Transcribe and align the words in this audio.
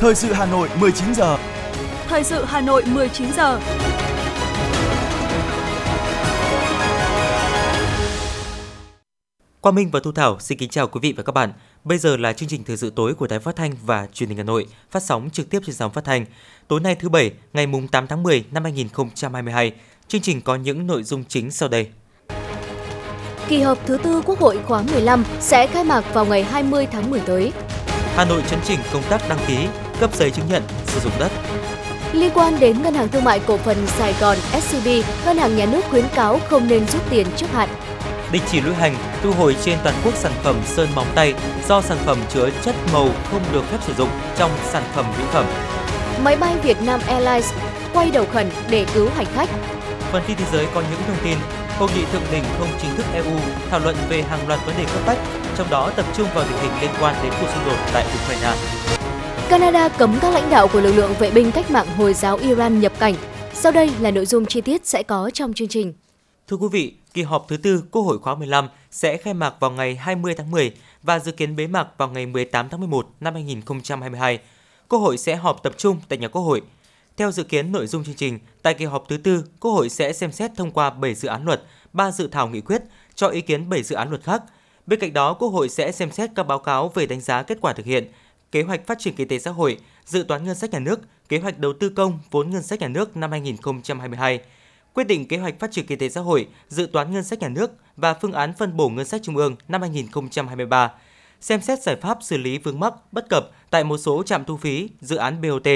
Thời 0.00 0.14
sự 0.14 0.32
Hà 0.32 0.46
Nội 0.46 0.68
19 0.80 1.14
giờ. 1.14 1.38
Thời 2.06 2.24
sự 2.24 2.44
Hà 2.44 2.60
Nội 2.60 2.82
19 2.86 3.32
giờ. 3.32 3.60
Quang 9.60 9.74
Minh 9.74 9.90
và 9.90 10.00
Thu 10.04 10.12
Thảo 10.12 10.40
xin 10.40 10.58
kính 10.58 10.68
chào 10.68 10.88
quý 10.88 11.00
vị 11.02 11.14
và 11.16 11.22
các 11.22 11.32
bạn. 11.32 11.52
Bây 11.84 11.98
giờ 11.98 12.16
là 12.16 12.32
chương 12.32 12.48
trình 12.48 12.64
thời 12.64 12.76
sự 12.76 12.90
tối 12.90 13.14
của 13.14 13.26
Đài 13.26 13.38
Phát 13.38 13.56
thanh 13.56 13.74
và 13.86 14.06
Truyền 14.12 14.28
hình 14.28 14.38
Hà 14.38 14.44
Nội, 14.44 14.66
phát 14.90 15.02
sóng 15.02 15.30
trực 15.32 15.50
tiếp 15.50 15.62
trên 15.66 15.74
sóng 15.74 15.92
phát 15.92 16.04
thanh. 16.04 16.24
Tối 16.68 16.80
nay 16.80 16.94
thứ 16.94 17.08
bảy, 17.08 17.32
ngày 17.52 17.66
mùng 17.66 17.88
8 17.88 18.06
tháng 18.06 18.22
10 18.22 18.44
năm 18.50 18.62
2022. 18.62 19.72
Chương 20.08 20.20
trình 20.20 20.40
có 20.40 20.56
những 20.56 20.86
nội 20.86 21.02
dung 21.02 21.24
chính 21.28 21.50
sau 21.50 21.68
đây. 21.68 21.88
Kỳ 23.48 23.60
họp 23.60 23.86
thứ 23.86 23.98
tư 24.02 24.22
Quốc 24.24 24.38
hội 24.38 24.58
khóa 24.66 24.82
15 24.82 25.24
sẽ 25.40 25.66
khai 25.66 25.84
mạc 25.84 26.14
vào 26.14 26.26
ngày 26.26 26.42
20 26.42 26.86
tháng 26.86 27.10
10 27.10 27.20
tới. 27.20 27.52
Hà 28.18 28.24
Nội 28.24 28.42
chấn 28.50 28.58
chỉnh 28.64 28.80
công 28.92 29.02
tác 29.02 29.28
đăng 29.28 29.38
ký, 29.46 29.66
cấp 30.00 30.10
giấy 30.14 30.30
chứng 30.30 30.44
nhận 30.48 30.62
sử 30.86 31.00
dụng 31.00 31.12
đất. 31.18 31.32
Liên 32.12 32.30
quan 32.34 32.60
đến 32.60 32.82
Ngân 32.82 32.94
hàng 32.94 33.08
Thương 33.08 33.24
mại 33.24 33.40
Cổ 33.40 33.56
phần 33.56 33.86
Sài 33.86 34.14
Gòn 34.20 34.36
SCB, 34.36 34.88
Ngân 35.24 35.36
hàng 35.38 35.56
Nhà 35.56 35.66
nước 35.66 35.80
khuyến 35.90 36.04
cáo 36.14 36.40
không 36.48 36.68
nên 36.68 36.86
rút 36.86 37.10
tiền 37.10 37.26
trước 37.36 37.46
hạn. 37.52 37.68
Đình 38.32 38.42
chỉ 38.50 38.60
lưu 38.60 38.74
hành, 38.74 38.94
thu 39.22 39.32
hồi 39.32 39.56
trên 39.64 39.78
toàn 39.84 39.94
quốc 40.04 40.14
sản 40.16 40.32
phẩm 40.42 40.60
sơn 40.66 40.88
móng 40.94 41.06
tay 41.14 41.34
do 41.68 41.80
sản 41.80 41.98
phẩm 42.04 42.18
chứa 42.34 42.50
chất 42.62 42.74
màu 42.92 43.08
không 43.30 43.42
được 43.52 43.62
phép 43.70 43.78
sử 43.86 43.94
dụng 43.98 44.08
trong 44.36 44.50
sản 44.64 44.82
phẩm 44.94 45.04
mỹ 45.18 45.24
phẩm. 45.32 45.44
Máy 46.22 46.36
bay 46.36 46.56
Việt 46.62 46.82
Nam 46.82 47.00
Airlines 47.06 47.52
quay 47.92 48.10
đầu 48.10 48.24
khẩn 48.32 48.50
để 48.70 48.86
cứu 48.94 49.08
hành 49.16 49.26
khách. 49.34 49.48
Phần 50.12 50.22
tin 50.26 50.36
thế 50.36 50.44
giới 50.52 50.66
có 50.74 50.82
những 50.90 51.00
thông 51.06 51.16
tin 51.24 51.38
Hội 51.78 51.88
nghị 51.94 52.04
thượng 52.04 52.22
đỉnh 52.32 52.44
không 52.58 52.68
chính 52.82 52.90
thức 52.96 53.06
EU 53.14 53.38
thảo 53.70 53.80
luận 53.80 53.96
về 54.08 54.22
hàng 54.22 54.48
loạt 54.48 54.60
vấn 54.66 54.74
đề 54.78 54.84
cấp 54.84 55.02
bách, 55.06 55.18
trong 55.56 55.70
đó 55.70 55.90
tập 55.96 56.06
trung 56.16 56.28
vào 56.34 56.44
tình 56.44 56.58
hình 56.58 56.80
liên 56.80 56.90
quan 57.00 57.14
đến 57.22 57.32
cuộc 57.40 57.46
xung 57.54 57.64
đột 57.66 57.76
tại 57.92 58.06
Ukraine. 58.22 58.52
Canada 59.48 59.88
cấm 59.88 60.18
các 60.20 60.34
lãnh 60.34 60.50
đạo 60.50 60.68
của 60.72 60.80
lực 60.80 60.92
lượng 60.92 61.14
vệ 61.18 61.30
binh 61.30 61.52
cách 61.52 61.70
mạng 61.70 61.86
Hồi 61.96 62.14
giáo 62.14 62.36
Iran 62.36 62.80
nhập 62.80 62.92
cảnh. 62.98 63.14
Sau 63.54 63.72
đây 63.72 63.90
là 64.00 64.10
nội 64.10 64.26
dung 64.26 64.46
chi 64.46 64.60
tiết 64.60 64.86
sẽ 64.86 65.02
có 65.02 65.30
trong 65.34 65.52
chương 65.52 65.68
trình. 65.68 65.92
Thưa 66.48 66.56
quý 66.56 66.66
vị, 66.72 66.94
kỳ 67.14 67.22
họp 67.22 67.46
thứ 67.48 67.56
tư 67.56 67.82
Quốc 67.90 68.02
hội 68.02 68.18
khóa 68.18 68.34
15 68.34 68.68
sẽ 68.90 69.16
khai 69.16 69.34
mạc 69.34 69.54
vào 69.60 69.70
ngày 69.70 69.96
20 69.96 70.34
tháng 70.34 70.50
10 70.50 70.72
và 71.02 71.18
dự 71.18 71.32
kiến 71.32 71.56
bế 71.56 71.66
mạc 71.66 71.88
vào 71.98 72.08
ngày 72.08 72.26
18 72.26 72.68
tháng 72.68 72.80
11 72.80 73.08
năm 73.20 73.34
2022. 73.34 74.38
Quốc 74.88 74.98
hội 74.98 75.18
sẽ 75.18 75.36
họp 75.36 75.62
tập 75.62 75.72
trung 75.76 75.96
tại 76.08 76.18
nhà 76.18 76.28
Quốc 76.28 76.42
hội. 76.42 76.62
Theo 77.18 77.32
dự 77.32 77.44
kiến 77.44 77.72
nội 77.72 77.86
dung 77.86 78.04
chương 78.04 78.14
trình, 78.14 78.38
tại 78.62 78.74
kỳ 78.74 78.84
họp 78.84 79.04
thứ 79.08 79.16
tư, 79.16 79.44
Quốc 79.60 79.70
hội 79.72 79.88
sẽ 79.88 80.12
xem 80.12 80.32
xét 80.32 80.50
thông 80.56 80.70
qua 80.70 80.90
7 80.90 81.14
dự 81.14 81.28
án 81.28 81.44
luật, 81.44 81.62
3 81.92 82.10
dự 82.10 82.28
thảo 82.28 82.48
nghị 82.48 82.60
quyết, 82.60 82.82
cho 83.14 83.28
ý 83.28 83.40
kiến 83.40 83.68
7 83.68 83.82
dự 83.82 83.96
án 83.96 84.08
luật 84.08 84.22
khác. 84.22 84.42
Bên 84.86 85.00
cạnh 85.00 85.12
đó, 85.12 85.34
Quốc 85.34 85.48
hội 85.48 85.68
sẽ 85.68 85.92
xem 85.92 86.10
xét 86.10 86.30
các 86.34 86.42
báo 86.42 86.58
cáo 86.58 86.88
về 86.88 87.06
đánh 87.06 87.20
giá 87.20 87.42
kết 87.42 87.58
quả 87.60 87.72
thực 87.72 87.86
hiện, 87.86 88.12
kế 88.52 88.62
hoạch 88.62 88.86
phát 88.86 88.98
triển 88.98 89.14
kinh 89.14 89.28
tế 89.28 89.38
xã 89.38 89.50
hội, 89.50 89.78
dự 90.04 90.24
toán 90.28 90.44
ngân 90.44 90.54
sách 90.54 90.70
nhà 90.70 90.78
nước, 90.78 91.00
kế 91.28 91.38
hoạch 91.38 91.58
đầu 91.58 91.72
tư 91.72 91.88
công 91.88 92.18
vốn 92.30 92.50
ngân 92.50 92.62
sách 92.62 92.80
nhà 92.80 92.88
nước 92.88 93.16
năm 93.16 93.30
2022, 93.30 94.40
quyết 94.94 95.04
định 95.04 95.28
kế 95.28 95.36
hoạch 95.36 95.58
phát 95.58 95.72
triển 95.72 95.86
kinh 95.86 95.98
tế 95.98 96.08
xã 96.08 96.20
hội, 96.20 96.48
dự 96.68 96.88
toán 96.92 97.12
ngân 97.12 97.24
sách 97.24 97.38
nhà 97.38 97.48
nước 97.48 97.70
và 97.96 98.14
phương 98.14 98.32
án 98.32 98.52
phân 98.58 98.76
bổ 98.76 98.88
ngân 98.88 99.06
sách 99.06 99.20
trung 99.24 99.36
ương 99.36 99.56
năm 99.68 99.80
2023, 99.80 100.92
xem 101.40 101.60
xét 101.60 101.82
giải 101.82 101.96
pháp 101.96 102.18
xử 102.22 102.36
lý 102.36 102.58
vướng 102.58 102.80
mắc 102.80 102.94
bất 103.12 103.28
cập 103.28 103.50
tại 103.70 103.84
một 103.84 103.98
số 103.98 104.22
trạm 104.22 104.44
thu 104.44 104.56
phí, 104.56 104.88
dự 105.00 105.16
án 105.16 105.40
BOT. 105.40 105.68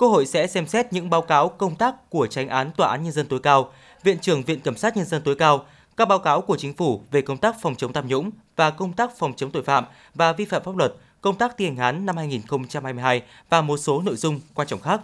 Quốc 0.00 0.08
hội 0.08 0.26
sẽ 0.26 0.46
xem 0.46 0.66
xét 0.66 0.92
những 0.92 1.10
báo 1.10 1.22
cáo 1.22 1.48
công 1.48 1.76
tác 1.76 2.10
của 2.10 2.26
Tránh 2.26 2.48
án 2.48 2.70
Tòa 2.76 2.90
án 2.90 3.02
Nhân 3.02 3.12
dân 3.12 3.26
tối 3.26 3.40
cao, 3.42 3.72
Viện 4.02 4.18
trưởng 4.18 4.42
Viện 4.42 4.60
Kiểm 4.60 4.76
sát 4.76 4.96
Nhân 4.96 5.06
dân 5.06 5.22
tối 5.22 5.34
cao, 5.34 5.64
các 5.96 6.08
báo 6.08 6.18
cáo 6.18 6.40
của 6.40 6.56
Chính 6.56 6.74
phủ 6.74 7.02
về 7.10 7.22
công 7.22 7.36
tác 7.36 7.56
phòng 7.62 7.74
chống 7.74 7.92
tham 7.92 8.08
nhũng 8.08 8.30
và 8.56 8.70
công 8.70 8.92
tác 8.92 9.18
phòng 9.18 9.32
chống 9.36 9.50
tội 9.50 9.62
phạm 9.62 9.84
và 10.14 10.32
vi 10.32 10.44
phạm 10.44 10.62
pháp 10.62 10.76
luật, 10.76 10.94
công 11.20 11.38
tác 11.38 11.56
thi 11.58 11.64
hành 11.64 11.76
án 11.76 12.06
năm 12.06 12.16
2022 12.16 13.22
và 13.50 13.60
một 13.60 13.76
số 13.76 14.02
nội 14.02 14.16
dung 14.16 14.40
quan 14.54 14.68
trọng 14.68 14.80
khác. 14.80 15.00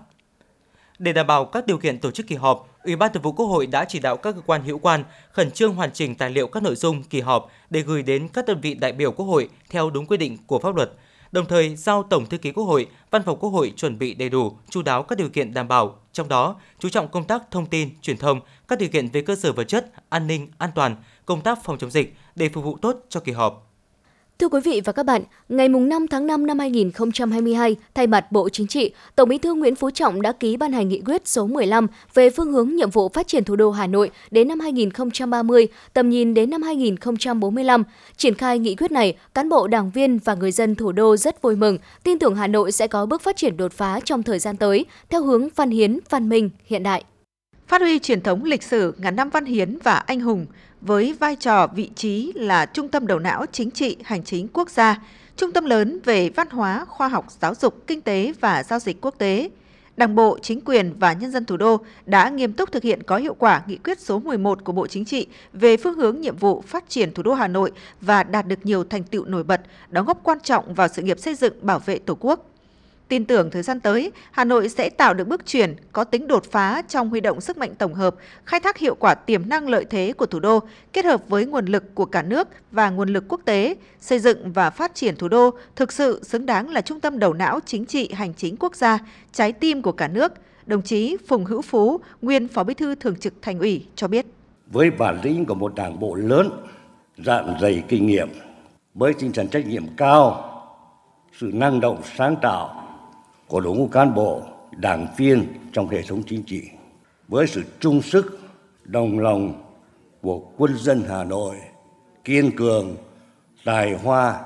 Để 0.98 1.12
đảm 1.12 1.26
bảo 1.26 1.44
các 1.44 1.66
điều 1.66 1.78
kiện 1.78 1.98
tổ 1.98 2.10
chức 2.10 2.26
kỳ 2.26 2.34
họp, 2.34 2.68
Ủy 2.84 2.96
ban 2.96 3.12
Thường 3.12 3.22
vụ 3.22 3.32
Quốc 3.32 3.46
hội 3.46 3.66
đã 3.66 3.84
chỉ 3.84 3.98
đạo 3.98 4.16
các 4.16 4.34
cơ 4.34 4.40
quan 4.46 4.62
hữu 4.62 4.78
quan 4.78 5.04
khẩn 5.32 5.50
trương 5.50 5.74
hoàn 5.74 5.92
chỉnh 5.92 6.14
tài 6.14 6.30
liệu 6.30 6.46
các 6.46 6.62
nội 6.62 6.74
dung 6.74 7.02
kỳ 7.02 7.20
họp 7.20 7.50
để 7.70 7.80
gửi 7.80 8.02
đến 8.02 8.28
các 8.28 8.46
đơn 8.46 8.60
vị 8.60 8.74
đại 8.74 8.92
biểu 8.92 9.12
Quốc 9.12 9.26
hội 9.26 9.48
theo 9.70 9.90
đúng 9.90 10.06
quy 10.06 10.16
định 10.16 10.36
của 10.46 10.58
pháp 10.58 10.76
luật. 10.76 10.90
Đồng 11.32 11.46
thời 11.46 11.76
giao 11.76 12.02
Tổng 12.02 12.26
thư 12.26 12.38
ký 12.38 12.52
Quốc 12.52 12.64
hội, 12.64 12.86
Văn 13.10 13.22
phòng 13.22 13.38
Quốc 13.40 13.50
hội 13.50 13.72
chuẩn 13.76 13.98
bị 13.98 14.14
đầy 14.14 14.28
đủ, 14.28 14.58
chú 14.70 14.82
đáo 14.82 15.02
các 15.02 15.18
điều 15.18 15.28
kiện 15.28 15.54
đảm 15.54 15.68
bảo, 15.68 15.98
trong 16.12 16.28
đó 16.28 16.56
chú 16.78 16.88
trọng 16.88 17.08
công 17.08 17.24
tác 17.24 17.42
thông 17.50 17.66
tin, 17.66 17.90
truyền 18.02 18.16
thông, 18.16 18.40
các 18.68 18.78
điều 18.78 18.88
kiện 18.88 19.08
về 19.08 19.22
cơ 19.22 19.36
sở 19.36 19.52
vật 19.52 19.64
chất, 19.64 19.92
an 20.08 20.26
ninh, 20.26 20.48
an 20.58 20.70
toàn, 20.74 20.96
công 21.26 21.40
tác 21.40 21.64
phòng 21.64 21.78
chống 21.78 21.90
dịch 21.90 22.16
để 22.34 22.48
phục 22.48 22.64
vụ 22.64 22.76
tốt 22.82 22.96
cho 23.08 23.20
kỳ 23.20 23.32
họp. 23.32 23.65
Thưa 24.38 24.48
quý 24.48 24.60
vị 24.60 24.80
và 24.84 24.92
các 24.92 25.02
bạn, 25.02 25.22
ngày 25.48 25.68
5 25.68 26.08
tháng 26.08 26.26
5 26.26 26.46
năm 26.46 26.58
2022, 26.58 27.76
thay 27.94 28.06
mặt 28.06 28.32
Bộ 28.32 28.48
Chính 28.48 28.66
trị, 28.66 28.92
Tổng 29.16 29.28
Bí 29.28 29.38
thư 29.38 29.54
Nguyễn 29.54 29.76
Phú 29.76 29.90
Trọng 29.90 30.22
đã 30.22 30.32
ký 30.32 30.56
ban 30.56 30.72
hành 30.72 30.88
nghị 30.88 31.00
quyết 31.06 31.28
số 31.28 31.46
15 31.46 31.86
về 32.14 32.30
phương 32.30 32.52
hướng 32.52 32.76
nhiệm 32.76 32.90
vụ 32.90 33.08
phát 33.08 33.26
triển 33.26 33.44
thủ 33.44 33.56
đô 33.56 33.70
Hà 33.70 33.86
Nội 33.86 34.10
đến 34.30 34.48
năm 34.48 34.60
2030, 34.60 35.68
tầm 35.92 36.10
nhìn 36.10 36.34
đến 36.34 36.50
năm 36.50 36.62
2045. 36.62 37.82
Triển 38.16 38.34
khai 38.34 38.58
nghị 38.58 38.74
quyết 38.74 38.90
này, 38.90 39.16
cán 39.34 39.48
bộ 39.48 39.66
đảng 39.66 39.90
viên 39.90 40.18
và 40.18 40.34
người 40.34 40.52
dân 40.52 40.74
thủ 40.74 40.92
đô 40.92 41.16
rất 41.16 41.42
vui 41.42 41.56
mừng, 41.56 41.78
tin 42.02 42.18
tưởng 42.18 42.36
Hà 42.36 42.46
Nội 42.46 42.72
sẽ 42.72 42.86
có 42.86 43.06
bước 43.06 43.22
phát 43.22 43.36
triển 43.36 43.56
đột 43.56 43.72
phá 43.72 44.00
trong 44.04 44.22
thời 44.22 44.38
gian 44.38 44.56
tới, 44.56 44.84
theo 45.08 45.22
hướng 45.22 45.48
văn 45.56 45.70
hiến, 45.70 45.98
văn 46.10 46.28
minh, 46.28 46.50
hiện 46.64 46.82
đại. 46.82 47.04
Phát 47.66 47.80
huy 47.80 47.98
truyền 47.98 48.20
thống 48.20 48.44
lịch 48.44 48.62
sử 48.62 48.94
ngàn 48.98 49.16
năm 49.16 49.30
văn 49.30 49.44
hiến 49.44 49.78
và 49.82 49.94
anh 49.94 50.20
hùng, 50.20 50.46
với 50.80 51.16
vai 51.20 51.36
trò 51.36 51.66
vị 51.66 51.90
trí 51.94 52.32
là 52.34 52.66
trung 52.66 52.88
tâm 52.88 53.06
đầu 53.06 53.18
não 53.18 53.46
chính 53.52 53.70
trị 53.70 53.96
hành 54.04 54.24
chính 54.24 54.48
quốc 54.48 54.70
gia, 54.70 55.02
trung 55.36 55.52
tâm 55.52 55.64
lớn 55.64 55.98
về 56.04 56.30
văn 56.30 56.50
hóa, 56.50 56.84
khoa 56.88 57.08
học, 57.08 57.26
giáo 57.40 57.54
dục, 57.54 57.86
kinh 57.86 58.00
tế 58.00 58.32
và 58.40 58.62
giao 58.62 58.78
dịch 58.78 59.00
quốc 59.00 59.14
tế. 59.18 59.50
Đảng 59.96 60.14
bộ, 60.14 60.38
chính 60.42 60.60
quyền 60.60 60.94
và 60.98 61.12
nhân 61.12 61.30
dân 61.30 61.44
thủ 61.44 61.56
đô 61.56 61.80
đã 62.06 62.28
nghiêm 62.28 62.52
túc 62.52 62.72
thực 62.72 62.82
hiện 62.82 63.02
có 63.02 63.16
hiệu 63.16 63.34
quả 63.34 63.62
nghị 63.66 63.76
quyết 63.76 64.00
số 64.00 64.18
11 64.18 64.64
của 64.64 64.72
Bộ 64.72 64.86
Chính 64.86 65.04
trị 65.04 65.26
về 65.52 65.76
phương 65.76 65.94
hướng 65.94 66.20
nhiệm 66.20 66.36
vụ 66.36 66.60
phát 66.66 66.88
triển 66.88 67.14
thủ 67.14 67.22
đô 67.22 67.34
Hà 67.34 67.48
Nội 67.48 67.72
và 68.00 68.22
đạt 68.22 68.46
được 68.46 68.66
nhiều 68.66 68.84
thành 68.84 69.02
tựu 69.02 69.24
nổi 69.24 69.44
bật, 69.44 69.60
đóng 69.88 70.06
góp 70.06 70.20
quan 70.22 70.38
trọng 70.40 70.74
vào 70.74 70.88
sự 70.88 71.02
nghiệp 71.02 71.18
xây 71.18 71.34
dựng 71.34 71.54
bảo 71.60 71.78
vệ 71.78 71.98
Tổ 71.98 72.16
quốc. 72.20 72.50
Tin 73.08 73.24
tưởng 73.24 73.50
thời 73.50 73.62
gian 73.62 73.80
tới, 73.80 74.12
Hà 74.30 74.44
Nội 74.44 74.68
sẽ 74.68 74.90
tạo 74.90 75.14
được 75.14 75.28
bước 75.28 75.46
chuyển 75.46 75.74
có 75.92 76.04
tính 76.04 76.28
đột 76.28 76.44
phá 76.44 76.82
trong 76.88 77.10
huy 77.10 77.20
động 77.20 77.40
sức 77.40 77.58
mạnh 77.58 77.74
tổng 77.74 77.94
hợp, 77.94 78.14
khai 78.44 78.60
thác 78.60 78.78
hiệu 78.78 78.94
quả 78.94 79.14
tiềm 79.14 79.48
năng 79.48 79.68
lợi 79.68 79.84
thế 79.90 80.12
của 80.16 80.26
thủ 80.26 80.40
đô, 80.40 80.60
kết 80.92 81.04
hợp 81.04 81.28
với 81.28 81.46
nguồn 81.46 81.66
lực 81.66 81.94
của 81.94 82.04
cả 82.04 82.22
nước 82.22 82.48
và 82.70 82.90
nguồn 82.90 83.08
lực 83.08 83.24
quốc 83.28 83.40
tế, 83.44 83.74
xây 84.00 84.18
dựng 84.18 84.52
và 84.52 84.70
phát 84.70 84.94
triển 84.94 85.16
thủ 85.16 85.28
đô 85.28 85.50
thực 85.76 85.92
sự 85.92 86.20
xứng 86.24 86.46
đáng 86.46 86.68
là 86.68 86.80
trung 86.80 87.00
tâm 87.00 87.18
đầu 87.18 87.32
não 87.32 87.60
chính 87.66 87.86
trị 87.86 88.12
hành 88.12 88.34
chính 88.34 88.56
quốc 88.56 88.76
gia, 88.76 88.98
trái 89.32 89.52
tim 89.52 89.82
của 89.82 89.92
cả 89.92 90.08
nước. 90.08 90.32
Đồng 90.66 90.82
chí 90.82 91.16
Phùng 91.28 91.44
Hữu 91.44 91.62
Phú, 91.62 92.00
nguyên 92.22 92.48
Phó 92.48 92.64
Bí 92.64 92.74
thư 92.74 92.94
Thường 92.94 93.16
trực 93.16 93.42
Thành 93.42 93.58
ủy 93.58 93.86
cho 93.96 94.08
biết. 94.08 94.26
Với 94.66 94.90
bản 94.90 95.20
lĩnh 95.22 95.44
của 95.44 95.54
một 95.54 95.74
đảng 95.74 96.00
bộ 96.00 96.14
lớn, 96.14 96.50
dạn 97.18 97.54
dày 97.60 97.82
kinh 97.88 98.06
nghiệm, 98.06 98.28
với 98.94 99.14
tinh 99.14 99.32
thần 99.32 99.48
trách 99.48 99.66
nhiệm 99.66 99.84
cao, 99.96 100.52
sự 101.38 101.50
năng 101.54 101.80
động 101.80 102.00
sáng 102.16 102.36
tạo 102.42 102.85
của 103.48 103.60
đội 103.60 103.76
ngũ 103.76 103.88
cán 103.88 104.14
bộ, 104.14 104.42
đảng 104.76 105.06
viên 105.16 105.46
trong 105.72 105.88
hệ 105.88 106.02
thống 106.02 106.22
chính 106.26 106.42
trị 106.42 106.62
với 107.28 107.46
sự 107.46 107.62
chung 107.80 108.02
sức, 108.02 108.38
đồng 108.84 109.18
lòng 109.18 109.62
của 110.22 110.40
quân 110.56 110.76
dân 110.76 111.04
Hà 111.08 111.24
Nội, 111.24 111.56
kiên 112.24 112.56
cường, 112.56 112.96
tài 113.64 113.94
hoa, 113.94 114.40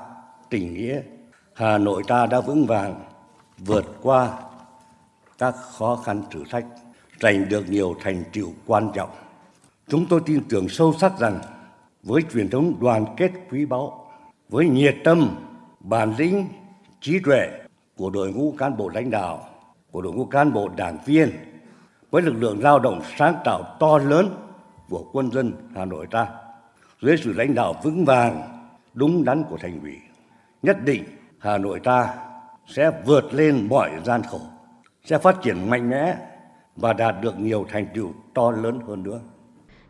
tình 0.49 0.73
nghĩa, 0.73 1.01
Hà 1.53 1.77
Nội 1.77 2.03
ta 2.07 2.25
đã 2.25 2.41
vững 2.41 2.65
vàng 2.65 3.03
vượt 3.57 3.85
qua 4.01 4.39
các 5.37 5.55
khó 5.55 5.95
khăn 5.95 6.23
thử 6.31 6.43
thách, 6.49 6.65
giành 7.19 7.49
được 7.49 7.69
nhiều 7.69 7.95
thành 8.03 8.23
tựu 8.33 8.49
quan 8.65 8.91
trọng. 8.95 9.09
Chúng 9.87 10.05
tôi 10.05 10.21
tin 10.25 10.43
tưởng 10.49 10.69
sâu 10.69 10.93
sắc 10.99 11.19
rằng 11.19 11.39
với 12.03 12.21
truyền 12.33 12.49
thống 12.49 12.75
đoàn 12.79 13.05
kết 13.17 13.31
quý 13.49 13.65
báu, 13.65 14.11
với 14.49 14.69
nhiệt 14.69 14.95
tâm, 15.03 15.35
bản 15.79 16.13
lĩnh, 16.17 16.47
trí 17.01 17.19
tuệ 17.19 17.60
của 18.01 18.09
đội 18.09 18.31
ngũ 18.31 18.53
cán 18.57 18.77
bộ 18.77 18.89
lãnh 18.89 19.09
đạo, 19.09 19.45
của 19.91 20.01
đội 20.01 20.13
ngũ 20.13 20.25
cán 20.25 20.53
bộ 20.53 20.69
đảng 20.77 20.97
viên, 21.05 21.31
với 22.11 22.21
lực 22.21 22.33
lượng 22.33 22.63
lao 22.63 22.79
động 22.79 23.01
sáng 23.17 23.35
tạo 23.45 23.77
to 23.79 23.97
lớn 23.97 24.29
của 24.89 25.09
quân 25.13 25.31
dân 25.31 25.53
Hà 25.75 25.85
Nội 25.85 26.07
ta, 26.11 26.27
dưới 27.01 27.17
sự 27.17 27.33
lãnh 27.33 27.55
đạo 27.55 27.75
vững 27.83 28.05
vàng, 28.05 28.41
đúng 28.93 29.23
đắn 29.23 29.43
của 29.49 29.57
thành 29.57 29.79
ủy, 29.81 29.93
nhất 30.61 30.77
định 30.85 31.03
Hà 31.39 31.57
Nội 31.57 31.79
ta 31.79 32.13
sẽ 32.67 32.91
vượt 33.05 33.33
lên 33.33 33.67
mọi 33.69 33.91
gian 34.05 34.21
khổ, 34.23 34.41
sẽ 35.05 35.17
phát 35.17 35.37
triển 35.43 35.69
mạnh 35.69 35.89
mẽ 35.89 36.15
và 36.75 36.93
đạt 36.93 37.15
được 37.21 37.39
nhiều 37.39 37.65
thành 37.69 37.85
tựu 37.93 38.13
to 38.33 38.51
lớn 38.51 38.79
hơn 38.87 39.03
nữa. 39.03 39.19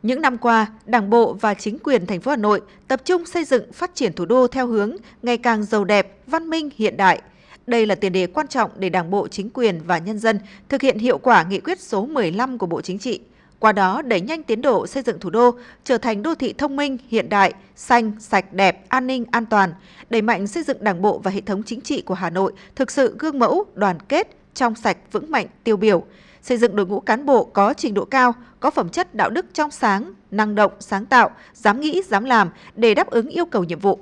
Những 0.03 0.21
năm 0.21 0.37
qua, 0.37 0.67
Đảng 0.85 1.09
bộ 1.09 1.33
và 1.33 1.53
chính 1.53 1.79
quyền 1.79 2.05
thành 2.05 2.21
phố 2.21 2.31
Hà 2.31 2.37
Nội 2.37 2.61
tập 2.87 3.01
trung 3.05 3.25
xây 3.25 3.45
dựng 3.45 3.71
phát 3.73 3.95
triển 3.95 4.13
thủ 4.13 4.25
đô 4.25 4.47
theo 4.47 4.67
hướng 4.67 4.95
ngày 5.21 5.37
càng 5.37 5.63
giàu 5.63 5.83
đẹp, 5.83 6.21
văn 6.27 6.49
minh, 6.49 6.69
hiện 6.77 6.97
đại, 6.97 7.21
đây 7.67 7.85
là 7.85 7.95
tiền 7.95 8.13
đề 8.13 8.27
quan 8.27 8.47
trọng 8.47 8.71
để 8.77 8.89
Đảng 8.89 9.09
bộ, 9.11 9.27
chính 9.27 9.49
quyền 9.49 9.81
và 9.85 9.97
nhân 9.97 10.19
dân 10.19 10.39
thực 10.69 10.81
hiện 10.81 10.97
hiệu 10.97 11.17
quả 11.17 11.43
nghị 11.43 11.59
quyết 11.59 11.79
số 11.79 12.05
15 12.05 12.57
của 12.57 12.65
Bộ 12.65 12.81
Chính 12.81 12.99
trị. 12.99 13.19
qua 13.59 13.71
đó 13.71 14.01
đẩy 14.01 14.21
nhanh 14.21 14.43
tiến 14.43 14.61
độ 14.61 14.87
xây 14.87 15.03
dựng 15.03 15.19
thủ 15.19 15.29
đô 15.29 15.51
trở 15.83 15.97
thành 15.97 16.23
đô 16.23 16.35
thị 16.35 16.53
thông 16.53 16.75
minh, 16.75 16.97
hiện 17.09 17.29
đại, 17.29 17.53
xanh, 17.75 18.11
sạch, 18.19 18.53
đẹp, 18.53 18.85
an 18.89 19.07
ninh, 19.07 19.25
an 19.31 19.45
toàn, 19.45 19.73
đẩy 20.09 20.21
mạnh 20.21 20.47
xây 20.47 20.63
dựng 20.63 20.77
đảng 20.83 21.01
bộ 21.01 21.19
và 21.19 21.31
hệ 21.31 21.41
thống 21.41 21.63
chính 21.63 21.81
trị 21.81 22.01
của 22.01 22.13
Hà 22.13 22.29
Nội 22.29 22.53
thực 22.75 22.91
sự 22.91 23.15
gương 23.19 23.39
mẫu, 23.39 23.65
đoàn 23.73 23.97
kết, 23.99 24.27
trong 24.53 24.75
sạch, 24.75 24.97
vững 25.11 25.31
mạnh, 25.31 25.47
tiêu 25.63 25.77
biểu, 25.77 26.03
xây 26.41 26.57
dựng 26.57 26.75
đội 26.75 26.85
ngũ 26.85 26.99
cán 26.99 27.25
bộ 27.25 27.43
có 27.43 27.73
trình 27.73 27.93
độ 27.93 28.05
cao, 28.05 28.33
có 28.59 28.71
phẩm 28.71 28.89
chất 28.89 29.15
đạo 29.15 29.29
đức 29.29 29.45
trong 29.53 29.71
sáng, 29.71 30.13
năng 30.31 30.55
động, 30.55 30.71
sáng 30.79 31.05
tạo, 31.05 31.29
dám 31.53 31.81
nghĩ, 31.81 32.01
dám 32.07 32.23
làm 32.23 32.49
để 32.75 32.93
đáp 32.93 33.09
ứng 33.09 33.27
yêu 33.27 33.45
cầu 33.45 33.63
nhiệm 33.63 33.79
vụ. 33.79 33.99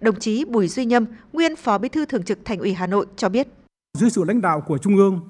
Đồng 0.00 0.18
chí 0.18 0.44
Bùi 0.44 0.68
Duy 0.68 0.84
Nhâm, 0.84 1.04
nguyên 1.32 1.56
Phó 1.56 1.78
Bí 1.78 1.88
thư 1.88 2.06
Thường 2.06 2.22
trực 2.22 2.38
Thành 2.44 2.58
ủy 2.58 2.74
Hà 2.74 2.86
Nội 2.86 3.06
cho 3.16 3.28
biết. 3.28 3.48
Dưới 3.98 4.10
sự 4.10 4.24
lãnh 4.24 4.40
đạo 4.40 4.60
của 4.60 4.78
Trung 4.78 4.96
ương, 4.96 5.20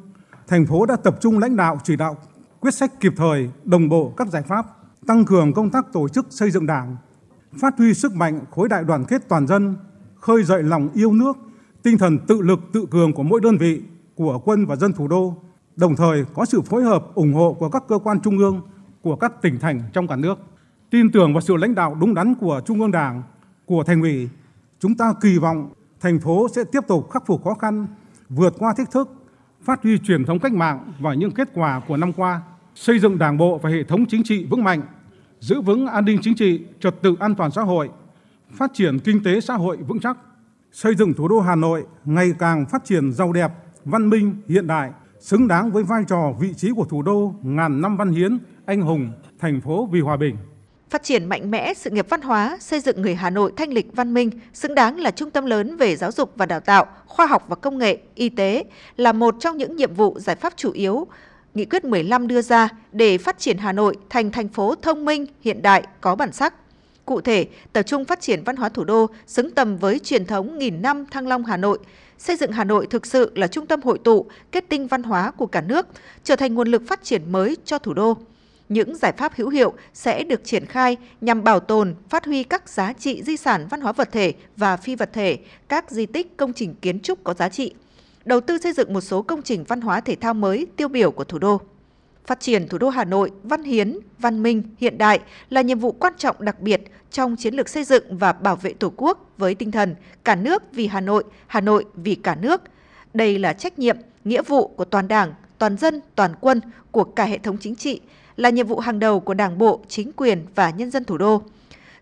thành 0.46 0.66
phố 0.66 0.86
đã 0.86 0.96
tập 0.96 1.16
trung 1.20 1.38
lãnh 1.38 1.56
đạo 1.56 1.78
chỉ 1.84 1.96
đạo 1.96 2.16
quyết 2.60 2.74
sách 2.74 3.00
kịp 3.00 3.12
thời, 3.16 3.50
đồng 3.64 3.88
bộ 3.88 4.12
các 4.16 4.28
giải 4.28 4.42
pháp, 4.42 4.66
tăng 5.06 5.24
cường 5.24 5.52
công 5.52 5.70
tác 5.70 5.92
tổ 5.92 6.08
chức 6.08 6.26
xây 6.30 6.50
dựng 6.50 6.66
Đảng, 6.66 6.96
phát 7.60 7.78
huy 7.78 7.94
sức 7.94 8.14
mạnh 8.14 8.40
khối 8.50 8.68
đại 8.68 8.84
đoàn 8.84 9.04
kết 9.04 9.28
toàn 9.28 9.46
dân, 9.46 9.76
khơi 10.14 10.42
dậy 10.42 10.62
lòng 10.62 10.88
yêu 10.94 11.12
nước, 11.12 11.36
tinh 11.82 11.98
thần 11.98 12.18
tự 12.18 12.40
lực 12.40 12.60
tự 12.72 12.86
cường 12.90 13.12
của 13.12 13.22
mỗi 13.22 13.40
đơn 13.40 13.56
vị, 13.58 13.82
của 14.14 14.38
quân 14.44 14.66
và 14.66 14.76
dân 14.76 14.92
thủ 14.92 15.08
đô, 15.08 15.34
đồng 15.76 15.96
thời 15.96 16.24
có 16.34 16.44
sự 16.44 16.60
phối 16.60 16.82
hợp 16.82 17.14
ủng 17.14 17.34
hộ 17.34 17.56
của 17.58 17.68
các 17.68 17.82
cơ 17.88 17.98
quan 17.98 18.20
trung 18.20 18.38
ương, 18.38 18.60
của 19.02 19.16
các 19.16 19.42
tỉnh 19.42 19.58
thành 19.58 19.82
trong 19.92 20.08
cả 20.08 20.16
nước. 20.16 20.38
Tin 20.90 21.12
tưởng 21.12 21.32
vào 21.32 21.40
sự 21.40 21.56
lãnh 21.56 21.74
đạo 21.74 21.96
đúng 22.00 22.14
đắn 22.14 22.34
của 22.34 22.60
Trung 22.66 22.80
ương 22.80 22.90
Đảng, 22.90 23.22
của 23.66 23.84
Thành 23.84 24.02
ủy, 24.02 24.28
chúng 24.78 24.94
ta 24.94 25.14
kỳ 25.20 25.38
vọng 25.38 25.73
thành 26.00 26.20
phố 26.20 26.49
sẽ 26.49 26.64
tiếp 26.64 26.81
tục 26.88 27.11
khắc 27.11 27.26
phục 27.26 27.44
khó 27.44 27.55
khăn, 27.55 27.87
vượt 28.28 28.55
qua 28.58 28.75
thách 28.76 28.90
thức, 28.90 29.08
phát 29.62 29.82
huy 29.82 29.99
truyền 29.99 30.25
thống 30.25 30.38
cách 30.38 30.52
mạng 30.52 30.93
và 31.00 31.14
những 31.14 31.31
kết 31.31 31.49
quả 31.55 31.81
của 31.88 31.96
năm 31.96 32.12
qua, 32.12 32.43
xây 32.75 32.99
dựng 32.99 33.19
Đảng 33.19 33.37
bộ 33.37 33.58
và 33.58 33.70
hệ 33.70 33.84
thống 33.84 34.06
chính 34.06 34.23
trị 34.25 34.46
vững 34.50 34.64
mạnh, 34.64 34.82
giữ 35.40 35.61
vững 35.61 35.87
an 35.87 36.05
ninh 36.05 36.19
chính 36.23 36.34
trị, 36.34 36.64
trật 36.81 37.02
tự 37.02 37.17
an 37.20 37.34
toàn 37.34 37.50
xã 37.50 37.62
hội, 37.62 37.90
phát 38.52 38.70
triển 38.75 38.99
kinh 38.99 39.23
tế 39.25 39.40
xã 39.40 39.55
hội 39.55 39.76
vững 39.76 40.00
chắc, 40.00 40.17
xây 40.73 40.94
dựng 40.94 41.14
thủ 41.14 41.28
đô 41.28 41.40
Hà 41.40 41.55
Nội 41.55 41.87
ngày 42.05 42.32
càng 42.38 42.67
phát 42.67 42.84
triển 42.84 43.12
giàu 43.12 43.32
đẹp, 43.32 43.52
văn 43.84 44.11
minh, 44.11 44.37
hiện 44.49 44.67
đại, 44.67 44.90
xứng 45.20 45.49
đáng 45.49 45.70
với 45.70 45.84
vai 45.84 46.05
trò 46.08 46.32
vị 46.40 46.55
trí 46.55 46.70
của 46.76 46.84
thủ 46.84 47.02
đô 47.02 47.34
ngàn 47.43 47.81
năm 47.81 47.96
văn 47.96 48.12
hiến, 48.12 48.38
anh 48.67 48.81
hùng, 48.81 49.12
thành 49.38 49.61
phố 49.61 49.88
vì 49.93 50.00
hòa 50.00 50.17
bình 50.17 50.37
phát 50.90 51.02
triển 51.02 51.24
mạnh 51.24 51.50
mẽ 51.50 51.74
sự 51.74 51.90
nghiệp 51.90 52.06
văn 52.10 52.20
hóa, 52.20 52.56
xây 52.60 52.80
dựng 52.80 53.02
người 53.02 53.14
Hà 53.14 53.30
Nội 53.30 53.52
thanh 53.56 53.72
lịch 53.72 53.86
văn 53.92 54.14
minh, 54.14 54.30
xứng 54.54 54.74
đáng 54.74 55.00
là 55.00 55.10
trung 55.10 55.30
tâm 55.30 55.46
lớn 55.46 55.76
về 55.76 55.96
giáo 55.96 56.12
dục 56.12 56.32
và 56.36 56.46
đào 56.46 56.60
tạo, 56.60 56.86
khoa 57.06 57.26
học 57.26 57.44
và 57.48 57.56
công 57.56 57.78
nghệ, 57.78 57.98
y 58.14 58.28
tế 58.28 58.64
là 58.96 59.12
một 59.12 59.34
trong 59.40 59.56
những 59.56 59.76
nhiệm 59.76 59.94
vụ 59.94 60.18
giải 60.18 60.36
pháp 60.36 60.52
chủ 60.56 60.72
yếu 60.72 61.06
Nghị 61.56 61.64
quyết 61.64 61.84
15 61.84 62.28
đưa 62.28 62.42
ra 62.42 62.68
để 62.92 63.18
phát 63.18 63.38
triển 63.38 63.58
Hà 63.58 63.72
Nội 63.72 63.96
thành 64.10 64.30
thành 64.30 64.48
phố 64.48 64.74
thông 64.74 65.04
minh, 65.04 65.26
hiện 65.40 65.62
đại, 65.62 65.82
có 66.00 66.14
bản 66.14 66.32
sắc. 66.32 66.54
Cụ 67.04 67.20
thể, 67.20 67.46
tập 67.72 67.82
trung 67.82 68.04
phát 68.04 68.20
triển 68.20 68.42
văn 68.44 68.56
hóa 68.56 68.68
thủ 68.68 68.84
đô 68.84 69.06
xứng 69.26 69.50
tầm 69.50 69.76
với 69.76 69.98
truyền 69.98 70.26
thống 70.26 70.58
nghìn 70.58 70.82
năm 70.82 71.06
Thăng 71.10 71.28
Long 71.28 71.44
Hà 71.44 71.56
Nội, 71.56 71.78
xây 72.18 72.36
dựng 72.36 72.52
Hà 72.52 72.64
Nội 72.64 72.86
thực 72.86 73.06
sự 73.06 73.32
là 73.34 73.46
trung 73.46 73.66
tâm 73.66 73.80
hội 73.82 73.98
tụ, 73.98 74.26
kết 74.52 74.64
tinh 74.68 74.86
văn 74.86 75.02
hóa 75.02 75.30
của 75.30 75.46
cả 75.46 75.60
nước, 75.60 75.86
trở 76.24 76.36
thành 76.36 76.54
nguồn 76.54 76.68
lực 76.68 76.82
phát 76.88 77.04
triển 77.04 77.32
mới 77.32 77.56
cho 77.64 77.78
thủ 77.78 77.94
đô 77.94 78.16
những 78.68 78.96
giải 78.96 79.12
pháp 79.12 79.32
hữu 79.34 79.48
hiệu 79.48 79.72
sẽ 79.94 80.24
được 80.24 80.44
triển 80.44 80.66
khai 80.66 80.96
nhằm 81.20 81.44
bảo 81.44 81.60
tồn, 81.60 81.94
phát 82.08 82.24
huy 82.24 82.42
các 82.44 82.68
giá 82.68 82.92
trị 82.92 83.22
di 83.22 83.36
sản 83.36 83.66
văn 83.70 83.80
hóa 83.80 83.92
vật 83.92 84.12
thể 84.12 84.34
và 84.56 84.76
phi 84.76 84.96
vật 84.96 85.10
thể, 85.12 85.38
các 85.68 85.90
di 85.90 86.06
tích 86.06 86.36
công 86.36 86.52
trình 86.52 86.74
kiến 86.74 87.00
trúc 87.00 87.24
có 87.24 87.34
giá 87.34 87.48
trị, 87.48 87.74
đầu 88.24 88.40
tư 88.40 88.58
xây 88.58 88.72
dựng 88.72 88.92
một 88.92 89.00
số 89.00 89.22
công 89.22 89.42
trình 89.42 89.64
văn 89.64 89.80
hóa 89.80 90.00
thể 90.00 90.16
thao 90.16 90.34
mới 90.34 90.66
tiêu 90.76 90.88
biểu 90.88 91.10
của 91.10 91.24
thủ 91.24 91.38
đô. 91.38 91.60
Phát 92.26 92.40
triển 92.40 92.68
thủ 92.68 92.78
đô 92.78 92.88
Hà 92.88 93.04
Nội 93.04 93.30
văn 93.42 93.62
hiến, 93.62 93.98
văn 94.18 94.42
minh, 94.42 94.62
hiện 94.78 94.98
đại 94.98 95.20
là 95.50 95.60
nhiệm 95.60 95.78
vụ 95.78 95.92
quan 95.92 96.12
trọng 96.18 96.36
đặc 96.38 96.60
biệt 96.60 96.82
trong 97.10 97.36
chiến 97.36 97.54
lược 97.54 97.68
xây 97.68 97.84
dựng 97.84 98.18
và 98.18 98.32
bảo 98.32 98.56
vệ 98.56 98.72
Tổ 98.72 98.92
quốc 98.96 99.30
với 99.38 99.54
tinh 99.54 99.70
thần 99.70 99.94
cả 100.24 100.34
nước 100.34 100.62
vì 100.72 100.86
Hà 100.86 101.00
Nội, 101.00 101.24
Hà 101.46 101.60
Nội 101.60 101.84
vì 101.94 102.14
cả 102.14 102.34
nước. 102.34 102.62
Đây 103.14 103.38
là 103.38 103.52
trách 103.52 103.78
nhiệm, 103.78 103.96
nghĩa 104.24 104.42
vụ 104.42 104.68
của 104.68 104.84
toàn 104.84 105.08
Đảng, 105.08 105.34
toàn 105.58 105.76
dân, 105.76 106.00
toàn 106.14 106.34
quân, 106.40 106.60
của 106.90 107.04
cả 107.04 107.24
hệ 107.24 107.38
thống 107.38 107.56
chính 107.60 107.76
trị, 107.76 108.00
là 108.36 108.50
nhiệm 108.50 108.66
vụ 108.66 108.78
hàng 108.78 108.98
đầu 108.98 109.20
của 109.20 109.34
Đảng 109.34 109.58
bộ, 109.58 109.80
chính 109.88 110.12
quyền 110.16 110.46
và 110.54 110.70
nhân 110.70 110.90
dân 110.90 111.04
thủ 111.04 111.18
đô. 111.18 111.42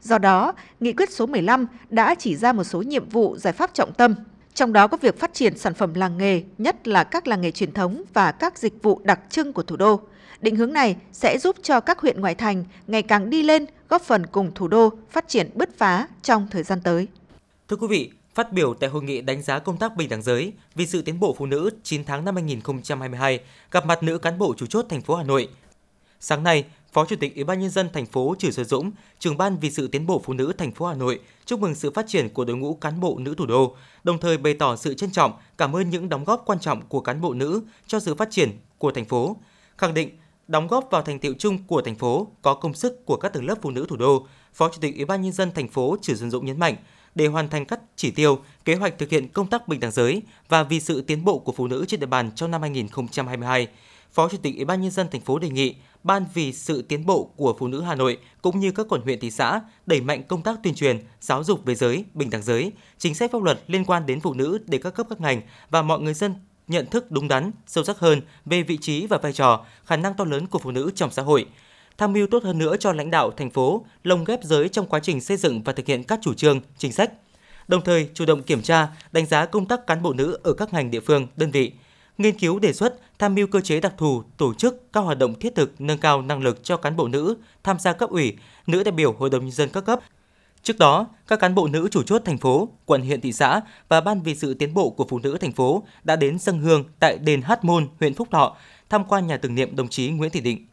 Do 0.00 0.18
đó, 0.18 0.52
Nghị 0.80 0.92
quyết 0.92 1.10
số 1.12 1.26
15 1.26 1.66
đã 1.90 2.14
chỉ 2.18 2.36
ra 2.36 2.52
một 2.52 2.64
số 2.64 2.82
nhiệm 2.82 3.08
vụ 3.08 3.36
giải 3.36 3.52
pháp 3.52 3.74
trọng 3.74 3.92
tâm, 3.92 4.14
trong 4.54 4.72
đó 4.72 4.86
có 4.88 4.96
việc 4.96 5.18
phát 5.18 5.34
triển 5.34 5.58
sản 5.58 5.74
phẩm 5.74 5.94
làng 5.94 6.18
nghề, 6.18 6.42
nhất 6.58 6.88
là 6.88 7.04
các 7.04 7.26
làng 7.26 7.40
nghề 7.40 7.50
truyền 7.50 7.72
thống 7.72 8.02
và 8.14 8.32
các 8.32 8.58
dịch 8.58 8.82
vụ 8.82 9.00
đặc 9.04 9.20
trưng 9.30 9.52
của 9.52 9.62
thủ 9.62 9.76
đô. 9.76 10.00
Định 10.40 10.56
hướng 10.56 10.72
này 10.72 10.96
sẽ 11.12 11.38
giúp 11.38 11.56
cho 11.62 11.80
các 11.80 11.98
huyện 11.98 12.20
ngoại 12.20 12.34
thành 12.34 12.64
ngày 12.86 13.02
càng 13.02 13.30
đi 13.30 13.42
lên, 13.42 13.66
góp 13.88 14.02
phần 14.02 14.26
cùng 14.26 14.52
thủ 14.54 14.68
đô 14.68 14.92
phát 15.10 15.28
triển 15.28 15.50
bứt 15.54 15.78
phá 15.78 16.08
trong 16.22 16.46
thời 16.50 16.62
gian 16.62 16.80
tới. 16.84 17.08
Thưa 17.68 17.76
quý 17.76 17.86
vị, 17.86 18.10
phát 18.34 18.52
biểu 18.52 18.74
tại 18.74 18.90
hội 18.90 19.02
nghị 19.02 19.20
đánh 19.20 19.42
giá 19.42 19.58
công 19.58 19.76
tác 19.76 19.96
bình 19.96 20.08
đẳng 20.08 20.22
giới 20.22 20.52
vì 20.74 20.86
sự 20.86 21.02
tiến 21.02 21.20
bộ 21.20 21.34
phụ 21.38 21.46
nữ 21.46 21.70
9 21.82 22.04
tháng 22.04 22.24
năm 22.24 22.34
2022, 22.34 23.40
gặp 23.70 23.86
mặt 23.86 24.02
nữ 24.02 24.18
cán 24.18 24.38
bộ 24.38 24.54
chủ 24.56 24.66
chốt 24.66 24.86
thành 24.88 25.00
phố 25.00 25.14
Hà 25.14 25.24
Nội, 25.24 25.48
Sáng 26.26 26.42
nay, 26.42 26.64
Phó 26.92 27.04
Chủ 27.04 27.16
tịch 27.16 27.34
Ủy 27.34 27.44
ban 27.44 27.60
nhân 27.60 27.70
dân 27.70 27.88
thành 27.92 28.06
phố 28.06 28.34
Trử 28.38 28.50
Xuân 28.50 28.66
Dũng, 28.66 28.90
trưởng 29.18 29.36
ban 29.36 29.56
vì 29.60 29.70
sự 29.70 29.88
tiến 29.88 30.06
bộ 30.06 30.22
phụ 30.24 30.32
nữ 30.32 30.52
thành 30.58 30.72
phố 30.72 30.86
Hà 30.86 30.94
Nội 30.94 31.20
chúc 31.44 31.60
mừng 31.60 31.74
sự 31.74 31.90
phát 31.90 32.06
triển 32.08 32.28
của 32.28 32.44
đội 32.44 32.56
ngũ 32.56 32.74
cán 32.74 33.00
bộ 33.00 33.18
nữ 33.18 33.34
thủ 33.34 33.46
đô, 33.46 33.76
đồng 34.04 34.18
thời 34.18 34.38
bày 34.38 34.54
tỏ 34.54 34.76
sự 34.76 34.94
trân 34.94 35.10
trọng, 35.10 35.32
cảm 35.58 35.76
ơn 35.76 35.90
những 35.90 36.08
đóng 36.08 36.24
góp 36.24 36.42
quan 36.46 36.60
trọng 36.60 36.82
của 36.82 37.00
cán 37.00 37.20
bộ 37.20 37.34
nữ 37.34 37.62
cho 37.86 38.00
sự 38.00 38.14
phát 38.14 38.28
triển 38.30 38.50
của 38.78 38.90
thành 38.90 39.04
phố. 39.04 39.36
Khẳng 39.78 39.94
định 39.94 40.10
đóng 40.48 40.66
góp 40.66 40.88
vào 40.90 41.02
thành 41.02 41.18
tiệu 41.18 41.34
chung 41.38 41.58
của 41.66 41.82
thành 41.82 41.94
phố 41.94 42.26
có 42.42 42.54
công 42.54 42.74
sức 42.74 43.06
của 43.06 43.16
các 43.16 43.32
tầng 43.32 43.46
lớp 43.46 43.58
phụ 43.62 43.70
nữ 43.70 43.86
thủ 43.88 43.96
đô, 43.96 44.26
Phó 44.54 44.68
Chủ 44.68 44.78
tịch 44.80 44.96
Ủy 44.96 45.04
ban 45.04 45.22
nhân 45.22 45.32
dân 45.32 45.50
thành 45.54 45.68
phố 45.68 45.96
Trử 46.02 46.14
Xuân 46.14 46.30
Dũng 46.30 46.46
nhấn 46.46 46.58
mạnh, 46.58 46.76
để 47.14 47.26
hoàn 47.26 47.48
thành 47.48 47.64
các 47.64 47.80
chỉ 47.96 48.10
tiêu, 48.10 48.38
kế 48.64 48.74
hoạch 48.74 48.98
thực 48.98 49.10
hiện 49.10 49.28
công 49.28 49.50
tác 49.50 49.68
bình 49.68 49.80
đẳng 49.80 49.90
giới 49.90 50.22
và 50.48 50.62
vì 50.62 50.80
sự 50.80 51.00
tiến 51.00 51.24
bộ 51.24 51.38
của 51.38 51.52
phụ 51.52 51.66
nữ 51.66 51.84
trên 51.88 52.00
địa 52.00 52.06
bàn 52.06 52.30
trong 52.34 52.50
năm 52.50 52.60
2022, 52.60 53.68
Phó 54.12 54.28
Chủ 54.28 54.36
tịch 54.42 54.56
Ủy 54.56 54.64
ban 54.64 54.80
nhân 54.80 54.90
dân 54.90 55.08
thành 55.10 55.20
phố 55.20 55.38
đề 55.38 55.48
nghị 55.48 55.74
Ban 56.04 56.24
vì 56.34 56.52
sự 56.52 56.82
tiến 56.82 57.06
bộ 57.06 57.30
của 57.36 57.56
phụ 57.58 57.68
nữ 57.68 57.80
Hà 57.80 57.94
Nội 57.94 58.18
cũng 58.42 58.60
như 58.60 58.72
các 58.72 58.86
quận 58.88 59.02
huyện 59.02 59.20
thị 59.20 59.30
xã 59.30 59.60
đẩy 59.86 60.00
mạnh 60.00 60.22
công 60.28 60.42
tác 60.42 60.58
tuyên 60.62 60.74
truyền, 60.74 60.98
giáo 61.20 61.44
dục 61.44 61.64
về 61.64 61.74
giới, 61.74 62.04
bình 62.14 62.30
đẳng 62.30 62.42
giới, 62.42 62.72
chính 62.98 63.14
sách 63.14 63.32
pháp 63.32 63.42
luật 63.42 63.60
liên 63.66 63.84
quan 63.84 64.06
đến 64.06 64.20
phụ 64.20 64.34
nữ 64.34 64.58
để 64.66 64.78
các 64.78 64.94
cấp 64.94 65.06
các 65.10 65.20
ngành 65.20 65.40
và 65.70 65.82
mọi 65.82 66.00
người 66.00 66.14
dân 66.14 66.34
nhận 66.68 66.86
thức 66.86 67.10
đúng 67.10 67.28
đắn, 67.28 67.50
sâu 67.66 67.84
sắc 67.84 67.98
hơn 67.98 68.20
về 68.44 68.62
vị 68.62 68.78
trí 68.80 69.06
và 69.06 69.18
vai 69.18 69.32
trò, 69.32 69.64
khả 69.84 69.96
năng 69.96 70.14
to 70.14 70.24
lớn 70.24 70.46
của 70.46 70.58
phụ 70.58 70.70
nữ 70.70 70.90
trong 70.94 71.10
xã 71.10 71.22
hội, 71.22 71.46
tham 71.98 72.12
mưu 72.12 72.26
tốt 72.26 72.44
hơn 72.44 72.58
nữa 72.58 72.76
cho 72.76 72.92
lãnh 72.92 73.10
đạo 73.10 73.30
thành 73.30 73.50
phố 73.50 73.84
lồng 74.04 74.24
ghép 74.24 74.44
giới 74.44 74.68
trong 74.68 74.86
quá 74.86 75.00
trình 75.00 75.20
xây 75.20 75.36
dựng 75.36 75.62
và 75.62 75.72
thực 75.72 75.86
hiện 75.86 76.04
các 76.04 76.18
chủ 76.22 76.34
trương, 76.34 76.60
chính 76.78 76.92
sách. 76.92 77.12
Đồng 77.68 77.84
thời 77.84 78.08
chủ 78.14 78.24
động 78.24 78.42
kiểm 78.42 78.62
tra, 78.62 78.88
đánh 79.12 79.26
giá 79.26 79.46
công 79.46 79.66
tác 79.66 79.86
cán 79.86 80.02
bộ 80.02 80.12
nữ 80.12 80.38
ở 80.42 80.52
các 80.52 80.72
ngành 80.72 80.90
địa 80.90 81.00
phương, 81.00 81.26
đơn 81.36 81.50
vị, 81.50 81.72
nghiên 82.18 82.38
cứu 82.38 82.58
đề 82.58 82.72
xuất 82.72 82.94
tham 83.18 83.34
mưu 83.34 83.46
cơ 83.46 83.60
chế 83.60 83.80
đặc 83.80 83.94
thù 83.98 84.22
tổ 84.36 84.54
chức 84.54 84.92
các 84.92 85.00
hoạt 85.00 85.18
động 85.18 85.34
thiết 85.34 85.54
thực 85.54 85.80
nâng 85.80 85.98
cao 85.98 86.22
năng 86.22 86.42
lực 86.42 86.64
cho 86.64 86.76
cán 86.76 86.96
bộ 86.96 87.08
nữ 87.08 87.36
tham 87.62 87.78
gia 87.78 87.92
cấp 87.92 88.10
ủy, 88.10 88.36
nữ 88.66 88.82
đại 88.82 88.92
biểu 88.92 89.12
Hội 89.12 89.30
đồng 89.30 89.42
nhân 89.44 89.52
dân 89.52 89.68
các 89.68 89.80
cấp. 89.80 90.00
Trước 90.62 90.78
đó, 90.78 91.06
các 91.26 91.40
cán 91.40 91.54
bộ 91.54 91.68
nữ 91.68 91.88
chủ 91.90 92.02
chốt 92.02 92.22
thành 92.24 92.38
phố, 92.38 92.68
quận 92.84 93.02
huyện 93.02 93.20
thị 93.20 93.32
xã 93.32 93.60
và 93.88 94.00
ban 94.00 94.22
vì 94.22 94.34
sự 94.34 94.54
tiến 94.54 94.74
bộ 94.74 94.90
của 94.90 95.06
phụ 95.08 95.18
nữ 95.18 95.36
thành 95.40 95.52
phố 95.52 95.84
đã 96.04 96.16
đến 96.16 96.38
dân 96.38 96.58
hương 96.58 96.84
tại 96.98 97.18
đền 97.18 97.42
Hát 97.42 97.64
Môn, 97.64 97.88
huyện 98.00 98.14
Phúc 98.14 98.28
Thọ, 98.30 98.56
tham 98.90 99.04
quan 99.04 99.26
nhà 99.26 99.36
tưởng 99.36 99.54
niệm 99.54 99.76
đồng 99.76 99.88
chí 99.88 100.10
Nguyễn 100.10 100.30
Thị 100.30 100.40
Định. 100.40 100.66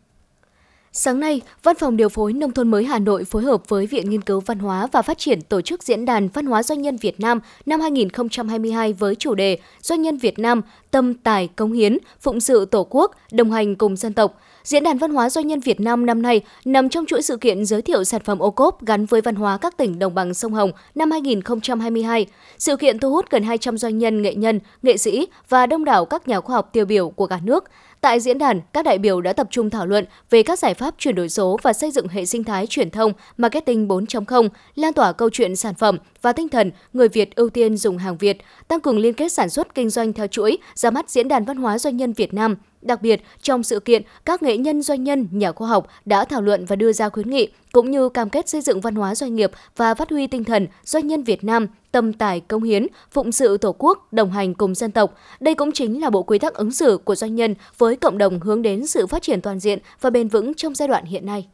Sáng 0.93 1.19
nay, 1.19 1.41
Văn 1.63 1.75
phòng 1.79 1.97
Điều 1.97 2.09
phối 2.09 2.33
Nông 2.33 2.51
thôn 2.51 2.71
mới 2.71 2.85
Hà 2.85 2.99
Nội 2.99 3.23
phối 3.23 3.43
hợp 3.43 3.69
với 3.69 3.87
Viện 3.87 4.09
Nghiên 4.09 4.21
cứu 4.21 4.39
Văn 4.39 4.59
hóa 4.59 4.87
và 4.91 5.01
Phát 5.01 5.17
triển 5.17 5.41
tổ 5.41 5.61
chức 5.61 5.83
Diễn 5.83 6.05
đàn 6.05 6.27
Văn 6.27 6.45
hóa 6.45 6.63
Doanh 6.63 6.81
nhân 6.81 6.97
Việt 6.97 7.19
Nam 7.19 7.39
năm 7.65 7.81
2022 7.81 8.93
với 8.93 9.15
chủ 9.15 9.35
đề 9.35 9.57
Doanh 9.81 10.01
nhân 10.01 10.17
Việt 10.17 10.39
Nam, 10.39 10.61
tâm 10.91 11.13
tài 11.13 11.47
công 11.47 11.71
hiến, 11.71 11.97
phụng 12.21 12.39
sự 12.39 12.65
Tổ 12.65 12.87
quốc, 12.89 13.11
đồng 13.31 13.51
hành 13.51 13.75
cùng 13.75 13.95
dân 13.95 14.13
tộc. 14.13 14.39
Diễn 14.63 14.83
đàn 14.83 14.97
Văn 14.97 15.11
hóa 15.11 15.29
Doanh 15.29 15.47
nhân 15.47 15.59
Việt 15.59 15.79
Nam 15.79 16.05
năm 16.05 16.21
nay 16.21 16.41
nằm 16.65 16.89
trong 16.89 17.05
chuỗi 17.05 17.21
sự 17.21 17.37
kiện 17.37 17.65
giới 17.65 17.81
thiệu 17.81 18.03
sản 18.03 18.21
phẩm 18.23 18.39
ô 18.39 18.51
cốp 18.51 18.85
gắn 18.85 19.05
với 19.05 19.21
văn 19.21 19.35
hóa 19.35 19.57
các 19.57 19.77
tỉnh 19.77 19.99
đồng 19.99 20.15
bằng 20.15 20.33
sông 20.33 20.53
Hồng 20.53 20.71
năm 20.95 21.11
2022. 21.11 22.25
Sự 22.57 22.75
kiện 22.75 22.99
thu 22.99 23.11
hút 23.11 23.25
gần 23.29 23.43
200 23.43 23.77
doanh 23.77 23.97
nhân, 23.97 24.21
nghệ 24.21 24.35
nhân, 24.35 24.59
nghệ 24.81 24.97
sĩ 24.97 25.27
và 25.49 25.65
đông 25.65 25.85
đảo 25.85 26.05
các 26.05 26.27
nhà 26.27 26.39
khoa 26.39 26.55
học 26.55 26.69
tiêu 26.73 26.85
biểu 26.85 27.09
của 27.09 27.27
cả 27.27 27.39
nước– 27.43 27.63
Tại 28.01 28.19
diễn 28.19 28.37
đàn, 28.37 28.61
các 28.73 28.85
đại 28.85 28.97
biểu 28.97 29.21
đã 29.21 29.33
tập 29.33 29.47
trung 29.51 29.69
thảo 29.69 29.85
luận 29.85 30.05
về 30.29 30.43
các 30.43 30.59
giải 30.59 30.73
pháp 30.73 30.95
chuyển 30.97 31.15
đổi 31.15 31.29
số 31.29 31.59
và 31.61 31.73
xây 31.73 31.91
dựng 31.91 32.07
hệ 32.07 32.25
sinh 32.25 32.43
thái 32.43 32.67
truyền 32.67 32.89
thông 32.89 33.13
marketing 33.37 33.87
4.0, 33.87 34.49
lan 34.75 34.93
tỏa 34.93 35.11
câu 35.11 35.29
chuyện 35.29 35.55
sản 35.55 35.73
phẩm 35.75 35.97
và 36.21 36.33
tinh 36.33 36.49
thần 36.49 36.71
người 36.93 37.07
Việt 37.07 37.35
ưu 37.35 37.49
tiên 37.49 37.77
dùng 37.77 37.97
hàng 37.97 38.17
Việt, 38.17 38.37
tăng 38.67 38.79
cường 38.79 38.99
liên 38.99 39.13
kết 39.13 39.31
sản 39.31 39.49
xuất 39.49 39.75
kinh 39.75 39.89
doanh 39.89 40.13
theo 40.13 40.27
chuỗi 40.27 40.57
ra 40.73 40.91
mắt 40.91 41.09
diễn 41.09 41.27
đàn 41.27 41.45
văn 41.45 41.57
hóa 41.57 41.77
doanh 41.77 41.97
nhân 41.97 42.13
Việt 42.13 42.33
Nam. 42.33 42.55
Đặc 42.81 43.01
biệt, 43.01 43.21
trong 43.41 43.63
sự 43.63 43.79
kiện, 43.79 44.01
các 44.25 44.43
nghệ 44.43 44.57
nhân 44.57 44.81
doanh 44.81 45.03
nhân, 45.03 45.27
nhà 45.31 45.51
khoa 45.51 45.67
học 45.67 45.87
đã 46.05 46.25
thảo 46.25 46.41
luận 46.41 46.65
và 46.65 46.75
đưa 46.75 46.93
ra 46.93 47.09
khuyến 47.09 47.29
nghị 47.29 47.47
cũng 47.71 47.91
như 47.91 48.09
cam 48.09 48.29
kết 48.29 48.49
xây 48.49 48.61
dựng 48.61 48.81
văn 48.81 48.95
hóa 48.95 49.15
doanh 49.15 49.35
nghiệp 49.35 49.51
và 49.77 49.93
phát 49.93 50.09
huy 50.09 50.27
tinh 50.27 50.43
thần 50.43 50.67
doanh 50.83 51.07
nhân 51.07 51.23
Việt 51.23 51.43
Nam 51.43 51.67
tâm 51.91 52.13
tài 52.13 52.39
công 52.39 52.63
hiến, 52.63 52.87
phụng 53.11 53.31
sự 53.31 53.57
Tổ 53.57 53.75
quốc, 53.77 54.13
đồng 54.13 54.31
hành 54.31 54.53
cùng 54.53 54.75
dân 54.75 54.91
tộc. 54.91 55.15
Đây 55.39 55.55
cũng 55.55 55.71
chính 55.71 56.01
là 56.01 56.09
bộ 56.09 56.23
quy 56.23 56.39
tắc 56.39 56.53
ứng 56.53 56.71
xử 56.71 56.97
của 57.03 57.15
doanh 57.15 57.35
nhân 57.35 57.55
với 57.77 57.95
cộng 57.95 58.17
đồng 58.17 58.39
hướng 58.39 58.61
đến 58.61 58.87
sự 58.87 59.07
phát 59.07 59.21
triển 59.21 59.41
toàn 59.41 59.59
diện 59.59 59.79
và 60.01 60.09
bền 60.09 60.27
vững 60.27 60.53
trong 60.53 60.75
giai 60.75 60.87
đoạn 60.87 61.05
hiện 61.05 61.25
nay. 61.25 61.47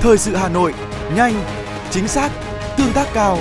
Thời 0.00 0.18
sự 0.18 0.36
Hà 0.36 0.48
Nội, 0.48 0.74
nhanh, 1.16 1.34
chính 1.90 2.08
xác, 2.08 2.30
tương 2.78 2.92
tác 2.94 3.06
cao. 3.14 3.38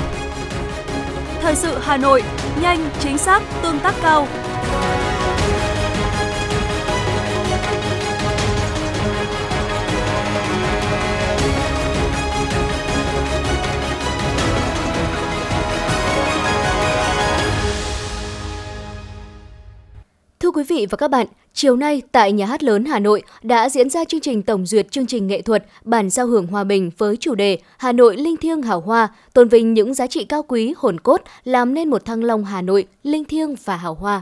Thời 1.42 1.56
sự 1.56 1.78
Hà 1.82 1.98
Nội, 1.98 2.24
nhanh, 2.62 2.90
chính 3.00 3.18
xác, 3.18 3.42
tương 3.62 3.80
tác 3.80 3.94
cao. 4.02 4.28
Quý 20.54 20.64
vị 20.64 20.88
và 20.90 20.96
các 20.96 21.08
bạn, 21.08 21.28
chiều 21.54 21.76
nay 21.76 22.02
tại 22.12 22.32
Nhà 22.32 22.46
hát 22.46 22.64
lớn 22.64 22.86
Hà 22.86 23.00
Nội 23.00 23.24
đã 23.44 23.70
diễn 23.70 23.90
ra 23.90 24.06
chương 24.06 24.22
trình 24.22 24.42
tổng 24.42 24.66
duyệt 24.66 24.92
chương 24.92 25.06
trình 25.06 25.28
nghệ 25.28 25.42
thuật 25.42 25.66
Bản 25.84 26.10
giao 26.10 26.28
hưởng 26.28 26.48
hòa 26.48 26.64
bình 26.64 26.92
với 26.98 27.18
chủ 27.18 27.36
đề 27.36 27.58
Hà 27.78 27.92
Nội 27.92 28.18
linh 28.18 28.38
thiêng 28.38 28.62
hào 28.62 28.80
hoa, 28.80 29.08
tôn 29.34 29.48
vinh 29.48 29.74
những 29.74 29.94
giá 29.94 30.08
trị 30.08 30.24
cao 30.24 30.44
quý 30.48 30.74
hồn 30.78 31.00
cốt 31.00 31.22
làm 31.44 31.74
nên 31.74 31.90
một 31.90 32.06
thăng 32.06 32.24
long 32.24 32.46
Hà 32.46 32.62
Nội 32.62 32.86
linh 33.04 33.26
thiêng 33.26 33.56
và 33.66 33.76
hào 33.76 33.94
hoa. 33.94 34.22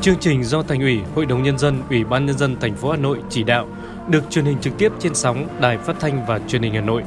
Chương 0.00 0.16
trình 0.20 0.44
do 0.44 0.62
Thành 0.62 0.80
ủy, 0.80 0.98
Hội 1.14 1.26
đồng 1.26 1.42
nhân 1.42 1.58
dân, 1.58 1.82
Ủy 1.90 2.04
ban 2.04 2.26
nhân 2.26 2.38
dân 2.38 2.56
thành 2.60 2.76
phố 2.76 2.90
Hà 2.90 2.96
Nội 2.96 3.18
chỉ 3.30 3.42
đạo, 3.42 3.68
được 4.08 4.22
truyền 4.30 4.44
hình 4.44 4.56
trực 4.60 4.72
tiếp 4.78 4.92
trên 4.98 5.14
sóng 5.14 5.48
Đài 5.60 5.78
Phát 5.78 5.96
thanh 6.00 6.26
và 6.28 6.40
Truyền 6.48 6.62
hình 6.62 6.74
Hà 6.74 6.80
Nội. 6.80 7.02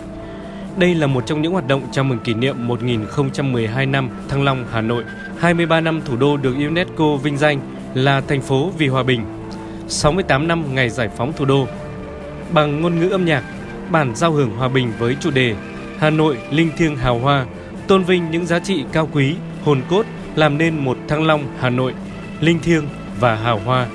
Đây 0.77 0.95
là 0.95 1.07
một 1.07 1.23
trong 1.25 1.41
những 1.41 1.51
hoạt 1.51 1.67
động 1.67 1.81
chào 1.91 2.03
mừng 2.03 2.19
kỷ 2.19 2.33
niệm 2.33 2.67
1012 2.67 3.85
năm 3.85 4.09
Thăng 4.29 4.43
Long, 4.43 4.65
Hà 4.71 4.81
Nội, 4.81 5.03
23 5.39 5.81
năm 5.81 6.01
thủ 6.05 6.15
đô 6.15 6.37
được 6.37 6.53
UNESCO 6.53 7.15
vinh 7.15 7.37
danh 7.37 7.59
là 7.93 8.21
thành 8.21 8.41
phố 8.41 8.71
vì 8.77 8.87
hòa 8.87 9.03
bình, 9.03 9.21
68 9.87 10.47
năm 10.47 10.75
ngày 10.75 10.89
giải 10.89 11.09
phóng 11.17 11.33
thủ 11.33 11.45
đô. 11.45 11.67
Bằng 12.53 12.81
ngôn 12.81 12.99
ngữ 12.99 13.09
âm 13.09 13.25
nhạc, 13.25 13.43
bản 13.91 14.15
giao 14.15 14.31
hưởng 14.31 14.49
hòa 14.49 14.67
bình 14.67 14.91
với 14.99 15.15
chủ 15.19 15.31
đề 15.31 15.55
Hà 15.99 16.09
Nội 16.09 16.37
linh 16.51 16.69
thiêng 16.77 16.95
hào 16.95 17.19
hoa, 17.19 17.45
tôn 17.87 18.03
vinh 18.03 18.31
những 18.31 18.45
giá 18.45 18.59
trị 18.59 18.83
cao 18.91 19.09
quý, 19.13 19.35
hồn 19.63 19.81
cốt 19.89 20.05
làm 20.35 20.57
nên 20.57 20.77
một 20.77 20.97
Thăng 21.07 21.25
Long 21.25 21.43
Hà 21.59 21.69
Nội 21.69 21.93
linh 22.39 22.59
thiêng 22.59 22.83
và 23.19 23.35
hào 23.35 23.59
hoa. 23.59 23.87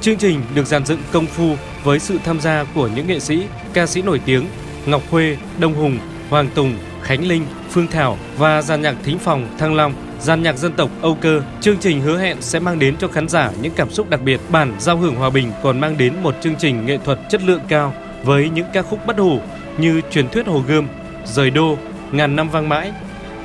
Chương 0.00 0.16
trình 0.16 0.40
được 0.54 0.66
dàn 0.66 0.84
dựng 0.84 1.00
công 1.12 1.26
phu 1.26 1.54
với 1.84 1.98
sự 1.98 2.18
tham 2.24 2.40
gia 2.40 2.64
của 2.74 2.88
những 2.96 3.06
nghệ 3.06 3.20
sĩ, 3.20 3.46
ca 3.72 3.86
sĩ 3.86 4.02
nổi 4.02 4.20
tiếng 4.24 4.46
Ngọc 4.86 5.02
Khuê, 5.10 5.36
Đông 5.58 5.74
Hùng, 5.74 5.98
Hoàng 6.30 6.48
Tùng, 6.54 6.74
Khánh 7.02 7.26
Linh, 7.26 7.46
Phương 7.70 7.86
Thảo 7.86 8.18
và 8.38 8.62
dàn 8.62 8.82
nhạc 8.82 8.94
Thính 9.04 9.18
Phòng, 9.18 9.48
Thăng 9.58 9.74
Long, 9.74 9.92
dàn 10.20 10.42
nhạc 10.42 10.56
dân 10.56 10.72
tộc 10.72 10.90
Âu 11.02 11.18
Cơ. 11.20 11.42
Chương 11.60 11.76
trình 11.76 12.00
hứa 12.00 12.18
hẹn 12.18 12.36
sẽ 12.40 12.60
mang 12.60 12.78
đến 12.78 12.96
cho 12.96 13.08
khán 13.08 13.28
giả 13.28 13.50
những 13.62 13.72
cảm 13.76 13.90
xúc 13.90 14.10
đặc 14.10 14.22
biệt. 14.22 14.40
Bản 14.48 14.74
giao 14.78 14.96
hưởng 14.96 15.14
hòa 15.14 15.30
bình 15.30 15.52
còn 15.62 15.80
mang 15.80 15.98
đến 15.98 16.14
một 16.22 16.34
chương 16.42 16.54
trình 16.58 16.86
nghệ 16.86 16.98
thuật 17.04 17.18
chất 17.30 17.42
lượng 17.42 17.60
cao 17.68 17.94
với 18.24 18.48
những 18.48 18.66
ca 18.72 18.82
khúc 18.82 19.06
bất 19.06 19.18
hủ 19.18 19.40
như 19.78 20.00
truyền 20.10 20.28
thuyết 20.28 20.46
Hồ 20.46 20.62
Gươm, 20.66 20.88
Rời 21.24 21.50
Đô, 21.50 21.78
Ngàn 22.12 22.36
năm 22.36 22.48
vang 22.48 22.68
mãi, 22.68 22.92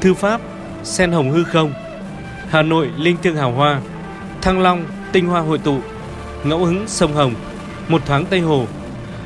Thư 0.01 0.13
pháp, 0.13 0.41
Sen 0.83 1.11
hồng 1.11 1.31
hư 1.31 1.43
không, 1.43 1.73
Hà 2.49 2.61
Nội 2.61 2.89
linh 2.97 3.17
thương 3.23 3.35
hào 3.35 3.51
hoa, 3.51 3.81
Thăng 4.41 4.61
Long 4.61 4.85
tinh 5.11 5.25
hoa 5.25 5.41
hội 5.41 5.57
tụ, 5.57 5.79
ngẫu 6.43 6.65
hứng 6.65 6.83
sông 6.87 7.13
Hồng, 7.13 7.33
một 7.87 8.01
thoáng 8.05 8.25
Tây 8.25 8.39
Hồ, 8.39 8.65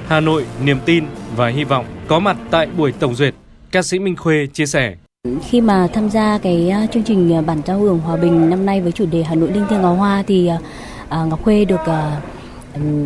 Hà 0.07 0.19
Nội 0.19 0.45
niềm 0.63 0.79
tin 0.85 1.05
và 1.35 1.47
hy 1.47 1.63
vọng. 1.63 1.85
Có 2.09 2.19
mặt 2.19 2.37
tại 2.51 2.67
buổi 2.77 2.91
tổng 2.91 3.15
duyệt, 3.15 3.35
ca 3.71 3.81
sĩ 3.81 3.99
Minh 3.99 4.15
Khuê 4.15 4.47
chia 4.53 4.65
sẻ. 4.65 4.95
Khi 5.49 5.61
mà 5.61 5.87
tham 5.93 6.09
gia 6.09 6.37
cái 6.37 6.69
à, 6.69 6.87
chương 6.93 7.03
trình 7.03 7.33
à, 7.33 7.41
bản 7.41 7.61
giao 7.65 7.79
hưởng 7.79 7.99
hòa 7.99 8.17
bình 8.17 8.49
năm 8.49 8.65
nay 8.65 8.81
với 8.81 8.91
chủ 8.91 9.05
đề 9.05 9.23
Hà 9.23 9.35
Nội 9.35 9.51
linh 9.51 9.65
thiêng 9.69 9.81
ngó 9.81 9.93
hoa 9.93 10.23
thì 10.27 10.49
à, 11.09 11.23
Ngọc 11.23 11.43
Khuê 11.43 11.65
được 11.65 11.79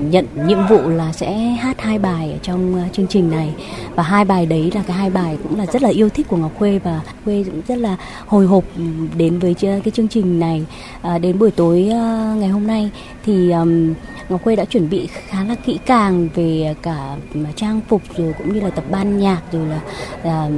nhận 0.10 0.25
nhiệm 0.48 0.58
vụ 0.70 0.89
là 0.89 1.13
sẽ 1.13 1.34
hát 1.38 1.82
hai 1.82 2.00
bài 2.00 2.32
ở 2.32 2.38
trong 2.41 2.75
ờ, 2.75 2.82
chương 2.93 3.08
trình 3.08 3.32
này. 3.32 3.53
Và 3.96 4.03
hai 4.03 4.25
bài 4.25 4.46
đấy 4.46 4.72
là 4.75 4.84
cái 4.88 4.98
hai 4.98 5.10
bài 5.10 5.38
cũng 5.43 5.60
là 5.60 5.65
rất 5.65 5.82
là 5.82 5.89
yêu 5.89 6.10
thích 6.10 6.27
của 6.29 6.38
Ngọc 6.38 6.51
Khuê 6.58 6.79
và 6.84 7.01
Khuê 7.25 7.43
cũng 7.43 7.62
rất 7.67 7.77
là 7.77 7.98
hồi 8.27 8.46
hộp 8.46 8.63
ừ, 8.77 8.84
đến 9.17 9.39
với 9.39 9.55
cái 9.62 9.91
chương 9.93 10.08
trình 10.08 10.39
này. 10.39 10.65
À, 11.01 11.17
đến 11.17 11.39
buổi 11.39 11.51
tối 11.51 11.89
ờ, 11.91 12.36
ngày 12.39 12.50
hôm 12.50 12.67
nay 12.67 12.89
thì 13.25 13.51
um, 13.51 13.93
Ngọc 14.29 14.43
Khuê 14.43 14.55
đã 14.55 14.65
chuẩn 14.65 14.89
bị 14.89 15.08
khá 15.08 15.43
là 15.43 15.55
kỹ 15.55 15.79
càng 15.86 16.29
về 16.36 16.75
cả 16.82 17.15
ừ, 17.34 17.39
trang 17.55 17.82
phục 17.88 18.01
rồi 18.17 18.34
cũng 18.38 18.53
như 18.53 18.60
là 18.60 18.70
tập 18.70 18.84
ban 18.91 19.20
nhạc 19.20 19.41
rồi 19.51 19.67
là 19.67 19.82
um, 20.24 20.53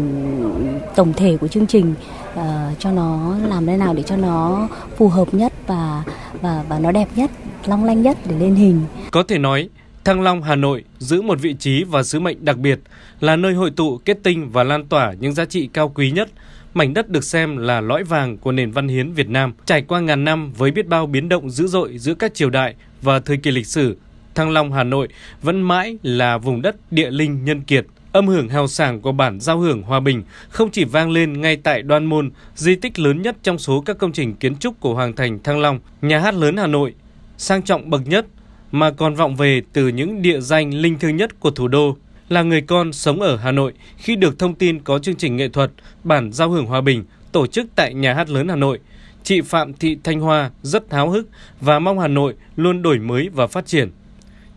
tổng 0.96 1.14
thể 1.14 1.38
của 1.38 1.48
chương 1.48 1.68
trình. 1.68 1.94
Uh, 2.34 2.80
cho 2.80 2.92
nó 2.92 3.36
làm 3.48 3.66
thế 3.66 3.78
nào 3.78 3.94
để 3.94 4.04
cho 4.04 4.16
nó 4.16 4.68
phù 4.98 5.08
hợp 5.08 5.34
nhất 5.34 5.54
và 5.68 6.04
và 6.42 6.64
và 6.70 6.80
nó 6.80 6.92
đẹp 6.92 7.08
nhất, 7.16 7.32
long 7.66 7.86
lanh 7.86 8.02
nhất 8.02 8.18
để 8.30 8.40
lên 8.40 8.56
hình. 8.56 8.82
Có 9.12 9.24
thể 9.24 9.38
nói 9.38 9.70
Thăng 10.04 10.22
Long 10.22 10.44
Hà 10.44 10.56
Nội 10.56 10.84
giữ 11.00 11.22
một 11.22 11.40
vị 11.42 11.56
trí 11.60 11.84
và 11.84 12.04
sứ 12.04 12.20
mệnh 12.20 12.46
đặc 12.46 12.58
biệt 12.58 12.80
là 13.20 13.36
nơi 13.36 13.54
hội 13.54 13.72
tụ 13.72 13.98
kết 13.98 14.18
tinh 14.24 14.50
và 14.50 14.64
lan 14.64 14.88
tỏa 14.88 15.14
những 15.20 15.34
giá 15.34 15.46
trị 15.46 15.70
cao 15.74 15.90
quý 15.90 16.12
nhất 16.12 16.30
mảnh 16.76 16.94
đất 16.94 17.10
được 17.10 17.24
xem 17.24 17.58
là 17.58 17.82
lõi 17.82 18.04
vàng 18.04 18.38
của 18.38 18.52
nền 18.52 18.72
văn 18.72 18.88
hiến 18.88 19.12
Việt 19.12 19.30
Nam, 19.30 19.54
trải 19.66 19.82
qua 19.82 20.00
ngàn 20.00 20.24
năm 20.24 20.54
với 20.58 20.72
biết 20.72 20.88
bao 20.88 21.06
biến 21.06 21.30
động 21.30 21.50
dữ 21.50 21.68
dội 21.68 21.98
giữa 21.98 22.14
các 22.14 22.34
triều 22.34 22.50
đại 22.50 22.76
và 23.02 23.20
thời 23.20 23.38
kỳ 23.38 23.52
lịch 23.52 23.68
sử. 23.68 23.98
Thăng 24.36 24.50
Long 24.50 24.74
Hà 24.74 24.84
Nội 24.84 25.08
vẫn 25.42 25.62
mãi 25.62 25.98
là 26.04 26.38
vùng 26.38 26.62
đất 26.62 26.76
địa 26.92 27.12
linh 27.12 27.46
nhân 27.46 27.62
kiệt. 27.62 27.86
Âm 28.16 28.28
hưởng 28.28 28.50
hào 28.50 28.68
sảng 28.68 29.02
của 29.02 29.12
bản 29.12 29.40
giao 29.40 29.60
hưởng 29.60 29.82
Hòa 29.82 30.00
Bình 30.00 30.24
không 30.50 30.72
chỉ 30.72 30.84
vang 30.84 31.12
lên 31.12 31.42
ngay 31.42 31.58
tại 31.58 31.82
Đoan 31.82 32.06
Môn, 32.06 32.32
di 32.56 32.76
tích 32.76 33.00
lớn 33.00 33.22
nhất 33.22 33.36
trong 33.44 33.58
số 33.58 33.82
các 33.82 33.98
công 33.98 34.12
trình 34.12 34.36
kiến 34.36 34.56
trúc 34.56 34.80
của 34.80 34.94
Hoàng 34.94 35.16
thành 35.16 35.40
Thăng 35.44 35.60
Long, 35.60 35.80
nhà 36.02 36.20
hát 36.20 36.34
lớn 36.34 36.58
Hà 36.58 36.68
Nội, 36.68 36.94
sang 37.38 37.62
trọng 37.62 37.90
bậc 37.90 38.08
nhất, 38.08 38.26
mà 38.72 38.92
còn 38.92 39.16
vọng 39.16 39.36
về 39.36 39.62
từ 39.74 39.88
những 39.88 40.22
địa 40.22 40.40
danh 40.40 40.74
linh 40.74 41.00
thiêng 41.00 41.16
nhất 41.16 41.40
của 41.40 41.52
thủ 41.52 41.68
đô 41.68 41.98
là 42.30 42.44
người 42.44 42.62
con 42.62 42.94
sống 42.94 43.22
ở 43.22 43.36
Hà 43.36 43.52
Nội 43.52 43.74
khi 43.98 44.16
được 44.16 44.40
thông 44.40 44.56
tin 44.56 44.80
có 44.80 45.00
chương 45.00 45.16
trình 45.16 45.36
nghệ 45.36 45.48
thuật 45.48 45.72
Bản 46.04 46.32
Giao 46.32 46.50
hưởng 46.50 46.66
Hòa 46.66 46.82
Bình 46.82 47.04
tổ 47.32 47.48
chức 47.48 47.68
tại 47.76 47.94
Nhà 47.94 48.14
hát 48.14 48.30
lớn 48.30 48.48
Hà 48.48 48.56
Nội. 48.56 48.80
Chị 49.24 49.42
Phạm 49.42 49.74
Thị 49.74 49.98
Thanh 50.04 50.20
Hoa 50.20 50.52
rất 50.62 50.94
háo 50.94 51.10
hức 51.10 51.28
và 51.62 51.80
mong 51.80 52.00
Hà 52.00 52.08
Nội 52.08 52.34
luôn 52.56 52.82
đổi 52.82 53.00
mới 53.00 53.30
và 53.34 53.48
phát 53.48 53.66
triển. 53.66 53.92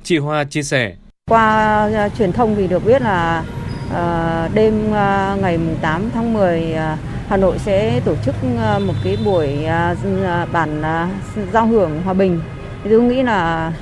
Chị 0.03 0.19
Hoa 0.19 0.45
chia 0.45 0.63
sẻ. 0.63 0.97
Qua 1.29 1.85
uh, 2.07 2.15
truyền 2.19 2.33
thông 2.33 2.57
thì 2.57 2.67
được 2.67 2.85
biết 2.85 3.03
là 3.03 3.45
uh, 3.91 4.55
đêm 4.55 4.87
uh, 4.87 5.43
ngày 5.43 5.59
8 5.81 6.11
tháng 6.15 6.35
10 6.35 6.75
uh, 6.75 6.99
Hà 7.29 7.37
Nội 7.37 7.59
sẽ 7.59 8.01
tổ 8.05 8.15
chức 8.25 8.35
uh, 8.55 8.83
một 8.83 8.95
cái 9.05 9.19
buổi 9.25 9.59
uh, 9.65 10.53
bản 10.53 10.81
uh, 10.81 11.53
giao 11.53 11.67
hưởng 11.67 12.03
hòa 12.03 12.15
bình. 12.15 12.41
Thì 12.85 12.91
tôi 12.91 13.03
nghĩ 13.03 13.23
là 13.23 13.73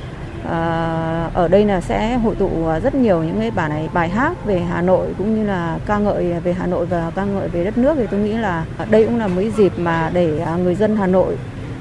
ở 1.35 1.49
đây 1.51 1.65
là 1.65 1.81
sẽ 1.81 2.17
hội 2.17 2.35
tụ 2.35 2.51
rất 2.83 2.95
nhiều 2.95 3.23
những 3.23 3.41
cái 3.41 3.51
bản 3.51 3.71
này 3.71 3.89
bài 3.93 4.09
hát 4.09 4.45
về 4.45 4.59
Hà 4.59 4.83
Nội 4.83 5.07
cũng 5.19 5.35
như 5.35 5.47
là 5.47 5.79
ca 5.87 5.99
ngợi 5.99 6.33
về 6.45 6.53
Hà 6.53 6.67
Nội 6.67 6.87
và 6.87 7.11
ca 7.15 7.25
ngợi 7.25 7.49
về 7.49 7.65
đất 7.65 7.79
nước 7.79 7.95
thì 7.97 8.07
tôi 8.11 8.21
nghĩ 8.21 8.33
là 8.33 8.65
đây 8.91 9.07
cũng 9.07 9.19
là 9.19 9.27
mấy 9.27 9.51
dịp 9.51 9.73
mà 9.79 10.11
để 10.13 10.47
người 10.63 10.75
dân 10.75 10.97
Hà 10.97 11.07
Nội 11.07 11.37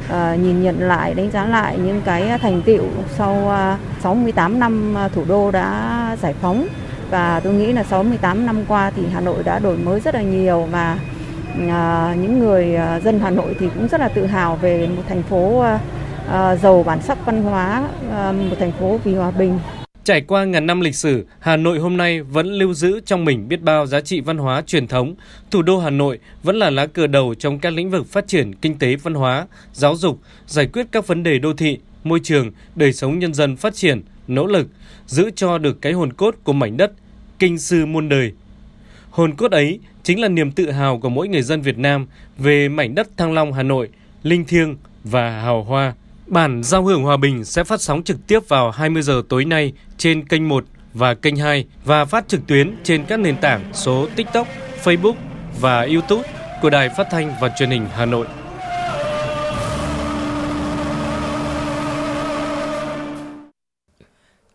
Ờ, 0.10 0.36
nhìn 0.36 0.64
nhận 0.64 0.80
lại 0.80 1.14
đánh 1.14 1.32
giá 1.32 1.46
lại 1.46 1.78
những 1.78 2.02
cái 2.06 2.30
à, 2.30 2.38
thành 2.38 2.62
tiệu 2.62 2.84
sau 3.18 3.50
à, 3.50 3.78
68 4.00 4.60
năm 4.60 4.98
à, 4.98 5.08
thủ 5.08 5.24
đô 5.28 5.52
đã 5.52 6.18
giải 6.22 6.34
phóng 6.42 6.68
và 7.10 7.40
tôi 7.40 7.54
nghĩ 7.54 7.74
là 7.74 7.84
68 7.84 8.46
năm 8.46 8.66
qua 8.68 8.92
thì 8.96 9.04
Hà 9.14 9.22
Nội 9.22 9.44
đã 9.44 9.60
đổi 9.60 9.78
mới 9.78 10.00
rất 10.00 10.16
là 10.16 10.22
nhiều 10.22 10.68
và 10.72 10.98
những 12.22 12.40
người 12.40 12.78
dân 13.04 13.20
Hà 13.20 13.30
Nội 13.30 13.56
thì 13.60 13.70
cũng 13.76 13.88
rất 13.88 14.02
là 14.02 14.08
tự 14.08 14.26
hào 14.26 14.56
về 14.56 14.88
một 14.88 15.04
thành 15.10 15.24
phố 15.24 15.66
giàu 16.62 16.84
bản 16.84 17.02
sắc 17.02 17.26
văn 17.26 17.44
hóa, 17.44 17.84
một 18.50 18.56
thành 18.60 18.72
phố 18.72 19.00
vì 19.04 19.16
hòa 19.16 19.32
bình. 19.32 19.60
Trải 20.06 20.22
qua 20.22 20.46
ngàn 20.46 20.66
năm 20.66 20.82
lịch 20.82 20.96
sử, 20.96 21.26
Hà 21.40 21.58
Nội 21.58 21.80
hôm 21.80 21.98
nay 21.98 22.22
vẫn 22.22 22.54
lưu 22.54 22.74
giữ 22.74 23.00
trong 23.06 23.26
mình 23.26 23.48
biết 23.48 23.62
bao 23.62 23.86
giá 23.86 24.02
trị 24.02 24.22
văn 24.22 24.38
hóa 24.38 24.62
truyền 24.62 24.88
thống. 24.88 25.16
Thủ 25.52 25.62
đô 25.62 25.80
Hà 25.80 25.90
Nội 25.90 26.20
vẫn 26.44 26.56
là 26.56 26.70
lá 26.70 26.86
cờ 26.86 27.08
đầu 27.08 27.36
trong 27.36 27.60
các 27.60 27.74
lĩnh 27.74 27.90
vực 27.90 28.08
phát 28.08 28.28
triển 28.28 28.56
kinh 28.56 28.80
tế 28.80 28.96
văn 28.96 29.14
hóa, 29.14 29.48
giáo 29.74 29.96
dục, 29.96 30.20
giải 30.48 30.66
quyết 30.66 30.88
các 30.92 31.08
vấn 31.08 31.24
đề 31.24 31.40
đô 31.40 31.54
thị, 31.54 31.78
môi 32.04 32.20
trường, 32.24 32.52
đời 32.76 32.94
sống 32.94 33.20
nhân 33.20 33.34
dân 33.34 33.56
phát 33.56 33.76
triển, 33.76 34.02
nỗ 34.28 34.46
lực, 34.46 34.68
giữ 35.08 35.30
cho 35.36 35.58
được 35.58 35.82
cái 35.82 35.94
hồn 35.94 36.14
cốt 36.14 36.36
của 36.44 36.54
mảnh 36.54 36.78
đất, 36.78 36.92
kinh 37.40 37.60
sư 37.60 37.86
muôn 37.86 38.10
đời. 38.10 38.32
Hồn 39.10 39.36
cốt 39.36 39.52
ấy 39.52 39.80
chính 40.04 40.22
là 40.22 40.28
niềm 40.28 40.52
tự 40.52 40.72
hào 40.72 41.00
của 41.00 41.10
mỗi 41.10 41.28
người 41.28 41.42
dân 41.42 41.62
Việt 41.62 41.78
Nam 41.78 42.08
về 42.38 42.70
mảnh 42.70 42.96
đất 42.96 43.18
Thăng 43.18 43.34
Long 43.34 43.54
Hà 43.54 43.64
Nội, 43.64 43.90
linh 44.24 44.46
thiêng 44.46 44.78
và 45.04 45.42
hào 45.42 45.64
hoa. 45.64 45.94
Bản 46.28 46.64
Giao 46.64 46.84
hưởng 46.84 47.04
Hòa 47.04 47.18
bình 47.18 47.46
sẽ 47.46 47.64
phát 47.64 47.82
sóng 47.82 48.04
trực 48.04 48.28
tiếp 48.28 48.40
vào 48.48 48.72
20 48.72 49.02
giờ 49.02 49.22
tối 49.30 49.46
nay 49.46 49.74
trên 49.98 50.28
kênh 50.28 50.50
1 50.50 50.66
và 50.94 51.14
kênh 51.14 51.36
2 51.36 51.66
và 51.86 52.06
phát 52.06 52.28
trực 52.28 52.48
tuyến 52.48 52.76
trên 52.84 53.06
các 53.06 53.20
nền 53.20 53.38
tảng 53.38 53.74
số 53.74 54.08
TikTok, 54.16 54.48
Facebook 54.84 55.14
và 55.60 55.82
YouTube 55.82 56.30
của 56.62 56.70
Đài 56.70 56.90
Phát 56.90 57.08
thanh 57.12 57.34
và 57.42 57.50
Truyền 57.58 57.70
hình 57.70 57.88
Hà 57.92 58.06
Nội. 58.06 58.28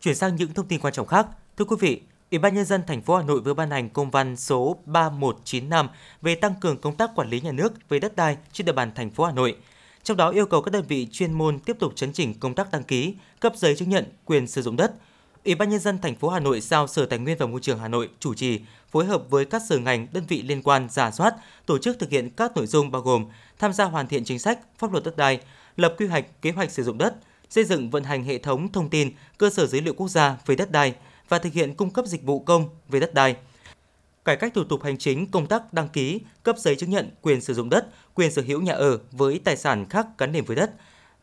Chuyển 0.01 0.15
sang 0.15 0.37
những 0.37 0.55
thông 0.55 0.67
tin 0.67 0.81
quan 0.81 0.95
trọng 0.95 1.07
khác, 1.07 1.27
thưa 1.57 1.65
quý 1.65 1.77
vị, 1.81 2.01
Ủy 2.31 2.39
ban 2.39 2.55
nhân 2.55 2.65
dân 2.65 2.83
thành 2.87 3.03
phố 3.03 3.17
Hà 3.17 3.23
Nội 3.23 3.41
vừa 3.41 3.55
ban 3.55 3.71
hành 3.71 3.91
công 3.91 4.11
văn 4.11 4.37
số 4.37 4.77
3195 4.87 5.89
về 6.23 6.35
tăng 6.35 6.55
cường 6.61 6.81
công 6.81 6.97
tác 6.97 7.11
quản 7.15 7.29
lý 7.31 7.41
nhà 7.41 7.53
nước 7.53 7.73
về 7.89 7.99
đất 7.99 8.17
đai 8.17 8.37
trên 8.53 8.67
địa 8.67 8.73
bàn 8.73 8.93
thành 8.95 9.11
phố 9.11 9.25
Hà 9.25 9.33
Nội. 9.33 9.57
Trong 10.11 10.17
đó 10.17 10.31
yêu 10.31 10.47
cầu 10.47 10.63
các 10.63 10.71
đơn 10.71 10.85
vị 10.89 11.09
chuyên 11.13 11.33
môn 11.33 11.59
tiếp 11.59 11.77
tục 11.79 11.93
chấn 11.97 12.13
chỉnh 12.13 12.35
công 12.41 12.55
tác 12.55 12.71
đăng 12.73 12.83
ký, 12.83 13.15
cấp 13.41 13.53
giấy 13.57 13.77
chứng 13.77 13.91
nhận 13.91 14.05
quyền 14.25 14.47
sử 14.47 14.63
dụng 14.63 14.77
đất. 14.77 14.93
Ủy 15.45 15.55
ban 15.55 15.69
nhân 15.71 15.81
dân 15.81 15.99
thành 15.99 16.15
phố 16.15 16.29
Hà 16.29 16.41
Nội 16.41 16.61
giao 16.61 16.87
Sở 16.87 17.07
Tài 17.07 17.19
nguyên 17.19 17.39
và 17.39 17.47
Môi 17.47 17.61
trường 17.61 17.79
Hà 17.79 17.89
Nội 17.89 18.09
chủ 18.21 18.35
trì 18.35 18.61
phối 18.91 19.05
hợp 19.05 19.23
với 19.31 19.45
các 19.45 19.63
sở 19.69 19.79
ngành, 19.79 20.07
đơn 20.13 20.25
vị 20.29 20.43
liên 20.43 20.63
quan 20.63 20.89
giả 20.91 21.11
soát, 21.11 21.35
tổ 21.67 21.79
chức 21.79 21.99
thực 21.99 22.11
hiện 22.11 22.31
các 22.31 22.57
nội 22.57 22.67
dung 22.67 22.91
bao 22.91 23.03
gồm 23.03 23.27
tham 23.59 23.73
gia 23.73 23.85
hoàn 23.85 24.09
thiện 24.09 24.25
chính 24.25 24.39
sách, 24.39 24.59
pháp 24.79 24.93
luật 24.93 25.05
đất 25.05 25.17
đai, 25.17 25.41
lập 25.77 25.95
quy 25.99 26.07
hoạch, 26.07 26.43
kế 26.43 26.51
hoạch 26.51 26.71
sử 26.71 26.83
dụng 26.83 26.99
đất, 26.99 27.15
xây 27.51 27.65
dựng 27.65 27.91
vận 27.91 28.05
hành 28.05 28.25
hệ 28.25 28.39
thống 28.39 28.73
thông 28.73 28.91
tin, 28.91 29.11
cơ 29.39 29.51
sở 29.51 29.67
dữ 29.67 29.81
liệu 29.81 29.95
quốc 29.95 30.09
gia 30.09 30.37
về 30.47 30.57
đất 30.57 30.71
đai 30.71 30.95
và 31.29 31.39
thực 31.39 31.53
hiện 31.53 31.75
cung 31.75 31.91
cấp 31.91 32.07
dịch 32.07 32.23
vụ 32.23 32.41
công 32.41 32.69
về 32.89 33.01
đất 33.01 33.15
đai. 33.15 33.37
Cải 34.25 34.37
cách 34.37 34.55
thủ 34.55 34.65
tục 34.65 34.83
hành 34.83 34.99
chính 34.99 35.27
công 35.27 35.47
tác 35.47 35.73
đăng 35.73 35.89
ký, 35.89 36.21
cấp 36.43 36.57
giấy 36.59 36.77
chứng 36.77 36.91
nhận 36.91 37.11
quyền 37.23 37.41
sử 37.41 37.55
dụng 37.55 37.71
đất, 37.71 37.87
quyền 38.15 38.33
sở 38.33 38.43
hữu 38.47 38.61
nhà 38.61 38.73
ở 38.73 38.99
với 39.13 39.41
tài 39.45 39.57
sản 39.57 39.89
khác 39.89 40.07
gắn 40.19 40.33
liền 40.33 40.45
với 40.45 40.57
đất, 40.57 40.71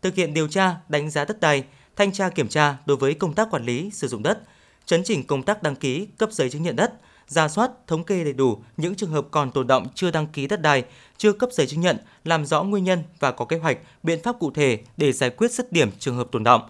thực 0.01 0.16
hiện 0.16 0.34
điều 0.34 0.48
tra, 0.48 0.75
đánh 0.89 1.10
giá 1.10 1.25
đất 1.25 1.39
đai, 1.39 1.63
thanh 1.96 2.12
tra 2.12 2.30
kiểm 2.30 2.48
tra 2.48 2.77
đối 2.86 2.98
với 2.98 3.13
công 3.13 3.34
tác 3.34 3.48
quản 3.51 3.66
lý 3.66 3.89
sử 3.94 4.08
dụng 4.08 4.24
đất, 4.24 4.39
chấn 4.86 5.04
chỉnh 5.04 5.24
công 5.27 5.44
tác 5.44 5.63
đăng 5.63 5.75
ký, 5.75 6.08
cấp 6.18 6.32
giấy 6.32 6.50
chứng 6.50 6.63
nhận 6.63 6.75
đất, 6.75 6.94
ra 7.27 7.48
soát, 7.48 7.72
thống 7.88 8.04
kê 8.04 8.24
đầy 8.24 8.34
đủ 8.34 8.62
những 8.77 8.96
trường 8.96 9.12
hợp 9.12 9.27
còn 9.32 9.51
tồn 9.51 9.68
động 9.68 9.88
chưa 9.96 10.12
đăng 10.12 10.27
ký 10.27 10.48
đất 10.48 10.62
đai, 10.62 10.84
chưa 11.18 11.34
cấp 11.34 11.50
giấy 11.51 11.68
chứng 11.68 11.82
nhận, 11.82 11.98
làm 12.24 12.46
rõ 12.46 12.63
nguyên 12.63 12.84
nhân 12.84 13.04
và 13.20 13.32
có 13.32 13.46
kế 13.46 13.58
hoạch, 13.58 13.77
biện 14.04 14.24
pháp 14.24 14.36
cụ 14.39 14.51
thể 14.51 14.80
để 14.98 15.12
giải 15.12 15.30
quyết 15.30 15.51
dứt 15.51 15.72
điểm 15.72 15.92
trường 16.00 16.16
hợp 16.16 16.27
tồn 16.32 16.44
động. 16.44 16.62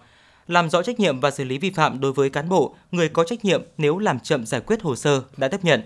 Làm 0.48 0.69
rõ 0.69 0.84
trách 0.84 1.00
nhiệm 1.00 1.19
và 1.19 1.31
xử 1.31 1.43
lý 1.43 1.57
vi 1.57 1.69
phạm 1.69 2.00
đối 2.00 2.13
với 2.13 2.29
cán 2.29 2.50
bộ, 2.50 2.75
người 2.91 3.10
có 3.10 3.24
trách 3.24 3.46
nhiệm 3.46 3.63
nếu 3.77 3.98
làm 3.98 4.19
chậm 4.19 4.46
giải 4.46 4.62
quyết 4.62 4.81
hồ 4.81 4.96
sơ 4.96 5.22
đã 5.38 5.48
tiếp 5.48 5.60
nhận. 5.63 5.81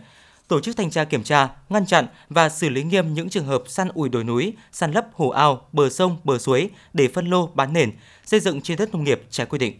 Tổ 0.51 0.59
chức 0.59 0.77
thanh 0.77 0.89
tra 0.89 1.03
kiểm 1.03 1.23
tra, 1.23 1.49
ngăn 1.69 1.85
chặn 1.85 2.07
và 2.29 2.49
xử 2.49 2.69
lý 2.69 2.83
nghiêm 2.83 3.13
những 3.13 3.29
trường 3.29 3.45
hợp 3.45 3.63
săn 3.67 3.89
ủi 3.93 4.09
đồi 4.09 4.23
núi, 4.23 4.53
săn 4.71 4.91
lấp 4.91 5.05
hồ 5.13 5.29
ao, 5.29 5.67
bờ 5.71 5.89
sông, 5.89 6.17
bờ 6.23 6.37
suối 6.37 6.69
để 6.93 7.07
phân 7.07 7.29
lô 7.29 7.47
bán 7.47 7.73
nền, 7.73 7.91
xây 8.25 8.39
dựng 8.39 8.61
trên 8.61 8.77
đất 8.77 8.91
nông 8.91 9.03
nghiệp 9.03 9.21
trái 9.29 9.45
quy 9.45 9.57
định. 9.57 9.73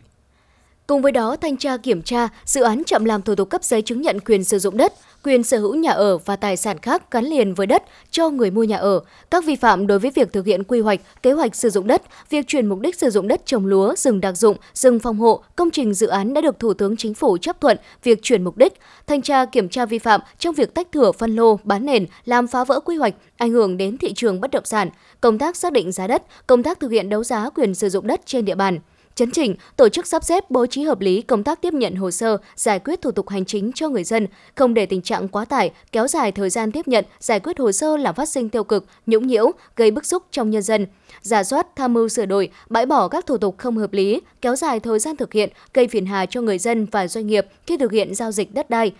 Cùng 0.91 1.01
với 1.01 1.11
đó, 1.11 1.35
thanh 1.41 1.57
tra 1.57 1.77
kiểm 1.77 2.01
tra 2.01 2.27
dự 2.45 2.61
án 2.61 2.83
chậm 2.83 3.05
làm 3.05 3.21
thủ 3.21 3.35
tục 3.35 3.49
cấp 3.49 3.63
giấy 3.63 3.81
chứng 3.81 4.01
nhận 4.01 4.19
quyền 4.19 4.43
sử 4.43 4.59
dụng 4.59 4.77
đất, 4.77 4.93
quyền 5.23 5.43
sở 5.43 5.57
hữu 5.57 5.75
nhà 5.75 5.91
ở 5.91 6.17
và 6.17 6.35
tài 6.35 6.57
sản 6.57 6.77
khác 6.77 7.11
gắn 7.11 7.25
liền 7.25 7.53
với 7.53 7.67
đất 7.67 7.83
cho 8.09 8.29
người 8.29 8.51
mua 8.51 8.63
nhà 8.63 8.77
ở, 8.77 8.99
các 9.31 9.45
vi 9.45 9.55
phạm 9.55 9.87
đối 9.87 9.99
với 9.99 10.11
việc 10.11 10.33
thực 10.33 10.45
hiện 10.45 10.63
quy 10.63 10.79
hoạch, 10.79 10.99
kế 11.23 11.31
hoạch 11.31 11.55
sử 11.55 11.69
dụng 11.69 11.87
đất, 11.87 12.01
việc 12.29 12.47
chuyển 12.47 12.65
mục 12.67 12.79
đích 12.79 12.95
sử 12.95 13.09
dụng 13.09 13.27
đất 13.27 13.41
trồng 13.45 13.65
lúa, 13.65 13.95
rừng 13.95 14.21
đặc 14.21 14.37
dụng, 14.37 14.57
rừng 14.73 14.99
phòng 14.99 15.17
hộ, 15.17 15.43
công 15.55 15.71
trình 15.71 15.93
dự 15.93 16.07
án 16.07 16.33
đã 16.33 16.41
được 16.41 16.59
Thủ 16.59 16.73
tướng 16.73 16.97
Chính 16.97 17.13
phủ 17.13 17.37
chấp 17.37 17.61
thuận 17.61 17.77
việc 18.03 18.19
chuyển 18.21 18.43
mục 18.43 18.57
đích, 18.57 18.73
thanh 19.07 19.21
tra 19.21 19.45
kiểm 19.45 19.69
tra 19.69 19.85
vi 19.85 19.99
phạm 19.99 20.21
trong 20.39 20.55
việc 20.55 20.73
tách 20.73 20.91
thửa 20.91 21.11
phân 21.11 21.35
lô, 21.35 21.59
bán 21.63 21.85
nền, 21.85 22.05
làm 22.25 22.47
phá 22.47 22.63
vỡ 22.63 22.79
quy 22.79 22.95
hoạch, 22.95 23.13
ảnh 23.37 23.51
hưởng 23.51 23.77
đến 23.77 23.97
thị 23.97 24.13
trường 24.13 24.41
bất 24.41 24.51
động 24.51 24.65
sản, 24.65 24.89
công 25.21 25.37
tác 25.37 25.55
xác 25.55 25.73
định 25.73 25.91
giá 25.91 26.07
đất, 26.07 26.23
công 26.47 26.63
tác 26.63 26.79
thực 26.79 26.91
hiện 26.91 27.09
đấu 27.09 27.23
giá 27.23 27.49
quyền 27.49 27.75
sử 27.75 27.89
dụng 27.89 28.07
đất 28.07 28.21
trên 28.25 28.45
địa 28.45 28.55
bàn 28.55 28.79
chấn 29.15 29.31
chỉnh, 29.31 29.55
tổ 29.77 29.89
chức 29.89 30.07
sắp 30.07 30.23
xếp 30.23 30.51
bố 30.51 30.65
trí 30.65 30.83
hợp 30.83 31.01
lý 31.01 31.21
công 31.21 31.43
tác 31.43 31.61
tiếp 31.61 31.73
nhận 31.73 31.95
hồ 31.95 32.11
sơ, 32.11 32.37
giải 32.55 32.79
quyết 32.79 33.01
thủ 33.01 33.11
tục 33.11 33.29
hành 33.29 33.45
chính 33.45 33.71
cho 33.75 33.89
người 33.89 34.03
dân, 34.03 34.27
không 34.55 34.73
để 34.73 34.85
tình 34.85 35.01
trạng 35.01 35.27
quá 35.27 35.45
tải, 35.45 35.71
kéo 35.91 36.07
dài 36.07 36.31
thời 36.31 36.49
gian 36.49 36.71
tiếp 36.71 36.87
nhận, 36.87 37.05
giải 37.19 37.39
quyết 37.39 37.59
hồ 37.59 37.71
sơ 37.71 37.97
làm 37.97 38.15
phát 38.15 38.29
sinh 38.29 38.49
tiêu 38.49 38.63
cực, 38.63 38.85
nhũng 39.05 39.27
nhiễu, 39.27 39.51
gây 39.75 39.91
bức 39.91 40.05
xúc 40.05 40.23
trong 40.31 40.49
nhân 40.49 40.61
dân. 40.61 40.87
Giả 41.21 41.43
soát, 41.43 41.67
tham 41.75 41.93
mưu 41.93 42.09
sửa 42.09 42.25
đổi, 42.25 42.49
bãi 42.69 42.85
bỏ 42.85 43.07
các 43.07 43.25
thủ 43.25 43.37
tục 43.37 43.55
không 43.57 43.77
hợp 43.77 43.93
lý, 43.93 44.21
kéo 44.41 44.55
dài 44.55 44.79
thời 44.79 44.99
gian 44.99 45.17
thực 45.17 45.33
hiện, 45.33 45.49
gây 45.73 45.87
phiền 45.87 46.05
hà 46.05 46.25
cho 46.25 46.41
người 46.41 46.57
dân 46.57 46.85
và 46.85 47.07
doanh 47.07 47.27
nghiệp 47.27 47.47
khi 47.67 47.77
thực 47.77 47.91
hiện 47.91 48.15
giao 48.15 48.31
dịch 48.31 48.53
đất 48.53 48.69
đai, 48.69 48.91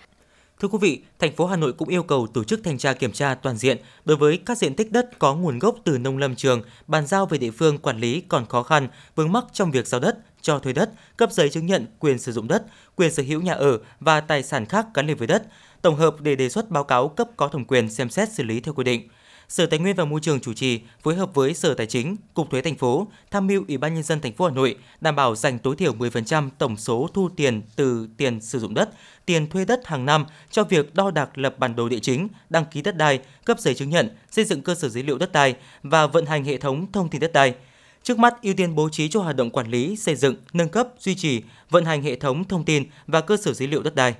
Thưa 0.62 0.68
quý 0.68 0.78
vị, 0.80 1.02
thành 1.18 1.36
phố 1.36 1.46
Hà 1.46 1.56
Nội 1.56 1.72
cũng 1.72 1.88
yêu 1.88 2.02
cầu 2.02 2.26
tổ 2.26 2.44
chức 2.44 2.60
thanh 2.64 2.78
tra 2.78 2.92
kiểm 2.92 3.12
tra 3.12 3.34
toàn 3.34 3.56
diện 3.56 3.78
đối 4.04 4.16
với 4.16 4.38
các 4.46 4.58
diện 4.58 4.74
tích 4.74 4.92
đất 4.92 5.18
có 5.18 5.34
nguồn 5.34 5.58
gốc 5.58 5.76
từ 5.84 5.98
nông 5.98 6.18
lâm 6.18 6.36
trường, 6.36 6.62
bàn 6.86 7.06
giao 7.06 7.26
về 7.26 7.38
địa 7.38 7.50
phương 7.50 7.78
quản 7.78 7.98
lý 7.98 8.20
còn 8.20 8.46
khó 8.46 8.62
khăn, 8.62 8.88
vướng 9.14 9.32
mắc 9.32 9.44
trong 9.52 9.70
việc 9.70 9.86
giao 9.86 10.00
đất, 10.00 10.18
cho 10.42 10.58
thuê 10.58 10.72
đất, 10.72 10.90
cấp 11.16 11.32
giấy 11.32 11.50
chứng 11.50 11.66
nhận 11.66 11.86
quyền 11.98 12.18
sử 12.18 12.32
dụng 12.32 12.48
đất, 12.48 12.62
quyền 12.96 13.10
sở 13.10 13.22
hữu 13.22 13.40
nhà 13.40 13.52
ở 13.52 13.78
và 14.00 14.20
tài 14.20 14.42
sản 14.42 14.66
khác 14.66 14.86
gắn 14.94 15.06
liền 15.06 15.16
với 15.16 15.26
đất, 15.26 15.42
tổng 15.82 15.96
hợp 15.96 16.20
để 16.20 16.36
đề 16.36 16.48
xuất 16.48 16.70
báo 16.70 16.84
cáo 16.84 17.08
cấp 17.08 17.28
có 17.36 17.48
thẩm 17.48 17.64
quyền 17.64 17.90
xem 17.90 18.10
xét 18.10 18.32
xử 18.32 18.42
lý 18.42 18.60
theo 18.60 18.74
quy 18.74 18.84
định. 18.84 19.08
Sở 19.48 19.66
Tài 19.66 19.78
nguyên 19.78 19.96
và 19.96 20.04
Môi 20.04 20.20
trường 20.20 20.40
chủ 20.40 20.52
trì 20.52 20.80
phối 21.02 21.14
hợp 21.14 21.34
với 21.34 21.54
Sở 21.54 21.74
Tài 21.74 21.86
chính, 21.86 22.16
Cục 22.34 22.50
Thuế 22.50 22.62
thành 22.62 22.76
phố 22.76 23.06
tham 23.30 23.46
mưu 23.46 23.64
Ủy 23.68 23.76
ban 23.78 23.94
nhân 23.94 24.02
dân 24.02 24.20
thành 24.20 24.32
phố 24.32 24.44
Hà 24.44 24.54
Nội 24.54 24.76
đảm 25.00 25.16
bảo 25.16 25.34
dành 25.34 25.58
tối 25.58 25.76
thiểu 25.76 25.94
10% 25.94 26.50
tổng 26.58 26.76
số 26.76 27.08
thu 27.14 27.28
tiền 27.36 27.62
từ 27.76 28.08
tiền 28.16 28.40
sử 28.40 28.58
dụng 28.58 28.74
đất, 28.74 28.90
tiền 29.26 29.50
thuê 29.50 29.64
đất 29.64 29.86
hàng 29.86 30.06
năm 30.06 30.26
cho 30.50 30.64
việc 30.64 30.94
đo 30.94 31.10
đạc 31.10 31.38
lập 31.38 31.58
bản 31.58 31.76
đồ 31.76 31.88
địa 31.88 31.98
chính, 31.98 32.28
đăng 32.50 32.64
ký 32.64 32.82
đất 32.82 32.96
đai, 32.96 33.20
cấp 33.44 33.60
giấy 33.60 33.74
chứng 33.74 33.90
nhận, 33.90 34.08
xây 34.30 34.44
dựng 34.44 34.62
cơ 34.62 34.74
sở 34.74 34.88
dữ 34.88 35.02
liệu 35.02 35.18
đất 35.18 35.32
đai 35.32 35.56
và 35.82 36.06
vận 36.06 36.26
hành 36.26 36.44
hệ 36.44 36.58
thống 36.58 36.92
thông 36.92 37.08
tin 37.08 37.20
đất 37.20 37.32
đai. 37.32 37.54
Trước 38.02 38.18
mắt 38.18 38.42
ưu 38.42 38.54
tiên 38.54 38.74
bố 38.74 38.88
trí 38.88 39.08
cho 39.08 39.20
hoạt 39.20 39.36
động 39.36 39.50
quản 39.50 39.70
lý, 39.70 39.96
xây 39.96 40.16
dựng, 40.16 40.36
nâng 40.52 40.68
cấp, 40.68 40.88
duy 40.98 41.14
trì, 41.14 41.42
vận 41.70 41.84
hành 41.84 42.02
hệ 42.02 42.16
thống 42.16 42.44
thông 42.44 42.64
tin 42.64 42.84
và 43.06 43.20
cơ 43.20 43.36
sở 43.36 43.52
dữ 43.52 43.66
liệu 43.66 43.82
đất 43.82 43.94
đai. 43.94 44.14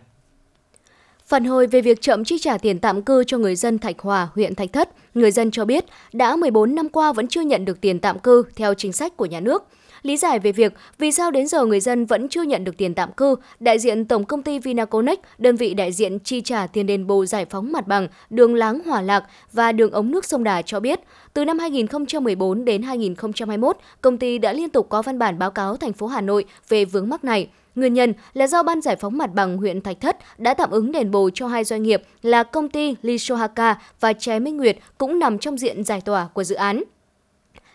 Phản 1.33 1.45
hồi 1.45 1.67
về 1.67 1.81
việc 1.81 2.01
chậm 2.01 2.25
chi 2.25 2.39
trả 2.39 2.59
tiền 2.59 2.79
tạm 2.79 3.03
cư 3.03 3.25
cho 3.25 3.39
người 3.39 3.57
dân 3.57 3.79
Thạch 3.79 3.99
Hòa, 3.99 4.29
huyện 4.35 4.55
Thạch 4.55 4.73
Thất, 4.73 4.89
người 5.15 5.31
dân 5.31 5.51
cho 5.51 5.65
biết 5.65 5.85
đã 6.13 6.37
14 6.37 6.75
năm 6.75 6.89
qua 6.89 7.13
vẫn 7.13 7.29
chưa 7.29 7.41
nhận 7.41 7.65
được 7.65 7.81
tiền 7.81 8.01
tạm 8.01 8.19
cư 8.19 8.45
theo 8.57 8.75
chính 8.75 8.93
sách 8.93 9.17
của 9.17 9.27
nhà 9.27 9.41
nước. 9.41 9.65
Lý 10.03 10.17
giải 10.17 10.39
về 10.39 10.53
việc 10.53 10.73
vì 10.99 11.13
sao 11.13 11.31
đến 11.31 11.47
giờ 11.47 11.65
người 11.65 11.81
dân 11.81 12.07
vẫn 12.07 12.29
chưa 12.29 12.43
nhận 12.43 12.65
được 12.65 12.77
tiền 12.77 12.95
tạm 12.95 13.13
cư, 13.13 13.37
đại 13.61 13.79
diện 13.79 14.05
Tổng 14.05 14.25
công 14.25 14.43
ty 14.43 14.59
Vinaconex, 14.59 15.19
đơn 15.39 15.57
vị 15.57 15.75
đại 15.75 15.93
diện 15.93 16.19
chi 16.19 16.41
trả 16.41 16.67
tiền 16.67 16.87
đền 16.87 17.07
bù 17.07 17.27
giải 17.27 17.45
phóng 17.45 17.73
mặt 17.73 17.87
bằng 17.87 18.09
đường 18.31 18.55
Láng 18.55 18.81
Hòa 18.87 19.01
Lạc 19.01 19.25
và 19.53 19.73
đường 19.73 19.93
ống 19.93 20.11
nước 20.11 20.25
sông 20.25 20.45
Đà 20.45 20.63
cho 20.63 20.81
biết, 20.81 21.01
từ 21.35 21.45
năm 21.45 21.59
2014 21.59 22.65
đến 22.65 22.83
2021, 22.83 23.77
công 24.01 24.19
ty 24.19 24.39
đã 24.39 24.53
liên 24.53 24.71
tục 24.71 24.87
có 24.89 25.03
văn 25.03 25.19
bản 25.19 25.39
báo 25.39 25.51
cáo 25.51 25.77
thành 25.77 25.93
phố 25.93 26.07
Hà 26.07 26.21
Nội 26.21 26.45
về 26.69 26.85
vướng 26.85 27.09
mắc 27.09 27.25
này. 27.25 27.49
Nguyên 27.75 27.95
nhân 27.95 28.15
là 28.35 28.47
do 28.47 28.63
Ban 28.63 28.81
Giải 28.81 28.97
phóng 28.97 29.19
Mặt 29.19 29.31
bằng 29.35 29.57
huyện 29.57 29.81
Thạch 29.81 30.01
Thất 30.01 30.17
đã 30.39 30.55
tạm 30.55 30.71
ứng 30.71 30.93
đền 30.93 31.11
bù 31.11 31.31
cho 31.35 31.47
hai 31.47 31.65
doanh 31.65 31.83
nghiệp 31.83 32.03
là 32.23 32.43
công 32.43 32.69
ty 32.69 32.95
Lishohaka 33.03 33.79
và 34.01 34.13
Trái 34.13 34.41
Minh 34.41 34.57
Nguyệt 34.57 34.77
cũng 34.99 35.19
nằm 35.19 35.39
trong 35.39 35.59
diện 35.59 35.85
giải 35.85 36.01
tỏa 36.01 36.29
của 36.35 36.45
dự 36.45 36.55
án 36.55 36.83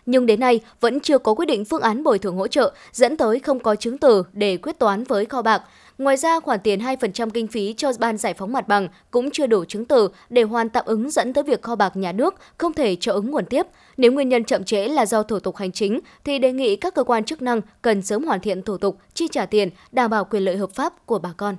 nhưng 0.08 0.26
đến 0.26 0.40
nay 0.40 0.60
vẫn 0.80 1.00
chưa 1.00 1.18
có 1.18 1.34
quyết 1.34 1.46
định 1.46 1.64
phương 1.64 1.80
án 1.80 2.04
bồi 2.04 2.18
thường 2.18 2.36
hỗ 2.36 2.48
trợ, 2.48 2.72
dẫn 2.92 3.16
tới 3.16 3.40
không 3.40 3.60
có 3.60 3.74
chứng 3.74 3.98
từ 3.98 4.22
để 4.32 4.56
quyết 4.56 4.78
toán 4.78 5.04
với 5.04 5.24
kho 5.24 5.42
bạc. 5.42 5.62
Ngoài 5.98 6.16
ra, 6.16 6.40
khoản 6.40 6.60
tiền 6.60 6.80
2% 6.80 7.30
kinh 7.30 7.46
phí 7.46 7.74
cho 7.76 7.92
ban 7.98 8.16
giải 8.16 8.34
phóng 8.34 8.52
mặt 8.52 8.68
bằng 8.68 8.88
cũng 9.10 9.30
chưa 9.30 9.46
đủ 9.46 9.64
chứng 9.64 9.84
từ 9.84 10.08
để 10.30 10.42
hoàn 10.42 10.68
tạm 10.68 10.84
ứng 10.86 11.10
dẫn 11.10 11.32
tới 11.32 11.44
việc 11.44 11.62
kho 11.62 11.76
bạc 11.76 11.96
nhà 11.96 12.12
nước 12.12 12.34
không 12.58 12.72
thể 12.72 12.96
cho 12.96 13.12
ứng 13.12 13.30
nguồn 13.30 13.44
tiếp. 13.44 13.66
Nếu 13.96 14.12
nguyên 14.12 14.28
nhân 14.28 14.44
chậm 14.44 14.64
trễ 14.64 14.88
là 14.88 15.06
do 15.06 15.22
thủ 15.22 15.40
tục 15.40 15.56
hành 15.56 15.72
chính, 15.72 16.00
thì 16.24 16.38
đề 16.38 16.52
nghị 16.52 16.76
các 16.76 16.94
cơ 16.94 17.04
quan 17.04 17.24
chức 17.24 17.42
năng 17.42 17.60
cần 17.82 18.02
sớm 18.02 18.24
hoàn 18.24 18.40
thiện 18.40 18.62
thủ 18.62 18.78
tục, 18.78 18.98
chi 19.14 19.28
trả 19.30 19.46
tiền, 19.46 19.70
đảm 19.92 20.10
bảo 20.10 20.24
quyền 20.24 20.42
lợi 20.42 20.56
hợp 20.56 20.70
pháp 20.74 21.06
của 21.06 21.18
bà 21.18 21.32
con. 21.36 21.56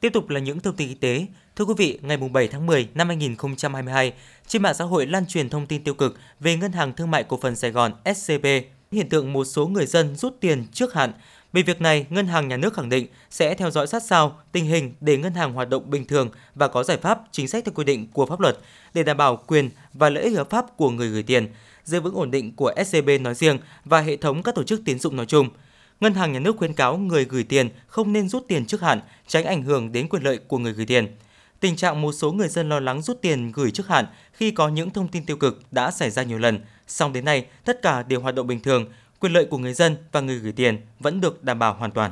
Tiếp 0.00 0.10
tục 0.12 0.28
là 0.28 0.40
những 0.40 0.60
thông 0.60 0.76
tin 0.76 0.88
y 0.88 0.94
tế. 0.94 1.26
Thưa 1.60 1.66
quý 1.66 1.74
vị, 1.76 1.98
ngày 2.02 2.16
7 2.16 2.48
tháng 2.48 2.66
10 2.66 2.88
năm 2.94 3.08
2022, 3.08 4.12
trên 4.46 4.62
mạng 4.62 4.74
xã 4.74 4.84
hội 4.84 5.06
lan 5.06 5.26
truyền 5.26 5.48
thông 5.48 5.66
tin 5.66 5.84
tiêu 5.84 5.94
cực 5.94 6.18
về 6.40 6.56
Ngân 6.56 6.72
hàng 6.72 6.92
Thương 6.92 7.10
mại 7.10 7.24
Cổ 7.24 7.38
phần 7.42 7.56
Sài 7.56 7.70
Gòn 7.70 7.92
SCB, 8.14 8.46
hiện 8.92 9.08
tượng 9.08 9.32
một 9.32 9.44
số 9.44 9.66
người 9.66 9.86
dân 9.86 10.16
rút 10.16 10.36
tiền 10.40 10.66
trước 10.72 10.94
hạn. 10.94 11.12
Về 11.52 11.62
việc 11.62 11.80
này, 11.80 12.06
Ngân 12.10 12.26
hàng 12.26 12.48
Nhà 12.48 12.56
nước 12.56 12.74
khẳng 12.74 12.88
định 12.88 13.06
sẽ 13.30 13.54
theo 13.54 13.70
dõi 13.70 13.86
sát 13.86 14.02
sao 14.02 14.38
tình 14.52 14.64
hình 14.64 14.94
để 15.00 15.16
ngân 15.16 15.34
hàng 15.34 15.52
hoạt 15.52 15.68
động 15.68 15.90
bình 15.90 16.06
thường 16.06 16.30
và 16.54 16.68
có 16.68 16.82
giải 16.82 16.96
pháp 16.96 17.20
chính 17.30 17.48
sách 17.48 17.64
theo 17.64 17.72
quy 17.74 17.84
định 17.84 18.06
của 18.12 18.26
pháp 18.26 18.40
luật 18.40 18.58
để 18.94 19.02
đảm 19.02 19.16
bảo 19.16 19.36
quyền 19.36 19.70
và 19.92 20.10
lợi 20.10 20.24
ích 20.24 20.36
hợp 20.36 20.50
pháp 20.50 20.76
của 20.76 20.90
người 20.90 21.08
gửi 21.08 21.22
tiền, 21.22 21.48
giữ 21.84 22.00
vững 22.00 22.14
ổn 22.14 22.30
định 22.30 22.56
của 22.56 22.72
SCB 22.86 23.10
nói 23.20 23.34
riêng 23.34 23.58
và 23.84 24.00
hệ 24.00 24.16
thống 24.16 24.42
các 24.42 24.54
tổ 24.54 24.62
chức 24.62 24.82
tín 24.84 24.98
dụng 24.98 25.16
nói 25.16 25.26
chung– 25.26 25.48
Ngân 26.00 26.14
hàng 26.14 26.32
Nhà 26.32 26.38
nước 26.38 26.56
khuyến 26.56 26.72
cáo 26.72 26.98
người 26.98 27.24
gửi 27.24 27.44
tiền 27.44 27.68
không 27.86 28.12
nên 28.12 28.28
rút 28.28 28.44
tiền 28.48 28.66
trước 28.66 28.80
hạn, 28.80 29.00
tránh 29.26 29.44
ảnh 29.44 29.62
hưởng 29.62 29.92
đến 29.92 30.08
quyền 30.08 30.22
lợi 30.22 30.38
của 30.48 30.58
người 30.58 30.72
gửi 30.72 30.86
tiền. 30.86 31.16
Tình 31.60 31.76
trạng 31.76 32.00
một 32.00 32.12
số 32.12 32.32
người 32.32 32.48
dân 32.48 32.68
lo 32.68 32.80
lắng 32.80 33.02
rút 33.02 33.22
tiền 33.22 33.52
gửi 33.54 33.70
trước 33.70 33.88
hạn 33.88 34.06
khi 34.32 34.50
có 34.50 34.68
những 34.68 34.90
thông 34.90 35.08
tin 35.08 35.26
tiêu 35.26 35.36
cực 35.36 35.60
đã 35.70 35.90
xảy 35.90 36.10
ra 36.10 36.22
nhiều 36.22 36.38
lần, 36.38 36.60
song 36.86 37.12
đến 37.12 37.24
nay 37.24 37.46
tất 37.64 37.82
cả 37.82 38.02
đều 38.02 38.20
hoạt 38.20 38.34
động 38.34 38.46
bình 38.46 38.60
thường, 38.60 38.84
quyền 39.20 39.32
lợi 39.32 39.44
của 39.44 39.58
người 39.58 39.74
dân 39.74 39.96
và 40.12 40.20
người 40.20 40.38
gửi 40.38 40.52
tiền 40.52 40.80
vẫn 40.98 41.20
được 41.20 41.44
đảm 41.44 41.58
bảo 41.58 41.74
hoàn 41.74 41.90
toàn. 41.90 42.10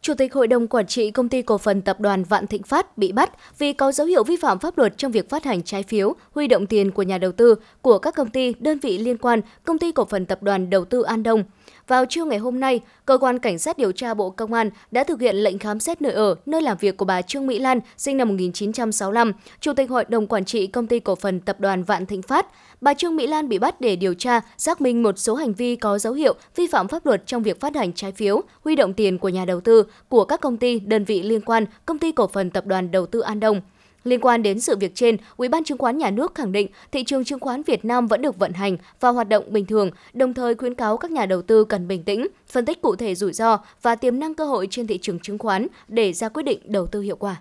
Chủ 0.00 0.14
tịch 0.14 0.34
Hội 0.34 0.48
đồng 0.48 0.66
Quản 0.66 0.86
trị 0.86 1.10
Công 1.10 1.28
ty 1.28 1.42
Cổ 1.42 1.58
phần 1.58 1.82
Tập 1.82 2.00
đoàn 2.00 2.24
Vạn 2.24 2.46
Thịnh 2.46 2.62
Phát 2.62 2.98
bị 2.98 3.12
bắt 3.12 3.30
vì 3.58 3.72
có 3.72 3.92
dấu 3.92 4.06
hiệu 4.06 4.24
vi 4.24 4.36
phạm 4.36 4.58
pháp 4.58 4.78
luật 4.78 4.98
trong 4.98 5.12
việc 5.12 5.30
phát 5.30 5.44
hành 5.44 5.62
trái 5.62 5.82
phiếu, 5.82 6.14
huy 6.34 6.46
động 6.46 6.66
tiền 6.66 6.90
của 6.90 7.02
nhà 7.02 7.18
đầu 7.18 7.32
tư 7.32 7.54
của 7.82 7.98
các 7.98 8.14
công 8.14 8.30
ty, 8.30 8.54
đơn 8.58 8.78
vị 8.78 8.98
liên 8.98 9.18
quan, 9.18 9.40
Công 9.64 9.78
ty 9.78 9.92
Cổ 9.92 10.04
phần 10.04 10.26
Tập 10.26 10.42
đoàn 10.42 10.70
Đầu 10.70 10.84
tư 10.84 11.02
An 11.02 11.22
Đông. 11.22 11.44
Vào 11.88 12.06
trưa 12.06 12.24
ngày 12.24 12.38
hôm 12.38 12.60
nay, 12.60 12.80
Cơ 13.06 13.18
quan 13.18 13.38
Cảnh 13.38 13.58
sát 13.58 13.78
điều 13.78 13.92
tra 13.92 14.14
Bộ 14.14 14.30
Công 14.30 14.52
an 14.52 14.70
đã 14.90 15.04
thực 15.04 15.20
hiện 15.20 15.36
lệnh 15.36 15.58
khám 15.58 15.80
xét 15.80 16.02
nơi 16.02 16.12
ở, 16.12 16.34
nơi 16.46 16.62
làm 16.62 16.76
việc 16.80 16.96
của 16.96 17.04
bà 17.04 17.22
Trương 17.22 17.46
Mỹ 17.46 17.58
Lan, 17.58 17.80
sinh 17.96 18.16
năm 18.16 18.28
1965, 18.28 19.32
Chủ 19.60 19.72
tịch 19.72 19.90
Hội 19.90 20.04
đồng 20.08 20.26
Quản 20.26 20.44
trị 20.44 20.66
Công 20.66 20.86
ty 20.86 21.00
Cổ 21.00 21.14
phần 21.14 21.40
Tập 21.40 21.60
đoàn 21.60 21.84
Vạn 21.84 22.06
Thịnh 22.06 22.22
Phát. 22.22 22.46
Bà 22.80 22.94
Trương 22.94 23.16
Mỹ 23.16 23.26
Lan 23.26 23.48
bị 23.48 23.58
bắt 23.58 23.80
để 23.80 23.96
điều 23.96 24.14
tra, 24.14 24.40
xác 24.56 24.80
minh 24.80 25.02
một 25.02 25.18
số 25.18 25.34
hành 25.34 25.52
vi 25.52 25.76
có 25.76 25.98
dấu 25.98 26.12
hiệu 26.12 26.34
vi 26.56 26.66
phạm 26.66 26.88
pháp 26.88 27.06
luật 27.06 27.26
trong 27.26 27.42
việc 27.42 27.60
phát 27.60 27.76
hành 27.76 27.92
trái 27.92 28.12
phiếu, 28.12 28.42
huy 28.64 28.76
động 28.76 28.94
tiền 28.94 29.18
của 29.18 29.28
nhà 29.28 29.44
đầu 29.44 29.60
tư 29.60 29.84
của 30.08 30.24
các 30.24 30.40
công 30.40 30.56
ty, 30.56 30.78
đơn 30.78 31.04
vị 31.04 31.22
liên 31.22 31.40
quan, 31.40 31.66
Công 31.86 31.98
ty 31.98 32.12
Cổ 32.12 32.26
phần 32.26 32.50
Tập 32.50 32.66
đoàn 32.66 32.90
Đầu 32.90 33.06
tư 33.06 33.20
An 33.20 33.40
Đông. 33.40 33.60
Liên 34.04 34.20
quan 34.20 34.42
đến 34.42 34.60
sự 34.60 34.76
việc 34.76 34.94
trên, 34.94 35.16
Ủy 35.36 35.48
ban 35.48 35.64
Chứng 35.64 35.78
khoán 35.78 35.98
Nhà 35.98 36.10
nước 36.10 36.34
khẳng 36.34 36.52
định 36.52 36.68
thị 36.92 37.04
trường 37.04 37.24
chứng 37.24 37.40
khoán 37.40 37.62
Việt 37.62 37.84
Nam 37.84 38.06
vẫn 38.06 38.22
được 38.22 38.38
vận 38.38 38.52
hành 38.52 38.76
và 39.00 39.08
hoạt 39.08 39.28
động 39.28 39.44
bình 39.52 39.66
thường, 39.66 39.90
đồng 40.12 40.34
thời 40.34 40.54
khuyến 40.54 40.74
cáo 40.74 40.96
các 40.96 41.10
nhà 41.10 41.26
đầu 41.26 41.42
tư 41.42 41.64
cần 41.64 41.88
bình 41.88 42.02
tĩnh, 42.02 42.26
phân 42.48 42.64
tích 42.64 42.82
cụ 42.82 42.96
thể 42.96 43.14
rủi 43.14 43.32
ro 43.32 43.58
và 43.82 43.94
tiềm 43.94 44.20
năng 44.20 44.34
cơ 44.34 44.44
hội 44.44 44.68
trên 44.70 44.86
thị 44.86 44.98
trường 45.02 45.18
chứng 45.18 45.38
khoán 45.38 45.66
để 45.88 46.12
ra 46.12 46.28
quyết 46.28 46.42
định 46.42 46.60
đầu 46.64 46.86
tư 46.86 47.00
hiệu 47.00 47.16
quả. 47.16 47.36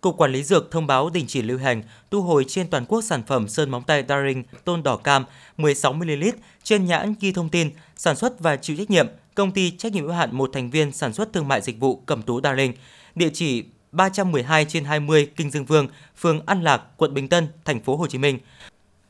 Cục 0.00 0.16
Quản 0.16 0.32
lý 0.32 0.42
Dược 0.42 0.70
thông 0.70 0.86
báo 0.86 1.10
đình 1.10 1.24
chỉ 1.28 1.42
lưu 1.42 1.58
hành, 1.58 1.82
thu 2.10 2.20
hồi 2.20 2.44
trên 2.48 2.70
toàn 2.70 2.84
quốc 2.88 3.02
sản 3.02 3.22
phẩm 3.26 3.48
sơn 3.48 3.70
móng 3.70 3.82
tay 3.86 4.04
Daring 4.08 4.42
tôn 4.64 4.82
đỏ 4.82 4.96
cam 4.96 5.24
16ml 5.58 6.32
trên 6.62 6.86
nhãn 6.86 7.14
ghi 7.20 7.32
thông 7.32 7.48
tin 7.48 7.70
sản 7.96 8.16
xuất 8.16 8.40
và 8.40 8.56
chịu 8.56 8.76
trách 8.76 8.90
nhiệm 8.90 9.06
công 9.34 9.52
ty 9.52 9.70
trách 9.70 9.92
nhiệm 9.92 10.04
hữu 10.04 10.12
hạn 10.12 10.28
một 10.32 10.50
thành 10.52 10.70
viên 10.70 10.92
sản 10.92 11.12
xuất 11.12 11.32
thương 11.32 11.48
mại 11.48 11.60
dịch 11.60 11.80
vụ 11.80 12.02
Cẩm 12.06 12.22
Tú 12.22 12.40
Daring, 12.40 12.72
địa 13.14 13.30
chỉ 13.32 13.64
312 13.98 14.64
trên 14.64 14.84
20 14.84 15.28
Kinh 15.36 15.50
Dương 15.50 15.64
Vương, 15.64 15.88
phường 16.16 16.40
An 16.46 16.62
Lạc, 16.62 16.82
quận 16.96 17.14
Bình 17.14 17.28
Tân, 17.28 17.48
thành 17.64 17.80
phố 17.80 17.96
Hồ 17.96 18.06
Chí 18.06 18.18
Minh. 18.18 18.38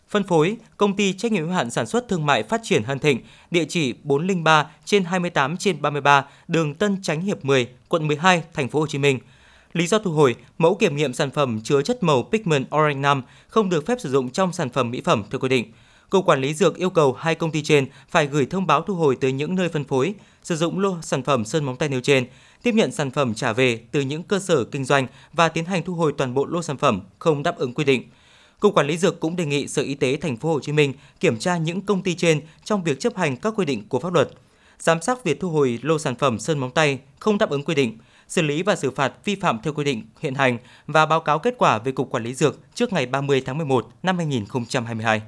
Phân 0.08 0.24
phối, 0.24 0.56
công 0.76 0.96
ty 0.96 1.12
trách 1.12 1.32
nhiệm 1.32 1.44
hữu 1.44 1.52
hạn 1.52 1.70
sản 1.70 1.86
xuất 1.86 2.08
thương 2.08 2.26
mại 2.26 2.42
phát 2.42 2.60
triển 2.64 2.82
Hân 2.82 2.98
Thịnh, 2.98 3.20
địa 3.50 3.64
chỉ 3.64 3.94
403 4.02 4.70
trên 4.84 5.04
28 5.04 5.56
trên 5.56 5.82
33, 5.82 6.24
đường 6.48 6.74
Tân 6.74 7.02
Chánh 7.02 7.20
Hiệp 7.20 7.44
10, 7.44 7.68
quận 7.88 8.06
12, 8.06 8.42
thành 8.54 8.68
phố 8.68 8.80
Hồ 8.80 8.86
Chí 8.86 8.98
Minh. 8.98 9.18
Lý 9.72 9.86
do 9.86 9.98
thu 9.98 10.12
hồi, 10.12 10.36
mẫu 10.58 10.74
kiểm 10.74 10.96
nghiệm 10.96 11.14
sản 11.14 11.30
phẩm 11.30 11.60
chứa 11.64 11.82
chất 11.82 12.02
màu 12.02 12.22
pigment 12.22 12.66
orange 12.76 13.00
5 13.00 13.22
không 13.48 13.68
được 13.68 13.86
phép 13.86 14.00
sử 14.00 14.10
dụng 14.10 14.30
trong 14.30 14.52
sản 14.52 14.70
phẩm 14.70 14.90
mỹ 14.90 15.02
phẩm 15.04 15.22
theo 15.30 15.38
quy 15.38 15.48
định. 15.48 15.72
Cục 16.10 16.26
Quản 16.26 16.40
lý 16.40 16.54
Dược 16.54 16.76
yêu 16.76 16.90
cầu 16.90 17.12
hai 17.12 17.34
công 17.34 17.50
ty 17.50 17.62
trên 17.62 17.86
phải 18.08 18.26
gửi 18.26 18.46
thông 18.46 18.66
báo 18.66 18.82
thu 18.82 18.94
hồi 18.94 19.16
tới 19.20 19.32
những 19.32 19.54
nơi 19.54 19.68
phân 19.68 19.84
phối, 19.84 20.14
sử 20.42 20.56
dụng 20.56 20.80
lô 20.80 20.96
sản 21.02 21.22
phẩm 21.22 21.44
sơn 21.44 21.64
móng 21.64 21.76
tay 21.76 21.88
nêu 21.88 22.00
trên, 22.00 22.26
tiếp 22.62 22.74
nhận 22.74 22.92
sản 22.92 23.10
phẩm 23.10 23.34
trả 23.34 23.52
về 23.52 23.80
từ 23.92 24.00
những 24.00 24.22
cơ 24.22 24.38
sở 24.38 24.64
kinh 24.64 24.84
doanh 24.84 25.06
và 25.32 25.48
tiến 25.48 25.64
hành 25.64 25.82
thu 25.82 25.94
hồi 25.94 26.12
toàn 26.18 26.34
bộ 26.34 26.46
lô 26.46 26.62
sản 26.62 26.76
phẩm 26.76 27.00
không 27.18 27.42
đáp 27.42 27.58
ứng 27.58 27.72
quy 27.72 27.84
định. 27.84 28.02
Cục 28.60 28.74
Quản 28.74 28.86
lý 28.86 28.96
Dược 28.96 29.20
cũng 29.20 29.36
đề 29.36 29.46
nghị 29.46 29.68
Sở 29.68 29.82
Y 29.82 29.94
tế 29.94 30.16
Thành 30.16 30.36
phố 30.36 30.52
Hồ 30.52 30.60
Chí 30.60 30.72
Minh 30.72 30.92
kiểm 31.20 31.38
tra 31.38 31.56
những 31.56 31.80
công 31.80 32.02
ty 32.02 32.14
trên 32.14 32.40
trong 32.64 32.84
việc 32.84 33.00
chấp 33.00 33.16
hành 33.16 33.36
các 33.36 33.54
quy 33.56 33.64
định 33.64 33.88
của 33.88 34.00
pháp 34.00 34.12
luật, 34.12 34.30
giám 34.78 35.02
sát 35.02 35.24
việc 35.24 35.40
thu 35.40 35.50
hồi 35.50 35.78
lô 35.82 35.98
sản 35.98 36.14
phẩm 36.14 36.38
sơn 36.38 36.58
móng 36.58 36.70
tay 36.70 36.98
không 37.18 37.38
đáp 37.38 37.50
ứng 37.50 37.62
quy 37.62 37.74
định, 37.74 37.98
xử 38.28 38.42
lý 38.42 38.62
và 38.62 38.76
xử 38.76 38.90
phạt 38.90 39.12
vi 39.24 39.34
phạm 39.34 39.58
theo 39.62 39.72
quy 39.72 39.84
định 39.84 40.02
hiện 40.20 40.34
hành 40.34 40.58
và 40.86 41.06
báo 41.06 41.20
cáo 41.20 41.38
kết 41.38 41.54
quả 41.58 41.78
về 41.78 41.92
Cục 41.92 42.10
Quản 42.10 42.22
lý 42.22 42.34
Dược 42.34 42.74
trước 42.74 42.92
ngày 42.92 43.06
30 43.06 43.42
tháng 43.46 43.58
11 43.58 43.88
năm 44.02 44.16
2022. 44.16 45.22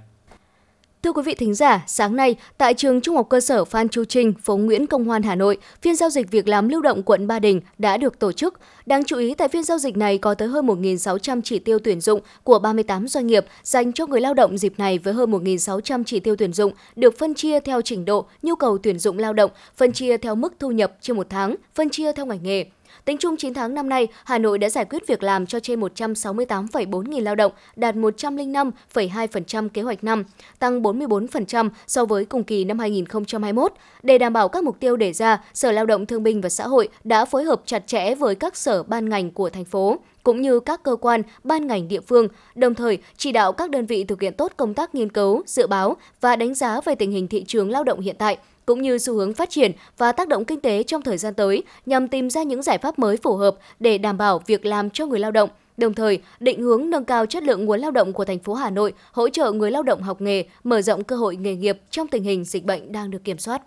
Thưa 1.03 1.13
quý 1.13 1.23
vị 1.23 1.35
thính 1.35 1.55
giả, 1.55 1.85
sáng 1.87 2.17
nay 2.17 2.37
tại 2.59 2.75
trường 2.75 3.01
Trung 3.01 3.17
học 3.17 3.27
cơ 3.31 3.41
sở 3.41 3.65
Phan 3.65 3.89
Chu 3.89 4.05
Trinh, 4.05 4.33
phố 4.43 4.57
Nguyễn 4.57 4.87
Công 4.87 5.05
Hoan, 5.05 5.23
Hà 5.23 5.35
Nội, 5.35 5.57
phiên 5.83 5.97
giao 5.97 6.11
dịch 6.11 6.31
việc 6.31 6.49
làm 6.49 6.69
lưu 6.69 6.83
động 6.83 7.03
quận 7.03 7.27
Ba 7.27 7.39
Đình 7.39 7.61
đã 7.79 7.97
được 7.97 8.19
tổ 8.19 8.33
chức. 8.33 8.61
Đáng 8.87 9.05
chú 9.05 9.17
ý 9.17 9.35
tại 9.35 9.49
phiên 9.49 9.65
giao 9.65 9.79
dịch 9.79 9.97
này 9.97 10.19
có 10.19 10.35
tới 10.35 10.49
hơn 10.49 10.67
1.600 10.67 11.41
chỉ 11.45 11.59
tiêu 11.59 11.79
tuyển 11.85 12.01
dụng 12.01 12.21
của 12.45 12.59
38 12.59 13.09
doanh 13.09 13.27
nghiệp 13.27 13.47
dành 13.63 13.93
cho 13.93 14.07
người 14.07 14.21
lao 14.21 14.35
động 14.35 14.59
dịp 14.59 14.79
này 14.79 14.99
với 14.99 15.15
hơn 15.15 15.31
1.600 15.31 16.03
chỉ 16.07 16.21
tiêu 16.21 16.37
tuyển 16.37 16.53
dụng 16.53 16.73
được 16.97 17.19
phân 17.19 17.35
chia 17.35 17.61
theo 17.61 17.83
trình 17.83 18.05
độ, 18.05 18.27
nhu 18.43 18.55
cầu 18.55 18.79
tuyển 18.79 18.99
dụng 18.99 19.19
lao 19.19 19.33
động, 19.33 19.51
phân 19.77 19.93
chia 19.93 20.17
theo 20.17 20.35
mức 20.35 20.55
thu 20.59 20.71
nhập 20.71 20.93
trên 21.01 21.17
một 21.17 21.27
tháng, 21.31 21.57
phân 21.75 21.91
chia 21.91 22.13
theo 22.13 22.27
ngành 22.27 22.43
nghề. 22.43 22.65
Tính 23.11 23.19
chung 23.19 23.37
9 23.37 23.55
tháng 23.55 23.75
năm 23.75 23.89
nay, 23.89 24.09
Hà 24.25 24.39
Nội 24.39 24.59
đã 24.59 24.69
giải 24.69 24.85
quyết 24.85 25.07
việc 25.07 25.23
làm 25.23 25.47
cho 25.47 25.61
trên 25.61 25.81
168,4 25.81 27.03
nghìn 27.03 27.25
lao 27.25 27.35
động, 27.35 27.53
đạt 27.77 27.95
105,2% 27.95 29.69
kế 29.69 29.83
hoạch 29.83 30.05
năm, 30.05 30.25
tăng 30.59 30.83
44% 30.83 31.71
so 31.87 32.05
với 32.05 32.25
cùng 32.25 32.45
kỳ 32.45 32.65
năm 32.65 32.79
2021. 32.79 33.73
Để 34.03 34.19
đảm 34.19 34.33
bảo 34.33 34.49
các 34.49 34.65
mục 34.65 34.81
tiêu 34.81 34.97
đề 34.97 35.13
ra, 35.13 35.45
Sở 35.55 35.73
Lao 35.73 35.87
động 35.87 36.07
Thương 36.07 36.23
binh 36.23 36.41
và 36.41 36.49
Xã 36.49 36.67
hội 36.67 36.89
đã 37.05 37.25
phối 37.25 37.45
hợp 37.45 37.63
chặt 37.65 37.87
chẽ 37.87 38.15
với 38.15 38.35
các 38.35 38.57
sở 38.57 38.83
ban 38.83 39.09
ngành 39.09 39.31
của 39.31 39.51
thành 39.51 39.65
phố, 39.65 39.97
cũng 40.23 40.43
như 40.43 40.61
các 40.61 40.83
cơ 40.83 40.97
quan, 40.97 41.23
ban 41.45 41.67
ngành 41.67 41.89
địa 41.89 42.01
phương, 42.01 42.29
đồng 42.55 42.75
thời 42.75 42.99
chỉ 43.17 43.33
đạo 43.33 43.53
các 43.53 43.71
đơn 43.71 43.87
vị 43.87 44.05
thực 44.05 44.21
hiện 44.21 44.35
tốt 44.35 44.53
công 44.57 44.75
tác 44.75 44.95
nghiên 44.95 45.13
cứu, 45.13 45.43
dự 45.47 45.67
báo 45.67 45.97
và 46.21 46.37
đánh 46.37 46.55
giá 46.55 46.81
về 46.85 46.95
tình 46.95 47.11
hình 47.11 47.29
thị 47.29 47.45
trường 47.47 47.71
lao 47.71 47.85
động 47.85 48.01
hiện 48.01 48.17
tại, 48.19 48.39
cũng 48.71 48.83
như 48.83 48.99
xu 48.99 49.15
hướng 49.15 49.35
phát 49.35 49.51
triển 49.51 49.73
và 49.99 50.13
tác 50.13 50.29
động 50.29 50.45
kinh 50.45 50.61
tế 50.61 50.83
trong 50.83 51.03
thời 51.03 51.19
gian 51.19 51.35
tới 51.35 51.63
nhằm 51.87 52.09
tìm 52.09 52.31
ra 52.31 52.43
những 52.43 52.63
giải 52.63 52.79
pháp 52.79 52.99
mới 52.99 53.17
phù 53.17 53.37
hợp 53.37 53.57
để 53.81 53.99
đảm 53.99 54.19
bảo 54.19 54.43
việc 54.47 54.65
làm 54.65 54.91
cho 54.91 55.07
người 55.07 55.19
lao 55.19 55.31
động, 55.31 55.51
đồng 55.77 55.95
thời 55.95 56.23
định 56.41 56.63
hướng 56.63 56.91
nâng 56.91 57.05
cao 57.05 57.27
chất 57.27 57.43
lượng 57.43 57.65
nguồn 57.65 57.81
lao 57.81 57.91
động 57.91 58.13
của 58.13 58.25
thành 58.25 58.39
phố 58.39 58.55
Hà 58.55 58.71
Nội, 58.71 58.93
hỗ 59.13 59.29
trợ 59.29 59.53
người 59.53 59.71
lao 59.71 59.83
động 59.83 60.03
học 60.03 60.21
nghề, 60.21 60.45
mở 60.65 60.83
rộng 60.83 61.05
cơ 61.05 61.17
hội 61.17 61.37
nghề 61.37 61.55
nghiệp 61.55 61.79
trong 61.91 62.09
tình 62.09 62.25
hình 62.25 62.45
dịch 62.45 62.65
bệnh 62.65 62.93
đang 62.93 63.11
được 63.11 63.25
kiểm 63.25 63.39
soát. 63.39 63.63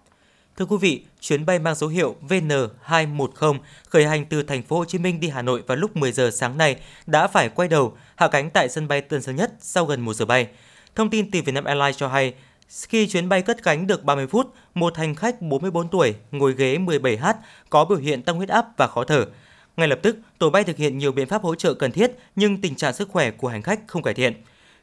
Thưa 0.57 0.65
quý 0.65 0.77
vị, 0.81 1.03
chuyến 1.19 1.45
bay 1.45 1.59
mang 1.59 1.75
số 1.75 1.87
hiệu 1.87 2.15
VN210 2.29 3.57
khởi 3.89 4.05
hành 4.05 4.25
từ 4.25 4.43
thành 4.43 4.63
phố 4.63 4.77
Hồ 4.77 4.85
Chí 4.85 4.97
Minh 4.97 5.19
đi 5.19 5.29
Hà 5.29 5.41
Nội 5.41 5.63
vào 5.67 5.77
lúc 5.77 5.95
10 5.95 6.11
giờ 6.11 6.29
sáng 6.33 6.57
nay 6.57 6.75
đã 7.05 7.27
phải 7.27 7.49
quay 7.49 7.67
đầu 7.67 7.93
hạ 8.15 8.27
cánh 8.27 8.49
tại 8.49 8.69
sân 8.69 8.87
bay 8.87 9.01
Tân 9.01 9.21
Sơn 9.21 9.35
Nhất 9.35 9.51
sau 9.59 9.85
gần 9.85 10.01
1 10.01 10.13
giờ 10.13 10.25
bay. 10.25 10.47
Thông 10.95 11.09
tin 11.09 11.31
từ 11.31 11.39
Vietnam 11.45 11.63
Airlines 11.63 11.97
cho 11.97 12.07
hay, 12.07 12.33
khi 12.81 13.07
chuyến 13.07 13.29
bay 13.29 13.41
cất 13.41 13.63
cánh 13.63 13.87
được 13.87 14.03
30 14.03 14.27
phút, 14.27 14.53
một 14.73 14.97
hành 14.97 15.15
khách 15.15 15.41
44 15.41 15.87
tuổi 15.87 16.15
ngồi 16.31 16.53
ghế 16.53 16.77
17H 16.77 17.33
có 17.69 17.85
biểu 17.85 17.97
hiện 17.97 18.21
tăng 18.23 18.35
huyết 18.35 18.49
áp 18.49 18.65
và 18.77 18.87
khó 18.87 19.03
thở. 19.03 19.25
Ngay 19.77 19.87
lập 19.87 19.99
tức, 20.01 20.17
tổ 20.37 20.49
bay 20.49 20.63
thực 20.63 20.77
hiện 20.77 20.97
nhiều 20.97 21.11
biện 21.11 21.27
pháp 21.27 21.43
hỗ 21.43 21.55
trợ 21.55 21.73
cần 21.73 21.91
thiết 21.91 22.11
nhưng 22.35 22.61
tình 22.61 22.75
trạng 22.75 22.93
sức 22.93 23.09
khỏe 23.09 23.31
của 23.31 23.47
hành 23.47 23.61
khách 23.61 23.79
không 23.87 24.03
cải 24.03 24.13
thiện. 24.13 24.33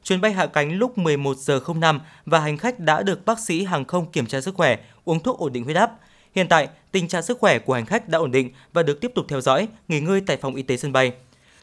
Chuyến 0.03 0.21
bay 0.21 0.33
hạ 0.33 0.47
cánh 0.47 0.79
lúc 0.79 0.99
11 0.99 1.37
giờ 1.37 1.61
05 1.75 2.01
và 2.27 2.41
hành 2.41 2.59
khách 2.59 2.81
đã 2.81 3.03
được 3.03 3.27
bác 3.27 3.39
sĩ 3.39 3.65
hàng 3.65 3.85
không 3.85 4.11
kiểm 4.11 4.27
tra 4.27 4.41
sức 4.41 4.55
khỏe, 4.55 4.79
uống 5.05 5.21
thuốc 5.21 5.39
ổn 5.39 5.53
định 5.53 5.65
huyết 5.65 5.77
áp. 5.77 5.93
Hiện 6.35 6.49
tại, 6.49 6.69
tình 6.93 7.09
trạng 7.09 7.23
sức 7.23 7.39
khỏe 7.39 7.59
của 7.59 7.75
hành 7.75 7.87
khách 7.87 8.09
đã 8.09 8.19
ổn 8.19 8.31
định 8.31 8.51
và 8.73 8.83
được 8.83 9.01
tiếp 9.01 9.13
tục 9.15 9.27
theo 9.29 9.41
dõi, 9.41 9.69
nghỉ 9.89 10.01
ngơi 10.01 10.21
tại 10.21 10.37
phòng 10.37 10.55
y 10.55 10.63
tế 10.63 10.77
sân 10.77 10.93
bay. 10.93 11.13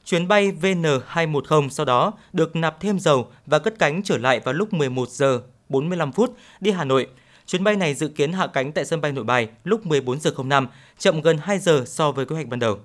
Chuyến 0.06 0.28
bay 0.28 0.52
VN210 0.62 1.70
sau 1.70 1.86
đó 1.86 2.14
được 2.34 2.56
nạp 2.56 2.80
thêm 2.80 3.00
dầu 3.00 3.32
và 3.46 3.60
cất 3.60 3.80
cánh 3.80 4.04
trở 4.04 4.18
lại 4.18 4.40
vào 4.40 4.54
lúc 4.54 4.74
11 4.74 5.10
giờ 5.10 5.42
45 5.70 6.12
phút 6.12 6.38
đi 6.60 6.72
Hà 6.72 6.86
Nội. 6.86 7.08
Chuyến 7.46 7.64
bay 7.64 7.76
này 7.76 7.94
dự 7.94 8.08
kiến 8.08 8.34
hạ 8.34 8.48
cánh 8.48 8.72
tại 8.72 8.86
sân 8.86 9.02
bay 9.02 9.12
Nội 9.12 9.24
Bài 9.24 9.48
lúc 9.64 9.86
14 9.86 10.20
giờ 10.20 10.32
05, 10.44 10.68
chậm 10.98 11.22
gần 11.22 11.38
2 11.42 11.60
giờ 11.60 11.84
so 11.88 12.12
với 12.12 12.26
kế 12.26 12.36
hoạch 12.36 12.48
ban 12.48 12.60
đầu. 12.60 12.78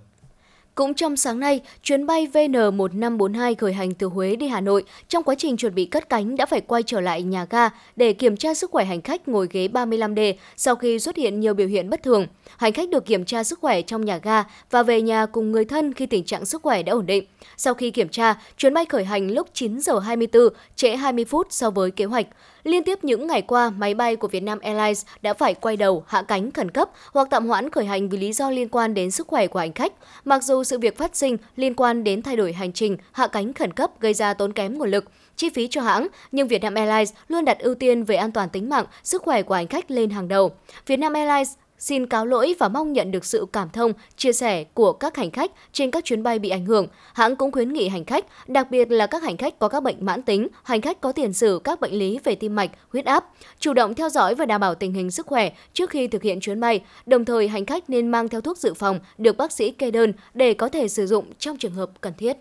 Cũng 0.75 0.95
trong 0.95 1.17
sáng 1.17 1.41
nay, 1.41 1.61
chuyến 1.83 2.07
bay 2.07 2.29
VN1542 2.33 3.55
khởi 3.59 3.73
hành 3.73 3.95
từ 3.95 4.07
Huế 4.07 4.37
đi 4.37 4.49
Hà 4.49 4.61
Nội 4.61 4.85
trong 5.09 5.23
quá 5.23 5.35
trình 5.39 5.57
chuẩn 5.57 5.75
bị 5.75 5.85
cất 5.85 6.09
cánh 6.09 6.37
đã 6.37 6.47
phải 6.47 6.61
quay 6.61 6.83
trở 6.83 7.01
lại 7.01 7.23
nhà 7.23 7.47
ga 7.51 7.69
để 7.97 8.13
kiểm 8.13 8.37
tra 8.37 8.55
sức 8.55 8.71
khỏe 8.71 8.85
hành 8.85 9.03
khách 9.03 9.29
ngồi 9.29 9.49
ghế 9.51 9.69
35D 9.69 10.35
sau 10.57 10.77
khi 10.77 10.99
xuất 10.99 11.17
hiện 11.17 11.41
nhiều 11.41 11.55
biểu 11.55 11.67
hiện 11.67 11.91
bất 11.91 12.03
thường. 12.03 12.27
Hành 12.57 12.73
khách 12.73 12.89
được 12.89 13.07
kiểm 13.07 13.25
tra 13.25 13.45
sức 13.45 13.59
khỏe 13.61 13.83
trong 13.83 14.05
nhà 14.05 14.19
ga 14.23 14.45
và 14.71 14.83
về 14.83 15.03
nhà 15.03 15.27
cùng 15.27 15.53
người 15.53 15.65
thân 15.65 15.95
khi 15.95 16.07
tình 16.07 16.25
trạng 16.25 16.45
sức 16.45 16.63
khỏe 16.63 16.83
đã 16.83 16.93
ổn 16.93 17.07
định. 17.07 17.25
Sau 17.57 17.75
khi 17.75 17.91
kiểm 17.91 18.09
tra, 18.09 18.35
chuyến 18.57 18.75
bay 18.75 18.85
khởi 18.85 19.05
hành 19.05 19.31
lúc 19.31 19.49
9 19.53 19.81
giờ 19.81 19.99
24, 19.99 20.43
trễ 20.77 20.97
20 20.97 21.25
phút 21.25 21.47
so 21.51 21.71
với 21.71 21.91
kế 21.91 22.05
hoạch. 22.05 22.27
Liên 22.65 22.85
tiếp 22.85 23.05
những 23.05 23.27
ngày 23.27 23.43
qua, 23.43 23.71
máy 23.71 23.95
bay 23.95 24.17
của 24.17 24.29
Vietnam 24.29 24.59
Airlines 24.61 25.05
đã 25.23 25.35
phải 25.35 25.55
quay 25.55 25.77
đầu, 25.77 26.05
hạ 26.07 26.23
cánh 26.23 26.51
khẩn 26.51 26.71
cấp 26.71 26.91
hoặc 27.13 27.29
tạm 27.31 27.47
hoãn 27.47 27.71
khởi 27.71 27.85
hành 27.85 28.09
vì 28.09 28.19
lý 28.19 28.33
do 28.33 28.51
liên 28.51 28.69
quan 28.69 28.95
đến 28.95 29.11
sức 29.11 29.27
khỏe 29.27 29.47
của 29.47 29.59
hành 29.59 29.73
khách. 29.73 29.93
Mặc 30.25 30.43
dù 30.43 30.65
sự 30.65 30.79
việc 30.79 30.99
phát 30.99 31.17
sinh 31.17 31.37
liên 31.57 31.75
quan 31.75 32.05
đến 32.05 32.23
thay 32.23 32.37
đổi 32.37 32.53
hành 32.53 32.73
trình, 32.73 32.97
hạ 33.13 33.27
cánh 33.27 33.53
khẩn 33.53 33.73
cấp 33.73 33.91
gây 34.01 34.15
ra 34.15 34.35
tốn 34.35 34.53
kém 34.53 34.79
nguồn 34.79 34.91
lực, 34.91 35.05
chi 35.37 35.49
phí 35.49 35.69
cho 35.69 35.81
hãng, 35.81 36.09
nhưng 36.33 36.49
Vietnam 36.49 36.75
Airlines 36.75 37.13
luôn 37.29 37.45
đặt 37.45 37.59
ưu 37.59 37.75
tiên 37.75 38.05
về 38.05 38.17
an 38.17 38.33
toàn 38.33 38.49
tính 38.49 38.69
mạng, 38.69 38.85
sức 39.03 39.23
khỏe 39.23 39.43
của 39.43 39.55
hành 39.55 39.67
khách 39.67 39.91
lên 39.91 40.11
hàng 40.11 40.29
đầu. 40.29 40.51
Vietnam 40.87 41.13
Airlines 41.13 41.53
xin 41.83 42.07
cáo 42.07 42.27
lỗi 42.27 42.55
và 42.59 42.69
mong 42.69 42.93
nhận 42.93 43.11
được 43.11 43.25
sự 43.25 43.47
cảm 43.53 43.71
thông, 43.71 43.93
chia 44.17 44.33
sẻ 44.33 44.65
của 44.65 44.93
các 44.93 45.17
hành 45.17 45.31
khách 45.31 45.51
trên 45.73 45.91
các 45.91 46.05
chuyến 46.05 46.23
bay 46.23 46.39
bị 46.39 46.49
ảnh 46.49 46.67
hưởng. 46.67 46.87
Hãng 47.15 47.37
cũng 47.37 47.53
khuyến 47.53 47.73
nghị 47.73 47.89
hành 47.89 48.05
khách, 48.05 48.27
đặc 48.47 48.71
biệt 48.71 48.91
là 48.91 49.07
các 49.07 49.23
hành 49.23 49.37
khách 49.37 49.59
có 49.59 49.69
các 49.69 49.83
bệnh 49.83 49.97
mãn 50.01 50.23
tính, 50.23 50.49
hành 50.63 50.81
khách 50.81 51.01
có 51.01 51.13
tiền 51.13 51.33
sử 51.33 51.61
các 51.65 51.81
bệnh 51.81 51.93
lý 51.93 52.19
về 52.25 52.35
tim 52.35 52.55
mạch, 52.55 52.71
huyết 52.93 53.05
áp, 53.05 53.25
chủ 53.59 53.73
động 53.73 53.95
theo 53.95 54.09
dõi 54.09 54.35
và 54.35 54.47
đảm 54.47 54.61
bảo 54.61 54.75
tình 54.75 54.93
hình 54.93 55.11
sức 55.11 55.27
khỏe 55.27 55.53
trước 55.73 55.91
khi 55.91 56.07
thực 56.07 56.23
hiện 56.23 56.41
chuyến 56.41 56.61
bay. 56.61 56.81
Đồng 57.07 57.25
thời, 57.25 57.49
hành 57.49 57.67
khách 57.67 57.91
nên 57.91 58.09
mang 58.09 58.29
theo 58.29 58.41
thuốc 58.41 58.59
dự 58.59 58.75
phòng 58.75 59.01
được 59.19 59.37
bác 59.37 59.53
sĩ 59.53 59.71
kê 59.71 59.91
đơn 59.91 60.13
để 60.35 60.55
có 60.55 60.69
thể 60.69 60.89
sử 60.89 61.07
dụng 61.07 61.25
trong 61.39 61.57
trường 61.57 61.75
hợp 61.75 61.91
cần 62.01 62.13
thiết. 62.19 62.37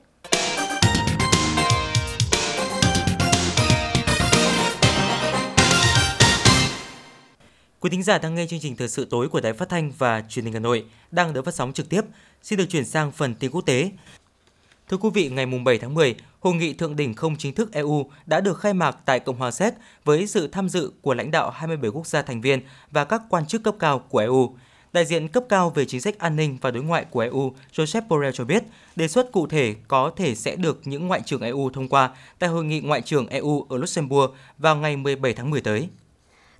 Quý 7.81 7.89
thính 7.89 8.03
giả 8.03 8.17
đang 8.17 8.35
nghe 8.35 8.47
chương 8.47 8.59
trình 8.59 8.75
thời 8.75 8.87
sự 8.87 9.05
tối 9.05 9.29
của 9.29 9.39
Đài 9.41 9.53
Phát 9.53 9.69
thanh 9.69 9.91
và 9.97 10.23
Truyền 10.29 10.45
hình 10.45 10.53
Hà 10.53 10.59
Nội 10.59 10.85
đang 11.11 11.33
được 11.33 11.45
phát 11.45 11.53
sóng 11.53 11.73
trực 11.73 11.89
tiếp. 11.89 12.01
Xin 12.43 12.59
được 12.59 12.65
chuyển 12.69 12.85
sang 12.85 13.11
phần 13.11 13.35
tin 13.35 13.51
quốc 13.51 13.61
tế. 13.65 13.91
Thưa 14.89 14.97
quý 14.97 15.09
vị, 15.13 15.29
ngày 15.29 15.45
7 15.45 15.77
tháng 15.77 15.93
10, 15.93 16.15
Hội 16.39 16.53
nghị 16.53 16.73
thượng 16.73 16.95
đỉnh 16.95 17.13
không 17.13 17.35
chính 17.37 17.53
thức 17.53 17.71
EU 17.73 18.05
đã 18.25 18.41
được 18.41 18.59
khai 18.59 18.73
mạc 18.73 18.97
tại 19.05 19.19
Cộng 19.19 19.37
hòa 19.37 19.51
Séc 19.51 19.73
với 20.05 20.27
sự 20.27 20.47
tham 20.47 20.69
dự 20.69 20.91
của 21.01 21.13
lãnh 21.13 21.31
đạo 21.31 21.49
27 21.49 21.91
quốc 21.91 22.07
gia 22.07 22.21
thành 22.21 22.41
viên 22.41 22.59
và 22.91 23.05
các 23.05 23.21
quan 23.29 23.45
chức 23.45 23.63
cấp 23.63 23.75
cao 23.79 23.99
của 23.99 24.19
EU. 24.19 24.55
Đại 24.93 25.05
diện 25.05 25.27
cấp 25.27 25.43
cao 25.49 25.69
về 25.69 25.85
chính 25.85 26.01
sách 26.01 26.19
an 26.19 26.35
ninh 26.35 26.57
và 26.61 26.71
đối 26.71 26.83
ngoại 26.83 27.05
của 27.05 27.19
EU 27.19 27.53
Joseph 27.73 28.07
Borrell 28.07 28.33
cho 28.33 28.45
biết, 28.45 28.63
đề 28.95 29.07
xuất 29.07 29.31
cụ 29.31 29.47
thể 29.47 29.75
có 29.87 30.11
thể 30.15 30.35
sẽ 30.35 30.55
được 30.55 30.81
những 30.85 31.07
ngoại 31.07 31.21
trưởng 31.25 31.41
EU 31.41 31.69
thông 31.69 31.89
qua 31.89 32.09
tại 32.39 32.49
hội 32.49 32.65
nghị 32.65 32.79
ngoại 32.79 33.01
trưởng 33.01 33.27
EU 33.27 33.65
ở 33.69 33.77
Luxembourg 33.77 34.33
vào 34.57 34.75
ngày 34.75 34.97
17 34.97 35.33
tháng 35.33 35.49
10 35.49 35.61
tới. 35.61 35.89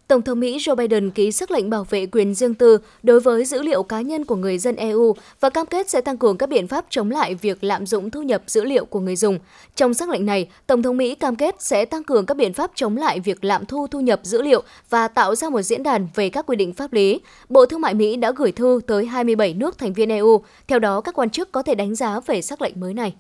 Tổng 0.08 0.22
thống 0.22 0.40
Mỹ 0.40 0.58
Joe 0.58 0.76
Biden 0.76 1.12
ký 1.12 1.32
sắc 1.32 1.52
lệnh 1.52 1.70
bảo 1.70 1.84
vệ 1.84 2.06
quyền 2.06 2.34
riêng 2.34 2.54
tư 2.54 2.78
đối 3.04 3.20
với 3.20 3.46
dữ 3.46 3.62
liệu 3.62 3.84
cá 3.84 4.02
nhân 4.02 4.26
của 4.26 4.36
người 4.36 4.58
dân 4.58 4.76
EU 4.76 5.16
và 5.40 5.50
cam 5.50 5.66
kết 5.66 5.90
sẽ 5.90 6.02
tăng 6.02 6.18
cường 6.18 6.38
các 6.38 6.50
biện 6.50 6.68
pháp 6.68 6.86
chống 6.90 7.12
lại 7.12 7.36
việc 7.36 7.64
lạm 7.64 7.86
dụng 7.86 8.10
thu 8.10 8.22
nhập 8.22 8.44
dữ 8.48 8.64
liệu 8.64 8.86
của 8.86 9.00
người 9.00 9.16
dùng. 9.16 9.40
Trong 9.76 9.94
sắc 9.94 10.10
lệnh 10.10 10.26
này, 10.26 10.50
Tổng 10.68 10.84
thống 10.84 10.98
Mỹ 10.98 11.16
cam 11.16 11.36
kết 11.36 11.56
sẽ 11.60 11.86
tăng 11.86 12.04
cường 12.04 12.26
các 12.26 12.38
biện 12.38 12.54
pháp 12.54 12.72
chống 12.76 12.98
lại 12.98 13.20
việc 13.20 13.44
lạm 13.44 13.66
thu 13.66 13.88
thu 13.88 14.00
nhập 14.00 14.20
dữ 14.24 14.42
liệu 14.42 14.64
và 14.90 15.08
tạo 15.08 15.36
ra 15.36 15.50
một 15.50 15.62
diễn 15.62 15.84
đàn 15.84 16.08
về 16.16 16.30
các 16.30 16.46
quy 16.46 16.56
định 16.56 16.74
pháp 16.74 16.94
lý. 16.94 17.20
Bộ 17.50 17.66
Thương 17.66 17.82
mại 17.82 17.94
Mỹ 17.94 18.16
đã 18.16 18.32
gửi 18.36 18.52
thư 18.52 18.82
tới 18.88 19.06
27 19.06 19.54
nước 19.54 19.78
thành 19.78 19.94
viên 19.94 20.10
EU. 20.10 20.44
Theo 20.68 20.80
đó, 20.80 21.02
các 21.02 21.16
quan 21.16 21.30
chức 21.30 21.52
có 21.52 21.64
thể 21.64 21.76
đánh 21.76 21.96
giá 21.96 22.20
về 22.20 22.42
sắc 22.42 22.62
lệnh 22.62 22.80
mới 22.80 22.94
này. 22.94 23.14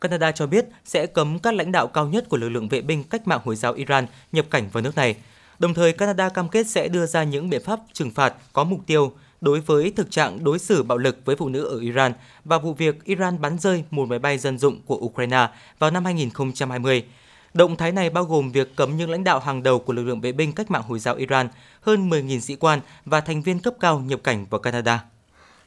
Canada 0.00 0.32
cho 0.32 0.46
biết 0.46 0.66
sẽ 0.84 1.06
cấm 1.06 1.38
các 1.38 1.54
lãnh 1.54 1.72
đạo 1.72 1.86
cao 1.86 2.06
nhất 2.06 2.28
của 2.28 2.36
lực 2.36 2.48
lượng 2.48 2.68
vệ 2.68 2.80
binh 2.80 3.04
cách 3.04 3.28
mạng 3.28 3.40
Hồi 3.44 3.56
giáo 3.56 3.72
Iran 3.72 4.06
nhập 4.32 4.46
cảnh 4.50 4.68
vào 4.72 4.82
nước 4.82 4.96
này. 4.96 5.16
Đồng 5.58 5.74
thời, 5.74 5.92
Canada 5.92 6.28
cam 6.28 6.48
kết 6.48 6.66
sẽ 6.66 6.88
đưa 6.88 7.06
ra 7.06 7.24
những 7.24 7.50
biện 7.50 7.62
pháp 7.64 7.80
trừng 7.92 8.10
phạt 8.10 8.34
có 8.52 8.64
mục 8.64 8.80
tiêu 8.86 9.12
đối 9.40 9.60
với 9.60 9.92
thực 9.96 10.10
trạng 10.10 10.44
đối 10.44 10.58
xử 10.58 10.82
bạo 10.82 10.98
lực 10.98 11.16
với 11.24 11.36
phụ 11.36 11.48
nữ 11.48 11.64
ở 11.64 11.78
Iran 11.78 12.12
và 12.44 12.58
vụ 12.58 12.72
việc 12.72 13.04
Iran 13.04 13.40
bắn 13.40 13.58
rơi 13.58 13.84
một 13.90 14.08
máy 14.08 14.18
bay 14.18 14.38
dân 14.38 14.58
dụng 14.58 14.80
của 14.86 14.96
Ukraine 14.96 15.48
vào 15.78 15.90
năm 15.90 16.04
2020. 16.04 17.04
Động 17.54 17.76
thái 17.76 17.92
này 17.92 18.10
bao 18.10 18.24
gồm 18.24 18.52
việc 18.52 18.76
cấm 18.76 18.96
những 18.96 19.10
lãnh 19.10 19.24
đạo 19.24 19.40
hàng 19.40 19.62
đầu 19.62 19.78
của 19.78 19.92
lực 19.92 20.02
lượng 20.02 20.20
vệ 20.20 20.32
binh 20.32 20.52
cách 20.52 20.70
mạng 20.70 20.82
Hồi 20.88 20.98
giáo 20.98 21.14
Iran, 21.14 21.48
hơn 21.80 22.10
10.000 22.10 22.40
sĩ 22.40 22.56
quan 22.56 22.80
và 23.04 23.20
thành 23.20 23.42
viên 23.42 23.58
cấp 23.58 23.74
cao 23.80 24.02
nhập 24.06 24.20
cảnh 24.24 24.46
vào 24.50 24.60
Canada. 24.60 25.04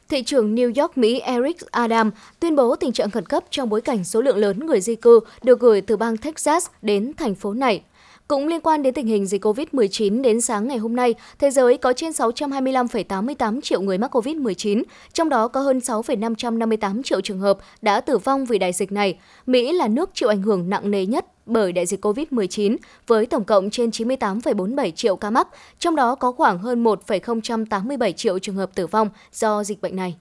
Thị 0.08 0.22
trưởng 0.22 0.54
New 0.54 0.82
York, 0.82 0.98
Mỹ 0.98 1.20
Eric 1.20 1.56
Adam 1.70 2.10
tuyên 2.40 2.56
bố 2.56 2.76
tình 2.76 2.92
trạng 2.92 3.10
khẩn 3.10 3.26
cấp 3.26 3.44
trong 3.50 3.68
bối 3.68 3.80
cảnh 3.80 4.04
số 4.04 4.20
lượng 4.20 4.36
lớn 4.36 4.66
người 4.66 4.80
di 4.80 4.94
cư 4.94 5.20
được 5.42 5.60
gửi 5.60 5.80
từ 5.80 5.96
bang 5.96 6.16
Texas 6.16 6.66
đến 6.82 7.12
thành 7.16 7.34
phố 7.34 7.52
này 7.52 7.82
cũng 8.30 8.48
liên 8.48 8.60
quan 8.60 8.82
đến 8.82 8.94
tình 8.94 9.06
hình 9.06 9.26
dịch 9.26 9.44
COVID-19 9.44 10.22
đến 10.22 10.40
sáng 10.40 10.68
ngày 10.68 10.78
hôm 10.78 10.96
nay, 10.96 11.14
thế 11.38 11.50
giới 11.50 11.76
có 11.76 11.92
trên 11.92 12.10
625,88 12.10 13.60
triệu 13.60 13.80
người 13.80 13.98
mắc 13.98 14.16
COVID-19, 14.16 14.82
trong 15.12 15.28
đó 15.28 15.48
có 15.48 15.60
hơn 15.60 15.80
6,558 15.80 17.02
triệu 17.02 17.20
trường 17.20 17.38
hợp 17.38 17.58
đã 17.82 18.00
tử 18.00 18.18
vong 18.18 18.44
vì 18.44 18.58
đại 18.58 18.72
dịch 18.72 18.92
này. 18.92 19.18
Mỹ 19.46 19.72
là 19.72 19.88
nước 19.88 20.10
chịu 20.14 20.28
ảnh 20.28 20.42
hưởng 20.42 20.70
nặng 20.70 20.90
nề 20.90 21.06
nhất 21.06 21.26
bởi 21.46 21.72
đại 21.72 21.86
dịch 21.86 22.04
COVID-19 22.04 22.76
với 23.06 23.26
tổng 23.26 23.44
cộng 23.44 23.70
trên 23.70 23.90
98,47 23.90 24.90
triệu 24.90 25.16
ca 25.16 25.30
mắc, 25.30 25.48
trong 25.78 25.96
đó 25.96 26.14
có 26.14 26.32
khoảng 26.32 26.58
hơn 26.58 26.84
1,087 26.84 28.12
triệu 28.12 28.38
trường 28.38 28.56
hợp 28.56 28.74
tử 28.74 28.86
vong 28.86 29.08
do 29.32 29.64
dịch 29.64 29.82
bệnh 29.82 29.96
này. 29.96 30.16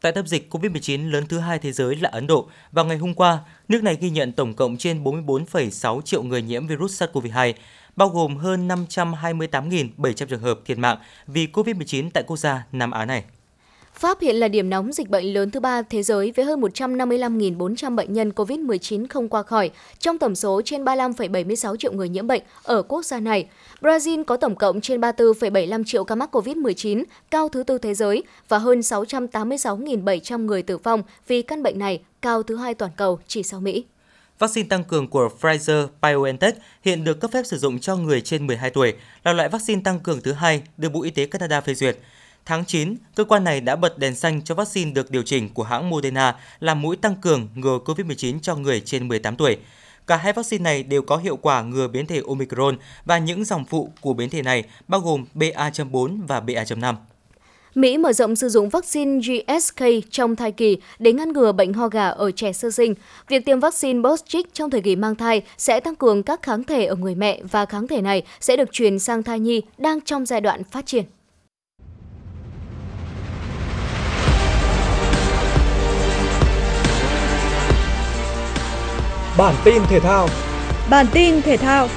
Tại 0.00 0.12
tâm 0.12 0.26
dịch 0.26 0.54
COVID-19 0.54 1.10
lớn 1.10 1.26
thứ 1.28 1.38
hai 1.38 1.58
thế 1.58 1.72
giới 1.72 1.96
là 1.96 2.08
Ấn 2.12 2.26
Độ, 2.26 2.48
vào 2.72 2.84
ngày 2.84 2.96
hôm 2.96 3.14
qua, 3.14 3.38
nước 3.68 3.82
này 3.82 3.96
ghi 4.00 4.10
nhận 4.10 4.32
tổng 4.32 4.54
cộng 4.54 4.76
trên 4.76 5.04
44,6 5.04 6.00
triệu 6.00 6.22
người 6.22 6.42
nhiễm 6.42 6.66
virus 6.66 7.02
SARS-CoV-2, 7.02 7.52
bao 7.96 8.08
gồm 8.08 8.36
hơn 8.36 8.68
528.700 8.68 10.12
trường 10.12 10.40
hợp 10.40 10.60
thiệt 10.64 10.78
mạng 10.78 10.98
vì 11.26 11.46
COVID-19 11.52 12.10
tại 12.14 12.22
quốc 12.26 12.36
gia 12.36 12.64
Nam 12.72 12.90
Á 12.90 13.04
này. 13.04 13.24
Pháp 13.98 14.20
hiện 14.20 14.36
là 14.36 14.48
điểm 14.48 14.70
nóng 14.70 14.92
dịch 14.92 15.10
bệnh 15.10 15.34
lớn 15.34 15.50
thứ 15.50 15.60
ba 15.60 15.82
thế 15.82 16.02
giới 16.02 16.32
với 16.36 16.44
hơn 16.44 16.60
155.400 16.60 17.94
bệnh 17.94 18.12
nhân 18.12 18.30
COVID-19 18.30 19.06
không 19.10 19.28
qua 19.28 19.42
khỏi, 19.42 19.70
trong 19.98 20.18
tổng 20.18 20.34
số 20.34 20.62
trên 20.64 20.84
35,76 20.84 21.76
triệu 21.76 21.92
người 21.92 22.08
nhiễm 22.08 22.26
bệnh 22.26 22.42
ở 22.62 22.82
quốc 22.82 23.04
gia 23.04 23.20
này. 23.20 23.48
Brazil 23.80 24.24
có 24.24 24.36
tổng 24.36 24.56
cộng 24.56 24.80
trên 24.80 25.00
34,75 25.00 25.84
triệu 25.86 26.04
ca 26.04 26.14
mắc 26.14 26.36
COVID-19, 26.36 27.04
cao 27.30 27.48
thứ 27.48 27.62
tư 27.62 27.78
thế 27.78 27.94
giới, 27.94 28.22
và 28.48 28.58
hơn 28.58 28.80
686.700 28.80 30.44
người 30.44 30.62
tử 30.62 30.78
vong 30.78 31.02
vì 31.28 31.42
căn 31.42 31.62
bệnh 31.62 31.78
này, 31.78 32.00
cao 32.22 32.42
thứ 32.42 32.56
hai 32.56 32.74
toàn 32.74 32.90
cầu 32.96 33.18
chỉ 33.26 33.42
sau 33.42 33.60
Mỹ. 33.60 33.84
Vaccine 34.38 34.68
tăng 34.68 34.84
cường 34.84 35.08
của 35.08 35.28
Pfizer-BioNTech 35.40 36.52
hiện 36.82 37.04
được 37.04 37.20
cấp 37.20 37.30
phép 37.32 37.42
sử 37.46 37.58
dụng 37.58 37.78
cho 37.78 37.96
người 37.96 38.20
trên 38.20 38.46
12 38.46 38.70
tuổi, 38.70 38.94
là 39.24 39.32
loại 39.32 39.48
vaccine 39.48 39.82
tăng 39.84 40.00
cường 40.00 40.20
thứ 40.20 40.32
hai 40.32 40.62
được 40.76 40.88
Bộ 40.92 41.02
Y 41.02 41.10
tế 41.10 41.26
Canada 41.26 41.60
phê 41.60 41.74
duyệt. 41.74 41.98
Tháng 42.46 42.64
9, 42.64 42.94
cơ 43.14 43.24
quan 43.24 43.44
này 43.44 43.60
đã 43.60 43.76
bật 43.76 43.98
đèn 43.98 44.14
xanh 44.14 44.42
cho 44.44 44.54
vaccine 44.54 44.92
được 44.92 45.10
điều 45.10 45.22
chỉnh 45.22 45.54
của 45.54 45.62
hãng 45.62 45.90
Moderna 45.90 46.34
làm 46.60 46.82
mũi 46.82 46.96
tăng 46.96 47.14
cường 47.14 47.48
ngừa 47.54 47.78
COVID-19 47.84 48.38
cho 48.42 48.56
người 48.56 48.80
trên 48.80 49.08
18 49.08 49.36
tuổi. 49.36 49.56
Cả 50.06 50.16
hai 50.16 50.32
vaccine 50.32 50.62
này 50.62 50.82
đều 50.82 51.02
có 51.02 51.16
hiệu 51.16 51.36
quả 51.36 51.62
ngừa 51.62 51.88
biến 51.88 52.06
thể 52.06 52.22
Omicron 52.28 52.76
và 53.04 53.18
những 53.18 53.44
dòng 53.44 53.64
phụ 53.64 53.92
của 54.00 54.14
biến 54.14 54.30
thể 54.30 54.42
này 54.42 54.64
bao 54.88 55.00
gồm 55.00 55.24
BA.4 55.34 56.26
và 56.26 56.40
BA.5. 56.40 56.94
Mỹ 57.74 57.98
mở 57.98 58.12
rộng 58.12 58.36
sử 58.36 58.48
dụng 58.48 58.68
vaccine 58.68 59.20
GSK 59.20 59.84
trong 60.10 60.36
thai 60.36 60.52
kỳ 60.52 60.76
để 60.98 61.12
ngăn 61.12 61.32
ngừa 61.32 61.52
bệnh 61.52 61.72
ho 61.72 61.88
gà 61.88 62.08
ở 62.08 62.30
trẻ 62.30 62.52
sơ 62.52 62.70
sinh. 62.70 62.94
Việc 63.28 63.44
tiêm 63.44 63.60
vaccine 63.60 64.00
Bostric 64.00 64.54
trong 64.54 64.70
thời 64.70 64.80
kỳ 64.80 64.96
mang 64.96 65.14
thai 65.14 65.42
sẽ 65.58 65.80
tăng 65.80 65.96
cường 65.96 66.22
các 66.22 66.42
kháng 66.42 66.64
thể 66.64 66.86
ở 66.86 66.94
người 66.96 67.14
mẹ 67.14 67.40
và 67.50 67.66
kháng 67.66 67.86
thể 67.86 68.02
này 68.02 68.22
sẽ 68.40 68.56
được 68.56 68.72
truyền 68.72 68.98
sang 68.98 69.22
thai 69.22 69.40
nhi 69.40 69.62
đang 69.78 70.00
trong 70.00 70.26
giai 70.26 70.40
đoạn 70.40 70.64
phát 70.64 70.86
triển. 70.86 71.04
Bản 79.38 79.54
tin 79.64 79.82
thể 79.88 80.00
thao. 80.00 80.28
Bản 80.90 81.06
tin 81.12 81.42
thể 81.42 81.56
thao. 81.56 81.88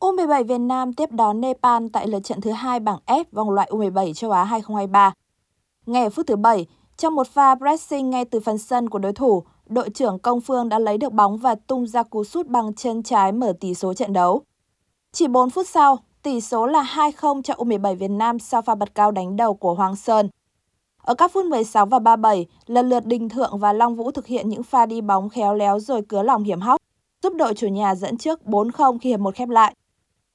U17 0.00 0.44
Việt 0.44 0.58
Nam 0.58 0.92
tiếp 0.92 1.12
đón 1.12 1.40
Nepal 1.40 1.86
tại 1.92 2.08
lượt 2.08 2.20
trận 2.20 2.40
thứ 2.40 2.50
hai 2.50 2.80
bảng 2.80 2.98
F 3.06 3.24
vòng 3.32 3.50
loại 3.50 3.68
U17 3.70 4.12
châu 4.12 4.30
Á 4.30 4.44
2023. 4.44 5.12
Ngay 5.86 6.02
ở 6.02 6.10
phút 6.10 6.26
thứ 6.26 6.36
7, 6.36 6.66
trong 6.96 7.14
một 7.14 7.26
pha 7.28 7.54
pressing 7.54 8.10
ngay 8.10 8.24
từ 8.24 8.40
phần 8.40 8.58
sân 8.58 8.90
của 8.90 8.98
đối 8.98 9.12
thủ, 9.12 9.42
đội 9.66 9.90
trưởng 9.90 10.18
Công 10.18 10.40
Phương 10.40 10.68
đã 10.68 10.78
lấy 10.78 10.98
được 10.98 11.12
bóng 11.12 11.36
và 11.36 11.54
tung 11.54 11.86
ra 11.86 12.02
cú 12.02 12.24
sút 12.24 12.46
bằng 12.46 12.74
chân 12.74 13.02
trái 13.02 13.32
mở 13.32 13.52
tỷ 13.60 13.74
số 13.74 13.94
trận 13.94 14.12
đấu. 14.12 14.42
Chỉ 15.12 15.28
4 15.28 15.50
phút 15.50 15.66
sau, 15.68 15.98
Tỷ 16.24 16.40
số 16.40 16.66
là 16.66 16.82
2-0 16.82 17.42
cho 17.42 17.54
U17 17.54 17.96
Việt 17.96 18.10
Nam 18.10 18.38
sau 18.38 18.62
pha 18.62 18.74
bật 18.74 18.94
cao 18.94 19.10
đánh 19.10 19.36
đầu 19.36 19.54
của 19.54 19.74
Hoàng 19.74 19.96
Sơn. 19.96 20.28
Ở 21.02 21.14
các 21.14 21.32
phút 21.32 21.44
16 21.44 21.86
và 21.86 21.98
37, 21.98 22.46
lần 22.66 22.88
lượt 22.88 23.06
Đình 23.06 23.28
Thượng 23.28 23.58
và 23.58 23.72
Long 23.72 23.96
Vũ 23.96 24.10
thực 24.10 24.26
hiện 24.26 24.48
những 24.48 24.62
pha 24.62 24.86
đi 24.86 25.00
bóng 25.00 25.28
khéo 25.28 25.54
léo 25.54 25.80
rồi 25.80 26.02
cứa 26.02 26.22
lòng 26.22 26.44
hiểm 26.44 26.60
hóc, 26.60 26.80
giúp 27.22 27.32
đội 27.36 27.54
chủ 27.54 27.66
nhà 27.66 27.94
dẫn 27.94 28.18
trước 28.18 28.40
4-0 28.44 28.98
khi 28.98 29.10
hiệp 29.10 29.20
một 29.20 29.34
khép 29.34 29.48
lại. 29.48 29.74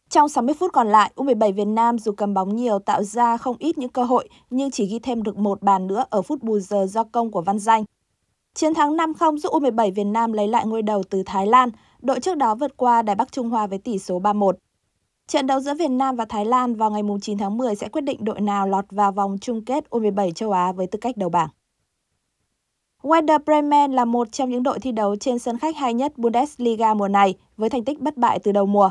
Trong 0.10 0.30
60 0.30 0.56
phút 0.60 0.73
còn 0.73 0.88
lại, 0.88 1.12
U17 1.15 1.54
Việt 1.54 1.67
Nam 1.67 1.99
dù 1.99 2.12
cầm 2.12 2.34
bóng 2.34 2.56
nhiều 2.56 2.80
tạo 2.80 3.04
ra 3.04 3.38
không 3.38 3.56
ít 3.60 3.78
những 3.78 3.89
cơ 3.89 4.04
hội 4.04 4.30
nhưng 4.49 4.71
chỉ 4.71 4.86
ghi 4.86 4.99
thêm 4.99 5.23
được 5.23 5.38
một 5.38 5.62
bàn 5.62 5.88
nữa 5.88 6.06
ở 6.10 6.21
phút 6.21 6.43
bù 6.43 6.60
giờ 6.60 6.86
do 6.89 7.04
công 7.04 7.32
của 7.32 7.41
Văn 7.41 7.60
Danh. 7.60 7.84
Chiến 8.54 8.73
thắng 8.73 8.97
5-0 8.97 9.38
giúp 9.38 9.54
U17 9.54 9.93
Việt 9.93 10.04
Nam 10.04 10.34
lấy 10.34 10.47
lại 10.47 10.65
ngôi 10.65 10.82
đầu 10.82 11.04
từ 11.10 11.23
Thái 11.25 11.47
Lan, 11.47 11.69
đội 11.99 12.19
trước 12.19 12.38
đó 12.38 12.56
vượt 12.56 12.78
qua 12.78 13.02
Đài 13.02 13.15
Bắc 13.15 13.32
Trung 13.32 13.49
Hoa 13.49 13.67
với 13.67 13.80
tỷ 13.80 13.99
số 13.99 14.19
3-1. 14.19 14.54
Trận 15.30 15.48
đấu 15.48 15.60
giữa 15.60 15.74
Việt 15.74 15.92
Nam 15.92 16.15
và 16.15 16.26
Thái 16.26 16.46
Lan 16.46 16.76
vào 16.76 16.92
ngày 16.92 17.02
9 17.22 17.38
tháng 17.38 17.58
10 17.58 17.76
sẽ 17.76 17.89
quyết 17.89 18.02
định 18.02 18.26
đội 18.26 18.42
nào 18.42 18.68
lọt 18.68 18.86
vào 18.92 19.12
vòng 19.12 19.38
chung 19.42 19.65
kết 19.65 19.84
U17 19.89 20.32
châu 20.32 20.52
Á 20.52 20.72
với 20.72 20.88
tư 20.88 21.00
cách 21.02 21.18
đầu 21.18 21.30
bảng. 21.30 21.50
Werder 23.02 23.39
Bremen 23.39 23.92
là 23.92 24.06
một 24.06 24.32
trong 24.32 24.50
những 24.50 24.63
đội 24.63 24.80
thi 24.80 24.92
đấu 24.92 25.15
trên 25.15 25.39
sân 25.39 25.58
khách 25.58 25.78
hay 25.78 25.94
nhất 25.94 26.18
Bundesliga 26.18 26.94
mùa 26.94 27.08
này 27.08 27.36
với 27.58 27.70
thành 27.70 27.86
tích 27.86 28.00
bất 28.00 28.18
bại 28.18 28.39
từ 28.39 28.52
đầu 28.52 28.65
mùa. 28.65 28.89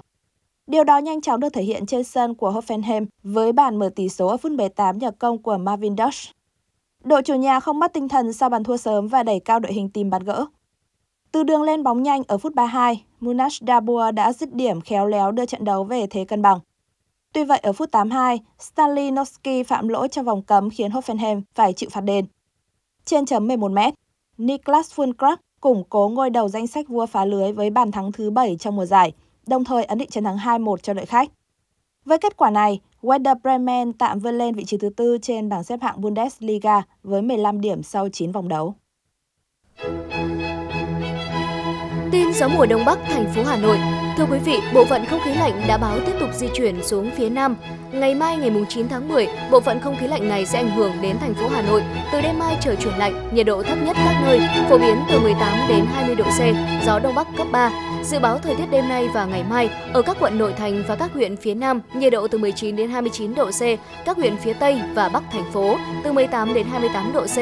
Điều 0.67 0.85
đó 0.85 0.99
nhanh 0.99 1.21
chóng 1.21 1.41
được 1.41 1.53
thể 1.53 1.63
hiện 1.63 1.87
trên 1.87 2.05
sân 2.05 2.35
của 2.35 2.53
Hoffenheim 2.53 3.07
với 3.23 3.53
bàn 3.53 3.77
mở 3.79 3.91
tỷ 3.97 4.09
số 4.09 4.27
ở 4.27 4.37
phút 4.37 4.53
18 4.53 4.99
nhờ 4.99 5.11
công 5.11 5.43
của 5.43 5.59
Marvin 5.59 5.97
Dush. 5.97 6.37
Đội 7.05 7.23
chủ 7.23 7.35
nhà 7.35 7.61
không 7.61 7.79
mất 7.79 7.93
tinh 7.93 8.09
thần 8.09 8.33
sau 8.33 8.49
bàn 8.49 8.65
thua 8.65 8.77
sớm 8.77 9.09
và 9.09 9.23
đẩy 9.23 9.41
cao 9.41 9.61
đội 9.61 9.73
hình 9.73 9.91
tìm 9.91 10.11
bàn 10.11 10.25
gỡ. 10.25 10.47
Từ 11.33 11.43
đường 11.43 11.63
lên 11.63 11.83
bóng 11.83 12.03
nhanh 12.03 12.23
ở 12.29 12.39
phút 12.39 12.55
32, 12.55 13.05
Munas 13.21 13.63
Dabur 13.67 14.15
đã 14.15 14.33
dứt 14.33 14.55
điểm 14.55 14.81
khéo 14.81 15.07
léo 15.07 15.33
đưa 15.33 15.47
trận 15.47 15.65
đấu 15.65 15.85
về 15.85 16.07
thế 16.07 16.25
cân 16.25 16.43
bằng. 16.43 16.59
Tuy 17.33 17.45
vậy 17.45 17.59
ở 17.59 17.73
phút 17.73 17.91
82, 17.91 18.41
Stanley 18.59 19.11
Noski 19.11 19.67
phạm 19.67 19.89
lỗi 19.89 20.09
trong 20.09 20.25
vòng 20.25 20.43
cấm 20.43 20.71
khiến 20.71 20.91
Hoffenheim 20.91 21.43
phải 21.55 21.73
chịu 21.73 21.89
phạt 21.93 22.01
đền. 22.01 22.27
Trên 23.05 23.27
chấm 23.27 23.49
11 23.49 23.71
m 23.71 23.79
Niklas 24.39 24.95
Fulkrug 24.95 25.37
củng 25.61 25.85
cố 25.89 26.09
ngôi 26.09 26.31
đầu 26.31 26.49
danh 26.49 26.67
sách 26.67 26.89
vua 26.89 27.07
phá 27.07 27.25
lưới 27.25 27.53
với 27.53 27.71
bàn 27.71 27.91
thắng 27.91 28.13
thứ 28.13 28.31
7 28.31 28.57
trong 28.57 28.77
mùa 28.77 28.85
giải, 28.85 29.13
đồng 29.47 29.65
thời 29.65 29.85
ấn 29.85 29.99
định 29.99 30.11
chiến 30.11 30.25
thắng 30.25 30.37
2-1 30.37 30.77
cho 30.77 30.95
đội 30.95 31.07
khách. 31.07 31.31
Với 32.05 32.19
kết 32.19 32.37
quả 32.37 32.51
này, 32.51 32.81
Werder 33.03 33.35
Bremen 33.39 33.93
tạm 33.93 34.19
vươn 34.19 34.39
lên 34.39 34.55
vị 34.55 34.65
trí 34.65 34.77
thứ 34.77 34.89
tư 34.97 35.19
trên 35.23 35.49
bảng 35.49 35.65
xếp 35.65 35.81
hạng 35.83 36.01
Bundesliga 36.01 36.83
với 37.03 37.23
15 37.23 37.61
điểm 37.61 37.83
sau 37.83 38.09
9 38.09 38.33
vòng 38.33 38.49
đấu. 38.49 38.75
Tin 42.19 42.33
gió 42.33 42.49
mùa 42.49 42.67
đông 42.67 42.85
bắc 42.85 42.99
thành 43.09 43.33
phố 43.35 43.43
Hà 43.45 43.57
Nội. 43.57 43.79
Thưa 44.17 44.25
quý 44.31 44.39
vị, 44.39 44.59
bộ 44.75 44.85
phận 44.85 45.05
không 45.05 45.21
khí 45.25 45.35
lạnh 45.35 45.63
đã 45.69 45.79
báo 45.79 45.99
tiếp 46.07 46.13
tục 46.21 46.29
di 46.35 46.47
chuyển 46.55 46.83
xuống 46.83 47.11
phía 47.17 47.29
Nam. 47.29 47.57
Ngày 47.93 48.15
mai 48.15 48.37
ngày 48.37 48.51
9 48.69 48.89
tháng 48.89 49.09
10, 49.09 49.27
bộ 49.51 49.61
phận 49.61 49.81
không 49.81 49.97
khí 50.01 50.07
lạnh 50.07 50.29
này 50.29 50.47
sẽ 50.47 50.59
ảnh 50.59 50.71
hưởng 50.71 50.93
đến 51.01 51.17
thành 51.21 51.35
phố 51.35 51.49
Hà 51.49 51.63
Nội. 51.63 51.83
Từ 52.13 52.21
đêm 52.21 52.39
mai 52.39 52.57
trời 52.61 52.77
chuyển 52.77 52.99
lạnh, 52.99 53.29
nhiệt 53.33 53.47
độ 53.47 53.63
thấp 53.63 53.79
nhất 53.83 53.97
các 54.05 54.23
nơi 54.23 54.41
phổ 54.69 54.79
biến 54.79 54.97
từ 55.11 55.21
18 55.21 55.69
đến 55.69 55.85
20 55.95 56.15
độ 56.15 56.25
C, 56.25 56.41
gió 56.87 56.99
đông 56.99 57.15
bắc 57.15 57.27
cấp 57.37 57.47
3. 57.53 57.71
Dự 58.05 58.19
báo 58.19 58.39
thời 58.39 58.55
tiết 58.55 58.67
đêm 58.71 58.89
nay 58.89 59.09
và 59.15 59.25
ngày 59.25 59.45
mai 59.45 59.71
ở 59.93 60.03
các 60.03 60.17
quận 60.21 60.39
nội 60.39 60.53
thành 60.53 60.83
và 60.89 60.97
các 60.97 61.13
huyện 61.13 61.37
phía 61.37 61.55
Nam 61.55 61.81
nhiệt 61.95 62.13
độ 62.13 62.29
từ 62.29 62.39
19 62.39 62.77
đến 62.77 62.91
29 62.91 63.35
độ 63.35 63.51
C, 63.51 63.61
các 64.07 64.17
huyện 64.17 64.37
phía 64.37 64.53
Tây 64.53 64.81
và 64.95 65.09
Bắc 65.09 65.23
thành 65.33 65.53
phố 65.53 65.79
từ 66.05 66.13
18 66.13 66.55
đến 66.55 66.67
28 66.67 67.13
độ 67.13 67.27
C. 67.27 67.37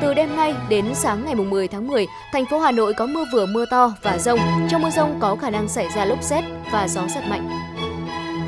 Từ 0.00 0.14
đêm 0.14 0.36
nay 0.36 0.54
đến 0.68 0.94
sáng 0.94 1.24
ngày 1.24 1.34
10 1.34 1.68
tháng 1.68 1.86
10, 1.86 2.06
thành 2.32 2.46
phố 2.46 2.58
Hà 2.58 2.72
Nội 2.72 2.94
có 2.94 3.06
mưa 3.06 3.24
vừa 3.32 3.46
mưa 3.46 3.64
to 3.70 3.94
và 4.02 4.18
rông. 4.18 4.38
Trong 4.70 4.82
mưa 4.82 4.90
rông 4.90 5.20
có 5.20 5.36
khả 5.36 5.50
năng 5.50 5.68
xảy 5.68 5.88
ra 5.96 6.04
lốc 6.04 6.22
xét 6.22 6.44
và 6.72 6.88
gió 6.88 7.08
giật 7.14 7.22
mạnh. 7.28 7.50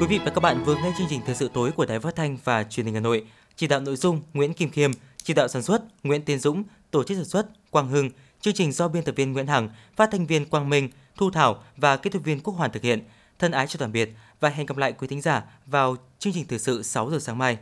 Quý 0.01 0.07
vị 0.07 0.19
và 0.25 0.31
các 0.31 0.41
bạn 0.41 0.65
vừa 0.65 0.75
nghe 0.75 0.93
chương 0.99 1.07
trình 1.11 1.21
thời 1.27 1.35
sự 1.35 1.51
tối 1.55 1.71
của 1.71 1.87
Đài 1.87 2.01
Phát 2.01 2.17
thanh 2.17 2.37
và 2.45 2.65
Truyền 2.65 2.87
hình 2.87 2.95
Hà 2.95 3.01
Nội. 3.01 3.25
Chỉ 3.57 3.67
đạo 3.67 3.81
nội 3.81 3.97
dung 3.97 4.21
Nguyễn 4.35 4.55
Kim 4.55 4.71
Khiêm, 4.71 4.91
chỉ 5.23 5.35
đạo 5.35 5.49
sản 5.49 5.63
xuất 5.63 5.83
Nguyễn 6.03 6.23
Tiến 6.23 6.39
Dũng, 6.39 6.63
tổ 6.91 7.05
chức 7.05 7.17
sản 7.17 7.25
xuất 7.25 7.47
Quang 7.71 7.89
Hưng, 7.89 8.11
chương 8.41 8.55
trình 8.55 8.73
do 8.73 8.89
biên 8.89 9.03
tập 9.03 9.13
viên 9.17 9.33
Nguyễn 9.33 9.47
Hằng, 9.47 9.69
phát 9.97 10.09
thanh 10.13 10.27
viên 10.27 10.45
Quang 10.45 10.71
Minh, 10.71 10.89
Thu 11.17 11.31
Thảo 11.31 11.63
và 11.77 11.97
kỹ 11.97 12.11
thuật 12.11 12.25
viên 12.25 12.41
Quốc 12.41 12.55
Hoàn 12.55 12.73
thực 12.73 12.83
hiện. 12.83 13.09
Thân 13.39 13.53
ái 13.53 13.67
chào 13.67 13.77
tạm 13.79 13.93
biệt 13.93 14.11
và 14.41 14.49
hẹn 14.49 14.67
gặp 14.67 14.77
lại 14.77 14.93
quý 14.93 15.09
thính 15.09 15.21
giả 15.21 15.45
vào 15.67 15.97
chương 16.19 16.33
trình 16.33 16.47
thời 16.49 16.59
sự 16.59 16.83
6 16.83 17.11
giờ 17.11 17.19
sáng 17.19 17.39
mai. 17.39 17.59